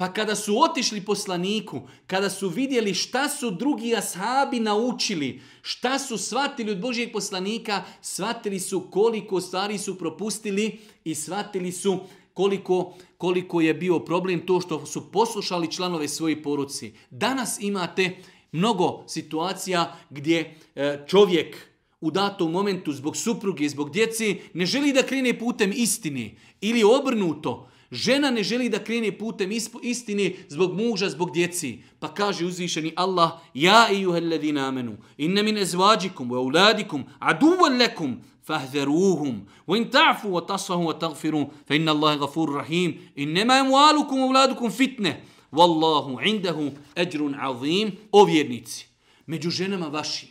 Pa 0.00 0.12
kada 0.12 0.34
su 0.34 0.62
otišli 0.62 1.00
poslaniku, 1.00 1.80
kada 2.06 2.30
su 2.30 2.48
vidjeli 2.48 2.94
šta 2.94 3.28
su 3.28 3.50
drugi 3.50 3.96
ashabi 3.96 4.60
naučili, 4.60 5.40
šta 5.62 5.98
su 5.98 6.18
shvatili 6.18 6.72
od 6.72 6.80
Božijeg 6.80 7.12
poslanika, 7.12 7.84
shvatili 8.02 8.60
su 8.60 8.80
koliko 8.90 9.40
stvari 9.40 9.78
su 9.78 9.98
propustili 9.98 10.78
i 11.04 11.14
shvatili 11.14 11.72
su 11.72 11.98
koliko, 12.34 12.94
koliko 13.18 13.60
je 13.60 13.74
bio 13.74 13.98
problem 13.98 14.46
to 14.46 14.60
što 14.60 14.86
su 14.86 15.12
poslušali 15.12 15.72
članove 15.72 16.08
svoje 16.08 16.42
poruci. 16.42 16.92
Danas 17.10 17.60
imate 17.60 18.16
mnogo 18.52 19.04
situacija 19.08 19.96
gdje 20.10 20.54
e, 20.74 21.04
čovjek 21.08 21.56
u 22.00 22.10
datom 22.10 22.52
momentu 22.52 22.92
zbog 22.92 23.16
supruge, 23.16 23.68
zbog 23.68 23.90
djeci 23.90 24.38
ne 24.54 24.66
želi 24.66 24.92
da 24.92 25.02
krene 25.02 25.38
putem 25.38 25.72
istine 25.74 26.34
ili 26.60 26.84
obrnuto. 26.84 27.70
Žena 27.90 28.30
ne 28.30 28.42
želi 28.42 28.68
da 28.68 28.84
krene 28.84 29.18
putem 29.18 29.50
istine 29.82 30.32
zbog 30.48 30.74
muža, 30.74 31.08
zbog 31.08 31.32
djeci. 31.32 31.82
Pa 31.98 32.14
kaže 32.14 32.46
uzvišeni 32.46 32.92
Allah, 32.96 33.30
Ja 33.54 33.88
i 33.92 34.00
juhel 34.00 34.58
amenu, 34.58 34.96
inne 35.16 35.42
min 35.42 35.58
ezvađikum, 35.58 36.30
wa 36.30 36.38
uladikum, 36.40 37.04
aduvan 37.18 37.76
lekum, 37.76 38.20
fahzeruhum, 38.46 39.46
wa 39.66 39.76
in 39.76 39.90
ta'fu, 39.90 40.28
wa 40.28 40.46
tasfahu, 40.46 40.84
wa 40.84 40.98
tagfiru, 40.98 41.50
fa 41.68 41.74
inna 41.74 41.92
Allahe 41.92 42.18
gafur 42.18 42.54
rahim, 42.54 42.98
innema 43.16 43.58
emualukum, 43.58 44.20
wa 44.20 44.26
uladukum 44.26 44.70
fitne, 44.70 45.24
Wallahu 45.52 46.20
indahu 46.24 46.70
ajrun 46.96 47.34
azim. 47.34 47.92
O 48.12 48.24
vjernici, 48.24 48.86
među 49.26 49.50
ženama 49.50 49.86
vašim 49.86 50.28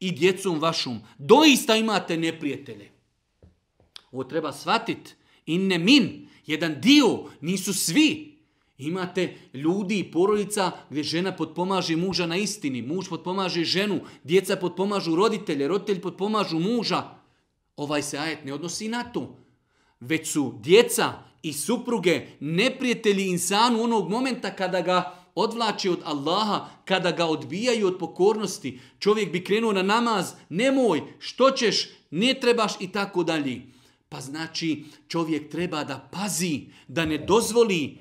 i 0.00 0.12
djecom 0.12 0.58
vašom 0.60 1.00
doista 1.18 1.76
imate 1.76 2.16
neprijatelje. 2.16 2.90
Ovo 4.12 4.24
treba 4.24 4.52
shvatit. 4.52 5.16
Inne 5.46 5.78
min, 5.78 6.28
jedan 6.46 6.80
dio, 6.80 7.18
nisu 7.40 7.74
svi. 7.74 8.32
Imate 8.78 9.34
ljudi 9.54 9.98
i 9.98 10.10
porodica 10.10 10.70
gdje 10.90 11.02
žena 11.02 11.36
potpomaže 11.36 11.96
muža 11.96 12.26
na 12.26 12.36
istini, 12.36 12.82
muž 12.82 13.08
potpomaže 13.08 13.64
ženu, 13.64 14.00
djeca 14.24 14.56
potpomažu 14.56 15.14
roditelje, 15.16 15.68
roditelji 15.68 16.00
potpomažu 16.00 16.58
muža. 16.58 17.02
Ovaj 17.76 18.02
se 18.02 18.18
ajet 18.18 18.44
ne 18.44 18.54
odnosi 18.54 18.88
na 18.88 19.04
to. 19.04 19.36
Već 20.00 20.32
su 20.32 20.54
djeca 20.60 21.12
i 21.42 21.52
supruge 21.52 22.26
neprijatelji 22.40 23.26
insanu 23.26 23.82
onog 23.82 24.10
momenta 24.10 24.56
kada 24.56 24.80
ga 24.80 25.22
odvlače 25.34 25.90
od 25.90 26.00
Allaha, 26.04 26.68
kada 26.84 27.10
ga 27.10 27.26
odbijaju 27.26 27.86
od 27.86 27.98
pokornosti. 27.98 28.80
Čovjek 28.98 29.32
bi 29.32 29.44
krenuo 29.44 29.72
na 29.72 29.82
namaz, 29.82 30.32
nemoj, 30.48 31.02
što 31.18 31.50
ćeš, 31.50 31.88
ne 32.10 32.34
trebaš 32.40 32.72
i 32.80 32.92
tako 32.92 33.24
dalje. 33.24 33.71
Pa 34.12 34.20
znači 34.20 34.84
čovjek 35.08 35.50
treba 35.50 35.84
da 35.84 36.08
pazi, 36.12 36.60
da 36.88 37.04
ne 37.04 37.18
dozvoli 37.18 37.98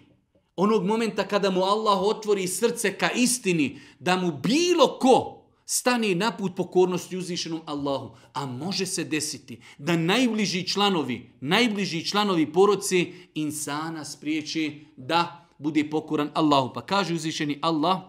onog 0.55 0.86
momenta 0.86 1.28
kada 1.28 1.49
mu 1.49 1.64
Allah 1.64 2.01
otvori 2.01 2.47
srce 2.47 2.97
ka 2.97 3.09
istini, 3.12 3.80
da 3.99 4.18
mu 4.18 4.32
bilo 4.32 4.99
ko 4.99 5.41
stani 5.66 6.16
na 6.16 6.38
put 6.38 6.55
pokornosti 6.55 7.18
uzvišenom 7.18 7.62
Allahu. 7.66 8.16
A 8.34 8.45
može 8.45 8.86
se 8.86 9.03
desiti 9.03 9.62
da 9.78 9.95
najbliži 9.95 10.68
članovi, 10.68 11.32
najbliži 11.41 12.05
članovi 12.05 12.53
poroci 12.53 13.14
insana 13.36 14.05
spriječi 14.05 14.86
da 14.97 15.49
bude 15.57 15.89
pokoran 15.89 16.30
Allahu. 16.34 16.74
Pa 16.74 16.82
kaže 16.82 17.14
uzvišeni 17.14 17.59
Allah, 17.62 18.01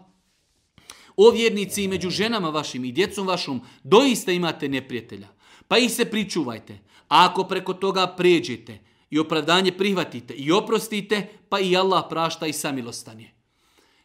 O 1.16 1.30
vjernici 1.30 1.84
i 1.84 1.88
među 1.88 2.10
ženama 2.10 2.50
vašim 2.50 2.84
i 2.84 2.92
djecom 2.92 3.26
vašom 3.26 3.60
doista 3.84 4.32
imate 4.32 4.68
neprijatelja. 4.68 5.28
Pa 5.68 5.78
ih 5.78 5.92
se 5.92 6.04
pričuvajte. 6.04 6.78
A 7.12 7.28
ako 7.28 7.44
preko 7.44 7.74
toga 7.74 8.06
pređete 8.06 8.78
i 9.10 9.18
opravdanje 9.18 9.72
prihvatite 9.72 10.34
i 10.34 10.52
oprostite, 10.52 11.28
pa 11.48 11.60
i 11.60 11.76
Allah 11.76 12.04
prašta 12.08 12.46
i 12.46 12.52
samilostanje. 12.52 13.30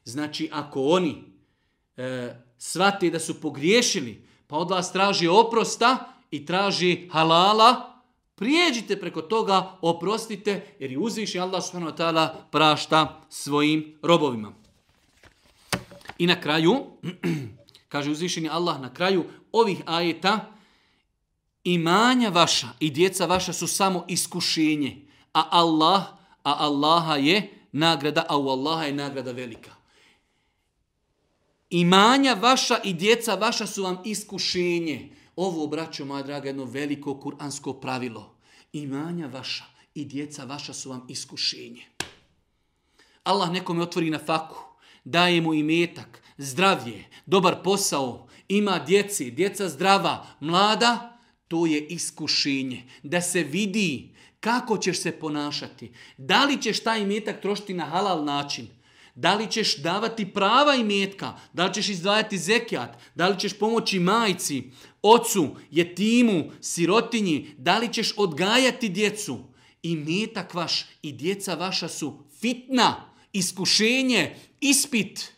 Znači, 0.03 0.49
ako 0.51 0.83
oni 0.83 1.23
e, 1.97 2.35
shvate 2.57 3.09
da 3.09 3.19
su 3.19 3.41
pogriješili, 3.41 4.27
pa 4.47 4.57
od 4.57 4.69
vas 4.69 4.91
traži 4.91 5.27
oprosta 5.27 6.13
i 6.31 6.45
traži 6.45 7.09
halala, 7.11 8.01
prijeđite 8.35 8.99
preko 8.99 9.21
toga, 9.21 9.77
oprostite, 9.81 10.75
jer 10.79 10.91
je 10.91 10.99
uzviši 10.99 11.39
Allah 11.39 11.63
subhanahu 11.63 11.91
wa 11.91 11.97
ta'ala 11.97 12.29
prašta 12.51 13.21
svojim 13.29 13.95
robovima. 14.01 14.53
I 16.17 16.27
na 16.27 16.41
kraju, 16.41 16.85
kaže 17.91 18.11
uzvišeni 18.11 18.49
Allah, 18.49 18.81
na 18.81 18.93
kraju 18.93 19.23
ovih 19.51 19.81
ajeta, 19.85 20.56
imanja 21.73 22.29
vaša 22.29 22.67
i 22.79 22.91
djeca 22.91 23.25
vaša 23.25 23.53
su 23.53 23.67
samo 23.67 24.05
iskušenje, 24.07 25.05
a 25.33 25.47
Allah, 25.51 26.03
a 26.43 26.55
Allaha 26.59 27.15
je 27.15 27.53
nagrada, 27.71 28.25
a 28.29 28.37
u 28.37 28.49
Allaha 28.49 28.83
je 28.83 28.93
nagrada 28.93 29.31
velika. 29.31 29.71
Imanja 31.69 32.33
vaša 32.33 32.79
i 32.83 32.93
djeca 32.93 33.35
vaša 33.35 33.67
su 33.67 33.83
vam 33.83 33.97
iskušenje. 34.05 35.09
Ovo, 35.35 35.67
braćo 35.67 36.05
moja 36.05 36.23
draga, 36.23 36.47
jedno 36.47 36.65
veliko 36.65 37.19
kuransko 37.19 37.73
pravilo. 37.73 38.35
Imanja 38.73 39.27
vaša 39.27 39.65
i 39.95 40.05
djeca 40.05 40.43
vaša 40.43 40.73
su 40.73 40.89
vam 40.89 41.05
iskušenje. 41.09 41.85
Allah 43.23 43.51
nekome 43.51 43.83
otvori 43.83 44.09
na 44.09 44.19
faku, 44.19 44.57
daje 45.03 45.41
mu 45.41 45.53
imetak, 45.53 46.21
zdravlje, 46.37 47.05
dobar 47.25 47.63
posao, 47.63 48.27
ima 48.47 48.79
djeci, 48.79 49.31
djeca 49.31 49.69
zdrava, 49.69 50.25
mlada, 50.39 51.16
to 51.47 51.65
je 51.65 51.79
iskušenje. 51.87 52.83
Da 53.03 53.21
se 53.21 53.43
vidi 53.43 54.15
kako 54.39 54.77
ćeš 54.77 55.01
se 55.01 55.11
ponašati. 55.11 55.91
Da 56.17 56.45
li 56.45 56.61
ćeš 56.61 56.83
taj 56.83 57.01
imetak 57.01 57.41
trošiti 57.41 57.73
na 57.73 57.85
halal 57.85 58.25
način? 58.25 58.67
Da 59.15 59.35
li 59.35 59.51
ćeš 59.51 59.77
davati 59.77 60.33
prava 60.33 60.75
imetka? 60.75 61.33
Da 61.53 61.65
li 61.65 61.73
ćeš 61.73 61.89
izdvajati 61.89 62.37
zekijat? 62.37 62.97
Da 63.15 63.27
li 63.27 63.39
ćeš 63.39 63.59
pomoći 63.59 63.99
majci, 63.99 64.63
ocu, 65.01 65.55
jetimu, 65.71 66.51
sirotinji? 66.61 67.55
Da 67.57 67.77
li 67.77 67.93
ćeš 67.93 68.13
odgajati 68.17 68.89
djecu? 68.89 69.39
I 69.83 69.95
metak 69.95 70.53
vaš 70.53 70.85
i 71.01 71.11
djeca 71.11 71.55
vaša 71.55 71.87
su 71.87 72.23
fitna, 72.39 73.13
iskušenje, 73.33 74.35
ispit. 74.61 75.31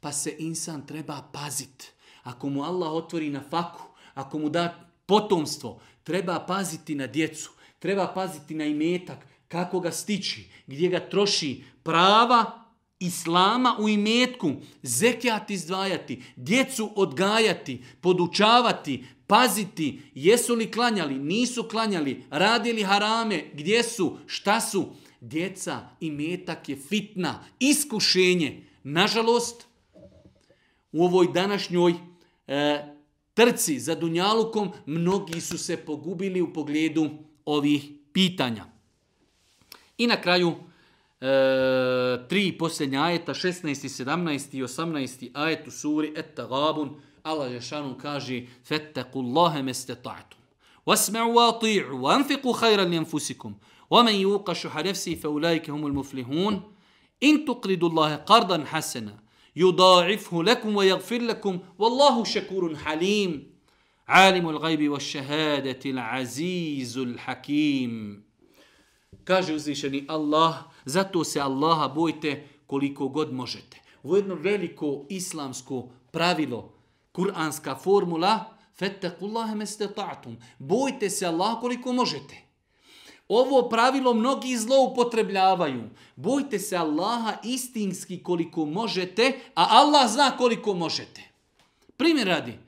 Pa 0.00 0.12
se 0.12 0.36
insan 0.38 0.86
treba 0.86 1.30
pazit. 1.32 1.92
Ako 2.22 2.48
mu 2.48 2.62
Allah 2.62 2.92
otvori 2.92 3.30
na 3.30 3.42
faku, 3.50 3.82
ako 4.14 4.38
mu 4.38 4.48
da 4.48 4.91
potomstvo, 5.12 5.80
treba 6.04 6.40
paziti 6.40 6.94
na 6.94 7.06
djecu, 7.06 7.50
treba 7.78 8.06
paziti 8.14 8.54
na 8.54 8.64
imetak, 8.64 9.26
kako 9.48 9.80
ga 9.80 9.90
stići, 9.90 10.48
gdje 10.66 10.88
ga 10.88 11.00
troši, 11.00 11.64
prava 11.82 12.64
islama 12.98 13.76
u 13.80 13.88
imetku, 13.88 14.52
zekijat 14.82 15.50
izdvajati, 15.50 16.22
djecu 16.36 16.90
odgajati, 16.96 17.82
podučavati, 18.00 19.04
paziti, 19.26 20.00
jesu 20.14 20.54
li 20.54 20.70
klanjali, 20.70 21.18
nisu 21.18 21.62
klanjali, 21.62 22.24
radili 22.30 22.82
harame, 22.82 23.44
gdje 23.54 23.82
su, 23.82 24.18
šta 24.26 24.60
su. 24.60 24.86
Djeca 25.20 25.88
i 26.00 26.10
metak 26.10 26.68
je 26.68 26.76
fitna, 26.76 27.44
iskušenje. 27.58 28.66
Nažalost, 28.82 29.66
u 30.92 31.04
ovoj 31.04 31.32
današnjoj 31.32 31.94
e, 32.46 32.91
trci 33.33 33.79
za 33.79 33.95
Dunjalukom, 33.95 34.71
mnogi 34.85 35.41
su 35.41 35.57
se 35.57 35.77
pogubili 35.77 36.41
u 36.41 36.53
pogledu 36.53 37.09
ovih 37.45 37.89
pitanja. 38.13 38.65
I 39.97 40.07
na 40.07 40.21
kraju, 40.21 40.55
e, 41.21 42.27
tri 42.29 42.57
posljednja 42.57 43.03
ajeta, 43.03 43.33
16. 43.33 43.89
17. 43.89 44.57
i 44.57 44.63
18. 44.63 45.29
ajet 45.33 45.67
u 45.67 45.71
suri 45.71 46.13
Et-Tagabun, 46.15 47.01
Allah 47.23 47.51
Žešanu 47.51 47.97
kaže 48.01 48.45
فَتَّقُوا 48.63 49.23
اللَّهَ 49.23 49.61
مَسْتَطَعْتُمْ 49.61 50.37
وَاسْمَعُوا 50.87 51.33
وَاطِيعُوا 51.33 51.99
وَانْفِقُوا 51.99 52.53
خَيْرًا 52.53 52.85
لِيَنْفُسِكُمْ 52.85 53.53
وَمَنْ 53.89 54.15
يُوقَ 54.15 54.53
شُحَ 54.53 54.77
نَفْسِهِ 54.77 55.15
فَأُولَٰئِكَ 55.15 55.69
هُمُ 55.69 55.87
الْمُفْلِحُونَ 55.87 56.71
إِن 57.23 57.45
تُقْرِضُوا 57.45 57.89
اللَّهَ 57.89 58.15
قَرْضًا 58.15 58.63
حَسَنًا 58.65 59.15
يضاعفه 59.55 60.43
لكم 60.43 60.75
ويغفر 60.75 61.21
لكم 61.21 61.59
والله 61.79 62.23
شكور 62.23 62.75
حليم 62.75 63.51
عالم 64.07 64.49
الغيب 64.49 64.89
والشهادة 64.91 65.79
العزيز 65.85 66.97
الحكيم 66.97 68.23
Kaže 69.23 69.53
uzvišeni 69.53 70.05
Allah, 70.07 70.53
zato 70.85 71.23
se 71.23 71.41
Allaha 71.41 71.87
bojte 71.87 72.47
koliko 72.67 73.07
god 73.07 73.33
možete. 73.33 73.81
Ovo 74.03 74.15
je 74.15 74.19
jedno 74.19 74.35
veliko 74.35 75.05
islamsko 75.09 75.89
pravilo, 76.11 76.73
kuranska 77.11 77.75
formula, 77.75 78.57
fettakullaha 78.79 79.55
mestata'tum. 79.55 80.37
Bojte 80.59 81.09
se 81.09 81.25
Allaha 81.25 81.59
koliko 81.59 81.93
možete. 81.93 82.43
Ovo 83.34 83.68
pravilo 83.68 84.14
mnogi 84.14 84.56
zloupotrebljavaju. 84.56 85.82
Bojte 86.16 86.58
se 86.58 86.76
Allaha 86.76 87.36
istinski 87.44 88.22
koliko 88.22 88.64
možete, 88.64 89.32
a 89.54 89.66
Allah 89.70 90.10
zna 90.10 90.36
koliko 90.36 90.74
možete. 90.74 91.22
Primjer 91.96 92.26
radi, 92.26 92.58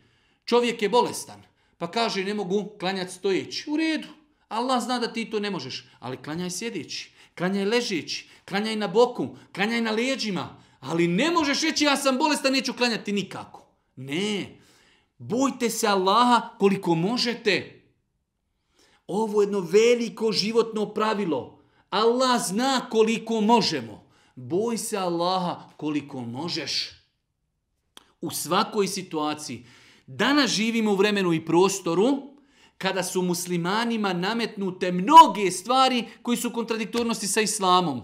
čovjek 0.45 0.83
je 0.83 0.89
bolestan, 0.89 1.43
pa 1.79 1.91
kaže 1.91 2.25
ne 2.25 2.35
mogu 2.35 2.71
klanjati 2.81 3.12
stojeći. 3.12 3.71
U 3.71 3.77
redu, 3.77 4.09
Allah 4.49 4.83
zna 4.83 4.99
da 4.99 5.12
ti 5.12 5.31
to 5.31 5.41
ne 5.41 5.51
možeš, 5.51 5.85
ali 6.01 6.17
klanjaj 6.17 6.51
sjedeći, 6.51 7.11
klanjaj 7.35 7.65
ležeći, 7.65 8.29
klanjaj 8.45 8.77
na 8.77 8.89
boku, 8.89 9.37
klanjaj 9.55 9.81
na 9.81 9.91
leđima, 9.91 10.57
ali 10.81 11.09
ne 11.09 11.31
možeš 11.31 11.62
reći 11.62 11.85
ja 11.85 11.97
sam 11.97 12.19
bolestan, 12.19 12.53
neću 12.53 12.73
klanjati 12.73 13.12
nikako. 13.12 13.67
Ne, 13.97 14.59
bojte 15.19 15.71
se 15.71 15.87
Allaha 15.87 16.49
koliko 16.59 16.95
možete. 16.95 17.84
Ovo 19.07 19.42
je 19.42 19.46
jedno 19.46 19.61
veliko 19.61 20.32
životno 20.32 20.86
pravilo. 20.86 21.59
Allah 21.90 22.46
zna 22.46 22.86
koliko 22.90 23.40
možemo. 23.40 24.05
Boj 24.34 24.78
se 24.78 24.96
Allaha 24.96 25.70
koliko 25.76 26.20
možeš. 26.20 26.90
U 28.20 28.30
svakoj 28.30 28.88
situaciji. 28.88 29.66
Danas 30.07 30.50
živimo 30.50 30.92
u 30.92 30.96
vremenu 30.96 31.32
i 31.32 31.44
prostoru 31.46 32.34
kada 32.78 33.02
su 33.02 33.22
muslimanima 33.22 34.12
nametnute 34.12 34.92
mnoge 34.92 35.50
stvari 35.50 36.05
koji 36.22 36.36
su 36.36 36.50
kontradiktornosti 36.50 37.26
sa 37.26 37.40
islamom. 37.40 38.02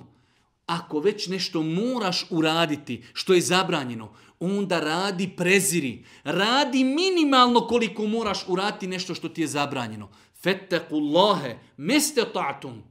Ako 0.67 1.01
već 1.01 1.27
nešto 1.27 1.63
moraš 1.63 2.27
uraditi 2.31 3.05
što 3.13 3.35
je 3.35 3.41
zabranjeno, 3.41 4.13
onda 4.41 4.81
radi 4.81 5.31
preziri. 5.37 6.05
Radi 6.25 6.85
minimalno 6.85 7.61
koliko 7.61 8.07
moraš 8.07 8.45
uraditi 8.49 8.87
nešto 8.87 9.15
što 9.15 9.29
ti 9.29 9.41
je 9.41 9.47
zabranjeno. 9.47 10.09
Fettekullahe, 10.43 11.59
meste 11.77 12.25
ta'tum. 12.33 12.83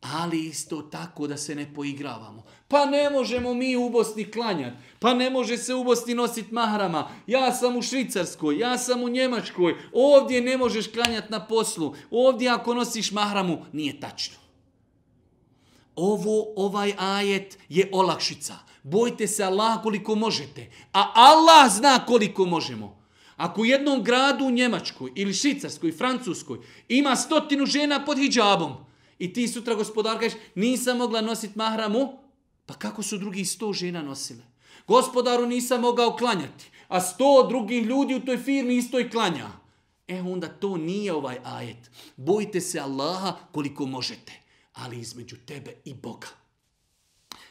Ali 0.00 0.46
isto 0.46 0.82
tako 0.82 1.26
da 1.26 1.36
se 1.36 1.54
ne 1.54 1.74
poigravamo. 1.74 2.42
Pa 2.68 2.86
ne 2.86 3.10
možemo 3.10 3.54
mi 3.54 3.76
u 3.76 3.90
Bosni 3.90 4.30
klanjati. 4.30 4.76
Pa 4.98 5.14
ne 5.14 5.30
može 5.30 5.56
se 5.58 5.74
u 5.74 5.84
Bosni 5.84 6.14
nositi 6.14 6.54
mahrama. 6.54 7.08
Ja 7.26 7.52
sam 7.52 7.76
u 7.76 7.82
Švicarskoj, 7.82 8.58
ja 8.58 8.78
sam 8.78 9.02
u 9.02 9.08
Njemačkoj. 9.08 9.74
Ovdje 9.92 10.40
ne 10.40 10.56
možeš 10.56 10.92
klanjati 10.92 11.32
na 11.32 11.46
poslu. 11.46 11.94
Ovdje 12.10 12.48
ako 12.48 12.74
nosiš 12.74 13.12
mahramu, 13.12 13.58
nije 13.72 14.00
tačno. 14.00 14.36
Ovo, 15.96 16.52
ovaj 16.56 16.94
ajet 16.98 17.58
je 17.68 17.88
olakšica. 17.92 18.54
Bojte 18.82 19.26
se 19.26 19.44
Allah 19.44 19.82
koliko 19.82 20.14
možete. 20.14 20.70
A 20.92 21.12
Allah 21.14 21.72
zna 21.72 22.06
koliko 22.06 22.44
možemo. 22.44 22.99
Ako 23.40 23.60
u 23.60 23.64
jednom 23.64 24.02
gradu 24.04 24.44
u 24.44 24.50
Njemačkoj 24.50 25.12
ili 25.14 25.34
Švicarskoj, 25.34 25.92
Francuskoj 25.92 26.58
ima 26.88 27.16
stotinu 27.16 27.66
žena 27.66 28.04
pod 28.04 28.18
hijabom 28.18 28.72
i 29.18 29.32
ti 29.32 29.48
sutra 29.48 29.74
gospodar 29.74 30.18
kažeš 30.18 30.38
nisam 30.54 30.96
mogla 30.96 31.20
nositi 31.20 31.58
mahramu, 31.58 32.18
pa 32.66 32.74
kako 32.74 33.02
su 33.02 33.18
drugi 33.18 33.44
sto 33.44 33.72
žena 33.72 34.02
nosile? 34.02 34.42
Gospodaru 34.86 35.46
nisam 35.46 35.80
mogao 35.80 36.16
klanjati, 36.16 36.70
a 36.88 37.00
sto 37.00 37.46
drugih 37.48 37.86
ljudi 37.86 38.14
u 38.14 38.20
toj 38.20 38.38
firmi 38.38 38.76
isto 38.76 39.00
i 39.00 39.10
klanja. 39.10 39.48
E 40.08 40.20
onda 40.20 40.48
to 40.48 40.76
nije 40.76 41.12
ovaj 41.12 41.38
ajet. 41.44 41.90
Bojite 42.16 42.60
se 42.60 42.80
Allaha 42.80 43.36
koliko 43.52 43.86
možete, 43.86 44.32
ali 44.72 45.00
između 45.00 45.36
tebe 45.46 45.76
i 45.84 45.94
Boga. 45.94 46.28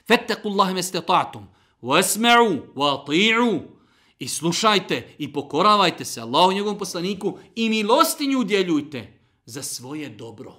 Fettakullahi 0.07 0.73
mestata'tum, 0.73 1.43
wasma'u, 1.81 2.61
wa 2.75 3.78
I 4.19 4.27
slušajte 4.27 5.15
i 5.17 5.33
pokoravajte 5.33 6.05
se 6.05 6.21
Allahu 6.21 6.51
njegovom 6.51 6.77
poslaniku 6.77 7.37
i 7.55 7.69
milostinju 7.69 8.39
udjeljujte 8.39 9.19
za 9.45 9.63
svoje 9.63 10.09
dobro. 10.09 10.55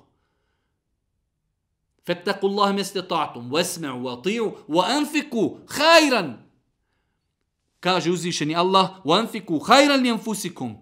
Fettaku 2.07 2.47
Allahe 2.47 2.73
mjeste 2.73 3.03
ta'atum, 3.03 3.51
vesme'u, 3.51 4.03
vati'u, 4.03 4.53
wa 4.69 4.85
anfiku, 4.97 5.59
hajran. 5.69 6.39
Kaže 7.81 8.11
uzvišeni 8.11 8.57
Allah, 8.57 9.05
wa 9.05 9.19
anfiku, 9.21 9.59
hajran 9.59 10.07
jem 10.07 10.19
fusikum. 10.19 10.77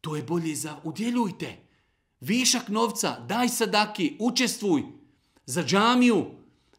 To 0.00 0.16
je 0.16 0.22
bolje 0.22 0.54
za, 0.54 0.76
udjeljujte. 0.84 1.56
Višak 2.20 2.68
novca, 2.68 3.20
daj 3.28 3.48
sadaki, 3.48 4.16
učestvuj. 4.20 4.82
Za 5.46 5.62
džamiju, 5.64 6.26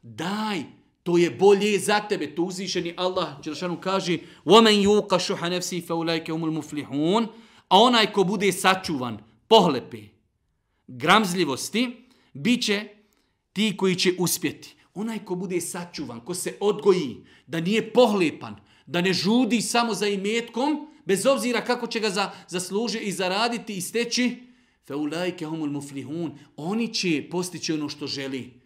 daj, 0.01 0.63
To 1.06 1.18
je 1.18 1.30
bolje 1.30 1.78
za 1.78 2.00
tebe. 2.00 2.34
To 2.34 2.42
uzvišeni 2.42 2.94
Allah 2.96 3.40
Đelšanu 3.44 3.80
kaže 3.80 4.18
وَمَنْ 4.46 4.82
يُوقَ 4.82 5.18
شُحَ 5.18 5.44
نَفْسِي 5.44 5.80
فَوْلَيْكَ 5.80 6.30
هُمُ 6.30 6.44
الْمُفْلِحُونَ 6.44 7.26
A 7.68 7.78
onaj 7.78 8.12
ko 8.12 8.24
bude 8.24 8.52
sačuvan, 8.52 9.18
pohlepe, 9.48 9.98
gramzljivosti, 10.86 11.96
bit 12.32 12.64
će 12.64 12.88
ti 13.52 13.76
koji 13.76 13.96
će 13.96 14.12
uspjeti. 14.18 14.76
Onaj 14.94 15.24
ko 15.24 15.34
bude 15.34 15.60
sačuvan, 15.60 16.20
ko 16.20 16.34
se 16.34 16.56
odgoji, 16.60 17.24
da 17.46 17.60
nije 17.60 17.92
pohlepan, 17.92 18.56
da 18.86 19.00
ne 19.00 19.12
žudi 19.12 19.60
samo 19.60 19.94
za 19.94 20.06
imetkom, 20.06 20.88
bez 21.04 21.26
obzira 21.26 21.64
kako 21.64 21.86
će 21.86 22.00
ga 22.00 22.10
za, 22.10 22.30
zaslužiti 22.48 23.04
i 23.04 23.12
zaraditi 23.12 23.76
i 23.76 23.80
steći, 23.80 24.36
feulajke 24.86 25.46
humul 25.46 25.70
muflihun, 25.70 26.38
oni 26.56 26.94
će 26.94 27.28
postići 27.30 27.72
ono 27.72 27.88
što 27.88 28.06
želi, 28.06 28.60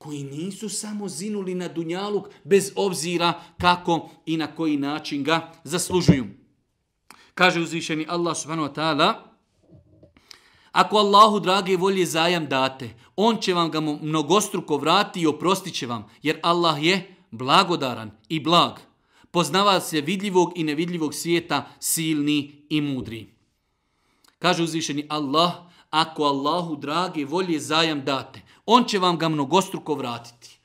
koji 0.00 0.24
nisu 0.24 0.68
samo 0.68 1.08
zinuli 1.08 1.54
na 1.54 1.68
dunjaluk, 1.68 2.28
bez 2.44 2.72
obzira 2.76 3.32
kako 3.60 4.08
i 4.26 4.36
na 4.36 4.46
koji 4.46 4.76
način 4.76 5.24
ga 5.24 5.52
zaslužuju. 5.64 6.26
Kaže 7.34 7.60
uzvišeni 7.60 8.06
Allah 8.08 8.36
subhanahu 8.36 8.68
wa 8.68 8.74
ta'ala, 8.74 9.14
Ako 10.72 10.96
Allahu 10.96 11.40
drage 11.40 11.76
volje 11.76 12.06
zajam 12.06 12.46
date, 12.46 12.94
on 13.16 13.36
će 13.36 13.54
vam 13.54 13.70
ga 13.70 13.80
mnogostruko 13.80 14.76
vrati 14.76 15.20
i 15.20 15.26
oprostit 15.26 15.74
će 15.74 15.86
vam, 15.86 16.04
jer 16.22 16.38
Allah 16.42 16.84
je 16.84 17.16
blagodaran 17.30 18.10
i 18.28 18.40
blag 18.40 18.78
poznava 19.30 19.80
se 19.80 20.00
vidljivog 20.00 20.52
i 20.56 20.64
nevidljivog 20.64 21.14
svijeta, 21.14 21.68
silni 21.80 22.66
i 22.68 22.80
mudri. 22.80 23.34
Kaže 24.38 24.62
uzvišeni 24.62 25.06
Allah, 25.08 25.52
ako 25.90 26.22
Allahu 26.22 26.76
drage 26.76 27.24
volje 27.24 27.60
zajam 27.60 28.04
date, 28.04 28.42
on 28.72 28.84
će 28.84 28.98
vam 28.98 29.18
ga 29.18 29.28
mnogostruko 29.28 29.94
vratiti. 29.94 30.58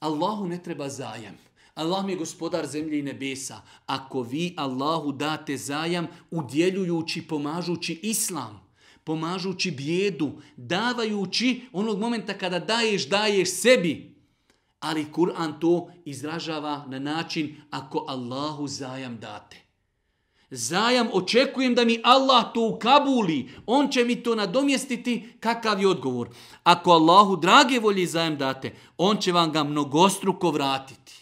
Allahu 0.00 0.46
ne 0.46 0.62
treba 0.62 0.88
zajam. 0.88 1.36
Allah 1.74 2.04
mi 2.04 2.12
je 2.12 2.18
gospodar 2.18 2.66
zemlje 2.66 2.98
i 2.98 3.02
nebesa. 3.02 3.60
Ako 3.86 4.22
vi 4.22 4.54
Allahu 4.56 5.12
date 5.12 5.56
zajam, 5.56 6.06
udjeljujući, 6.30 7.26
pomažući 7.28 8.00
islam, 8.02 8.60
pomažući 9.04 9.70
bijedu, 9.70 10.30
davajući 10.56 11.60
onog 11.72 11.98
momenta 11.98 12.38
kada 12.38 12.58
daješ, 12.58 13.08
daješ 13.08 13.50
sebi, 13.50 14.12
Ali 14.80 15.06
Kur'an 15.12 15.60
to 15.60 15.90
izražava 16.04 16.84
na 16.88 16.98
način 16.98 17.56
ako 17.70 18.04
Allahu 18.08 18.68
zajam 18.68 19.18
date. 19.18 19.61
Zajam 20.54 21.08
očekujem 21.12 21.74
da 21.74 21.84
mi 21.84 22.00
Allah 22.04 22.52
to 22.54 22.60
ukabuli. 22.60 23.48
On 23.66 23.88
će 23.88 24.04
mi 24.04 24.22
to 24.22 24.34
nadomjestiti. 24.34 25.32
Kakav 25.40 25.80
je 25.80 25.88
odgovor? 25.88 26.28
Ako 26.62 26.90
Allahu 26.90 27.36
drage 27.36 27.78
volje 27.78 28.06
zajam 28.06 28.36
date, 28.38 28.74
on 28.98 29.16
će 29.16 29.32
vam 29.32 29.52
ga 29.52 29.64
mnogostruko 29.64 30.50
vratiti. 30.50 31.12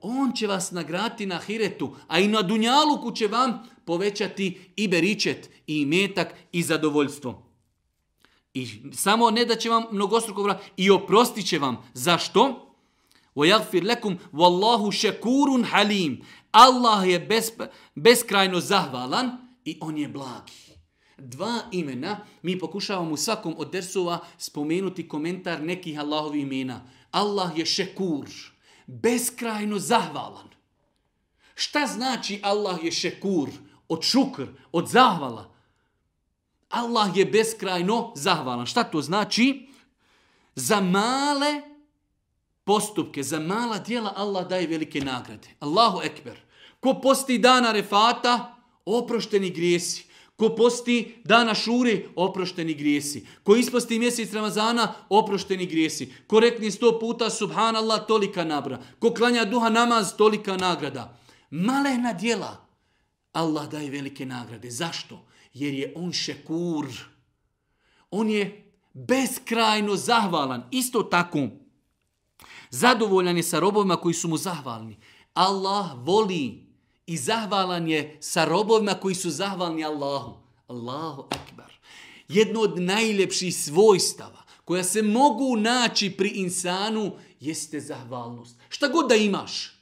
On 0.00 0.32
će 0.32 0.46
vas 0.46 0.70
nagrati 0.70 1.26
na 1.26 1.38
hiretu, 1.38 1.96
a 2.08 2.18
i 2.18 2.28
na 2.28 2.42
dunjaluku 2.42 3.12
će 3.12 3.26
vam 3.26 3.62
povećati 3.84 4.72
i 4.76 4.88
beričet, 4.88 5.50
i 5.66 5.86
metak, 5.86 6.34
i 6.52 6.62
zadovoljstvo. 6.62 7.42
I 8.54 8.66
samo 8.92 9.30
ne 9.30 9.44
da 9.44 9.56
će 9.56 9.70
vam 9.70 9.84
mnogostruko 9.92 10.42
vratiti, 10.42 10.72
i 10.76 10.90
oprostit 10.90 11.48
će 11.48 11.58
vam. 11.58 11.76
Zašto? 11.94 12.69
وَيَغْفِرْ 13.35 13.83
لَكُمْ 13.83 14.17
وَاللَّهُ 14.33 14.91
شَكُورٌ 14.91 15.63
حَلِيمٌ 15.63 16.23
Allah 16.51 17.09
je 17.09 17.19
bez, 17.19 17.51
beskrajno 17.95 18.59
zahvalan 18.59 19.31
i 19.65 19.77
on 19.81 19.97
je 19.97 20.07
blagi. 20.07 20.65
Dva 21.17 21.59
imena, 21.71 22.19
mi 22.41 22.59
pokušavamo 22.59 23.11
u 23.11 23.17
svakom 23.17 23.55
od 23.57 23.71
dersova 23.71 24.19
spomenuti 24.37 25.07
komentar 25.07 25.63
nekih 25.63 25.99
Allahovi 25.99 26.41
imena. 26.41 26.81
Allah 27.11 27.57
je 27.57 27.65
šekur, 27.65 28.27
beskrajno 28.87 29.79
zahvalan. 29.79 30.49
Šta 31.55 31.87
znači 31.87 32.39
Allah 32.43 32.83
je 32.83 32.91
šekur? 32.91 33.49
Od 33.87 34.03
šukr, 34.03 34.47
od 34.71 34.87
zahvala. 34.87 35.55
Allah 36.69 37.17
je 37.17 37.25
beskrajno 37.25 38.13
zahvalan. 38.15 38.65
Šta 38.65 38.83
to 38.83 39.01
znači? 39.01 39.67
Za 40.55 40.81
male 40.81 41.68
postupke, 42.70 43.22
za 43.22 43.40
mala 43.40 43.78
dijela 43.78 44.12
Allah 44.16 44.48
daje 44.48 44.66
velike 44.66 45.00
nagrade. 45.00 45.48
Allahu 45.60 46.00
ekber. 46.04 46.38
Ko 46.80 47.00
posti 47.02 47.38
dana 47.38 47.72
refata, 47.72 48.56
oprošteni 48.86 49.50
grijesi. 49.50 50.04
Ko 50.36 50.54
posti 50.56 51.14
dana 51.24 51.54
šure, 51.54 52.04
oprošteni 52.16 52.74
grijesi. 52.74 53.26
Ko 53.42 53.56
isposti 53.56 53.98
mjesec 53.98 54.32
Ramazana, 54.32 54.94
oprošteni 55.08 55.66
grijesi. 55.66 56.12
Ko 56.26 56.40
rekni 56.40 56.70
sto 56.70 56.98
puta 57.00 57.30
subhanallah, 57.30 58.06
tolika 58.06 58.44
nabra. 58.44 58.78
Ko 58.98 59.10
klanja 59.10 59.44
duha 59.44 59.68
namaz, 59.68 60.14
tolika 60.16 60.56
nagrada. 60.56 61.18
Malena 61.50 62.12
dijela, 62.12 62.66
Allah 63.32 63.68
daje 63.68 63.90
velike 63.90 64.26
nagrade. 64.26 64.70
Zašto? 64.70 65.26
Jer 65.54 65.74
je 65.74 65.92
on 65.96 66.12
šekur. 66.12 66.86
On 68.10 68.30
je 68.30 68.72
beskrajno 68.94 69.96
zahvalan. 69.96 70.68
Isto 70.70 71.02
tako, 71.02 71.48
Zadovoljan 72.70 73.36
je 73.36 73.42
sa 73.42 73.58
robovima 73.58 73.96
koji 73.96 74.14
su 74.14 74.28
mu 74.28 74.36
zahvalni. 74.36 74.96
Allah 75.34 75.86
voli 75.96 76.66
i 77.06 77.16
zahvalan 77.16 77.88
je 77.88 78.16
sa 78.20 78.44
robovima 78.44 78.94
koji 78.94 79.14
su 79.14 79.30
zahvalni 79.30 79.84
Allahu. 79.84 80.32
Allahu 80.66 81.24
akbar. 81.30 81.72
Jedno 82.28 82.60
od 82.60 82.80
najljepših 82.80 83.56
svojstava 83.56 84.42
koja 84.64 84.84
se 84.84 85.02
mogu 85.02 85.56
naći 85.56 86.10
pri 86.10 86.28
insanu 86.28 87.12
jeste 87.40 87.80
zahvalnost. 87.80 88.56
Šta 88.68 88.88
god 88.88 89.08
da 89.08 89.14
imaš 89.14 89.80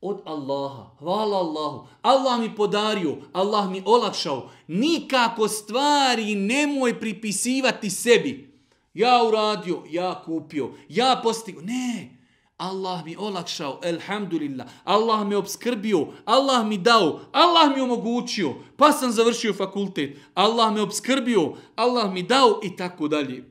od 0.00 0.20
Allaha, 0.24 0.90
hvala 0.98 1.36
Allahu, 1.36 1.86
Allah 2.02 2.40
mi 2.40 2.56
podario, 2.56 3.16
Allah 3.32 3.70
mi 3.70 3.82
olakšao, 3.86 4.50
nikako 4.68 5.48
stvari 5.48 6.34
nemoj 6.34 7.00
pripisivati 7.00 7.90
sebi. 7.90 8.49
Ja 8.94 9.24
uradio, 9.28 9.82
ja 9.90 10.22
kupio, 10.24 10.74
ja 10.88 11.20
postigo. 11.22 11.60
Ne, 11.60 12.20
Allah 12.56 13.04
mi 13.04 13.16
olakšao, 13.16 13.80
elhamdulillah. 13.84 14.66
Allah 14.84 15.26
me 15.26 15.36
obskrbio, 15.36 16.06
Allah 16.24 16.66
mi 16.66 16.78
dao, 16.78 17.20
Allah 17.32 17.76
mi 17.76 17.80
omogućio, 17.80 18.54
pa 18.76 18.92
sam 18.92 19.10
završio 19.12 19.52
fakultet. 19.52 20.18
Allah 20.34 20.74
me 20.74 20.80
obskrbio, 20.80 21.54
Allah 21.76 22.12
mi 22.12 22.22
dao 22.22 22.60
i 22.64 22.76
tako 22.76 23.08
dalje. 23.08 23.44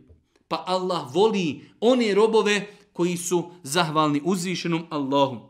Pa 0.48 0.64
Allah 0.68 1.16
voli 1.16 1.72
one 1.80 2.14
robove 2.14 2.68
koji 2.94 3.18
su 3.18 3.52
zahvalni 3.64 4.22
uzvišenom 4.26 4.86
Allahu. 4.90 5.50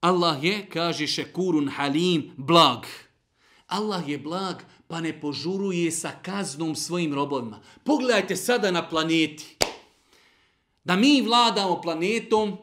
Allah 0.00 0.44
je, 0.44 0.66
kaže 0.72 1.06
šekurun 1.06 1.68
halim, 1.68 2.32
blag. 2.36 2.86
Allah 3.66 4.08
je 4.08 4.18
blag, 4.18 4.62
pa 4.88 5.00
ne 5.00 5.20
požuruje 5.20 5.90
sa 5.90 6.12
kaznom 6.22 6.74
svojim 6.74 7.14
robovima. 7.14 7.60
Pogledajte 7.84 8.36
sada 8.36 8.70
na 8.70 8.88
planeti. 8.88 9.56
Da 10.84 10.96
mi 10.96 11.22
vladamo 11.22 11.80
planetom 11.80 12.56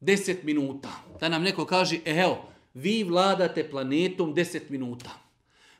10 0.00 0.44
minuta. 0.44 0.90
Da 1.20 1.28
nam 1.28 1.42
neko 1.42 1.66
kaže, 1.66 2.00
e, 2.04 2.20
evo, 2.20 2.50
vi 2.74 3.04
vladate 3.04 3.70
planetom 3.70 4.34
10 4.34 4.70
minuta. 4.70 5.10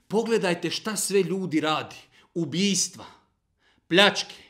Pogledajte 0.08 0.70
šta 0.70 0.96
sve 0.96 1.22
ljudi 1.22 1.60
radi. 1.60 1.96
Ubijstva, 2.34 3.04
pljačke, 3.88 4.42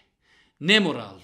nemoral, 0.59 1.19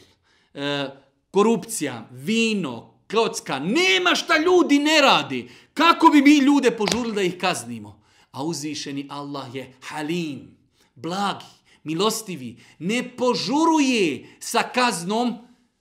e, 0.54 0.88
korupcija, 1.30 2.08
vino, 2.10 2.96
klocka. 3.10 3.58
Nema 3.58 4.14
šta 4.14 4.38
ljudi 4.38 4.78
ne 4.78 5.00
radi. 5.00 5.50
Kako 5.74 6.08
bi 6.08 6.22
mi 6.22 6.38
ljude 6.38 6.70
požurili 6.70 7.14
da 7.14 7.22
ih 7.22 7.38
kaznimo? 7.38 7.95
A 8.36 8.44
uzvišeni 8.44 9.06
Allah 9.08 9.48
je 9.54 9.64
halim, 9.80 10.52
blagi, 10.94 11.48
milostivi, 11.84 12.56
ne 12.78 13.00
požuruje 13.16 14.36
sa 14.40 14.62
kaznom 14.62 15.38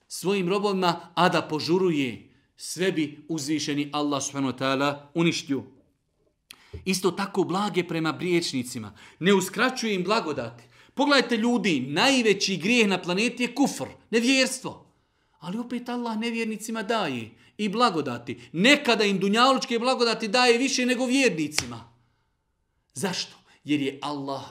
svojim 0.07 0.49
robovima, 0.49 1.11
a 1.15 1.29
da 1.29 1.41
požuruje 1.41 2.31
sve 2.57 2.91
bi 2.91 3.25
uzvišeni 3.27 3.89
Allah 3.93 4.23
subhanahu 4.23 4.97
uništio. 5.13 5.63
Isto 6.85 7.11
tako 7.11 7.43
blage 7.43 7.83
prema 7.87 8.11
briječnicima. 8.11 8.93
Ne 9.19 9.33
uskraćuje 9.33 9.95
im 9.95 10.03
blagodati. 10.03 10.63
Pogledajte 10.93 11.37
ljudi, 11.37 11.79
najveći 11.79 12.57
grijeh 12.57 12.87
na 12.87 13.01
planeti 13.01 13.43
je 13.43 13.55
kufr, 13.55 13.87
nevjerstvo. 14.11 14.85
Ali 15.39 15.57
opet 15.57 15.89
Allah 15.89 16.17
nevjernicima 16.17 16.83
daje 16.83 17.31
i 17.57 17.69
blagodati. 17.69 18.39
Nekada 18.51 19.03
im 19.03 19.19
dunjalučke 19.19 19.79
blagodati 19.79 20.27
daje 20.27 20.57
više 20.57 20.85
nego 20.85 21.05
vjernicima. 21.05 21.94
Zašto? 22.95 23.35
Jer 23.63 23.81
je 23.81 23.99
Allah 24.01 24.43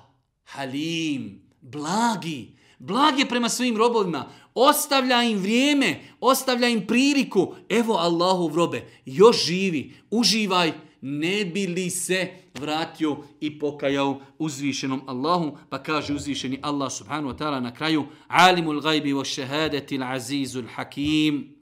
halim, 0.44 1.42
blagi, 1.60 2.54
Blag 2.78 3.18
je 3.18 3.28
prema 3.28 3.48
svojim 3.48 3.76
robovima. 3.76 4.26
Ostavlja 4.54 5.22
im 5.22 5.38
vrijeme, 5.38 6.00
ostavlja 6.20 6.68
im 6.68 6.86
priliku. 6.86 7.54
Evo 7.68 7.94
Allahu 7.94 8.56
robe, 8.56 8.88
još 9.04 9.44
živi, 9.46 9.94
uživaj, 10.10 10.72
ne 11.00 11.44
bi 11.44 11.66
li 11.66 11.90
se 11.90 12.28
vratio 12.54 13.16
i 13.40 13.58
pokajao 13.58 14.20
uzvišenom 14.38 15.02
Allahu, 15.06 15.58
pa 15.68 15.82
kaže 15.82 16.14
uzvišeni 16.14 16.58
Allah 16.62 16.92
subhanahu 16.92 17.28
wa 17.28 17.38
ta'ala 17.38 17.60
na 17.60 17.74
kraju, 17.74 18.04
alimul 18.28 18.80
gajbi 18.80 19.12
wa 19.12 19.24
šehadeti 19.24 20.00
azizul 20.02 20.64
hakim, 20.74 21.53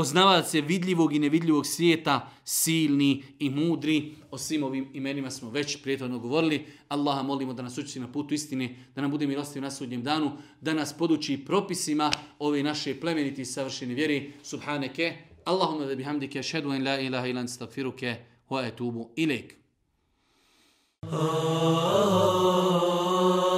poznavac 0.00 0.54
je 0.54 0.60
vidljivog 0.62 1.14
i 1.14 1.18
nevidljivog 1.18 1.66
svijeta, 1.66 2.30
silni 2.44 3.22
i 3.38 3.50
mudri. 3.50 4.14
O 4.30 4.38
svim 4.38 4.62
ovim 4.62 4.88
imenima 4.94 5.30
smo 5.30 5.50
već 5.50 5.82
prijetno 5.82 6.18
govorili. 6.18 6.66
Allaha 6.88 7.22
molimo 7.22 7.52
da 7.52 7.62
nas 7.62 7.78
uči 7.78 8.00
na 8.00 8.12
putu 8.12 8.34
istine, 8.34 8.76
da 8.94 9.02
nam 9.02 9.10
bude 9.10 9.26
milosti 9.26 9.60
na 9.60 9.70
sudnjem 9.70 10.02
danu, 10.02 10.32
da 10.60 10.74
nas 10.74 10.96
poduči 10.98 11.44
propisima 11.46 12.10
ove 12.38 12.62
naše 12.62 13.00
plemeniti 13.00 13.42
i 13.42 13.44
savršene 13.44 13.94
vjeri. 13.94 14.32
Subhaneke, 14.42 15.16
Allahumma 15.44 15.86
da 15.86 15.94
bihamdike, 15.94 16.42
šedu 16.42 16.72
en 16.72 16.84
la 16.84 17.00
ilaha 17.00 17.26
ilan 17.26 17.48
stagfiruke, 17.48 18.16
wa 18.48 18.66
etubu 18.68 19.10
ilik. 19.16 19.54
Oh, 21.02 21.12
oh, 21.12 22.04
oh. 23.44 23.49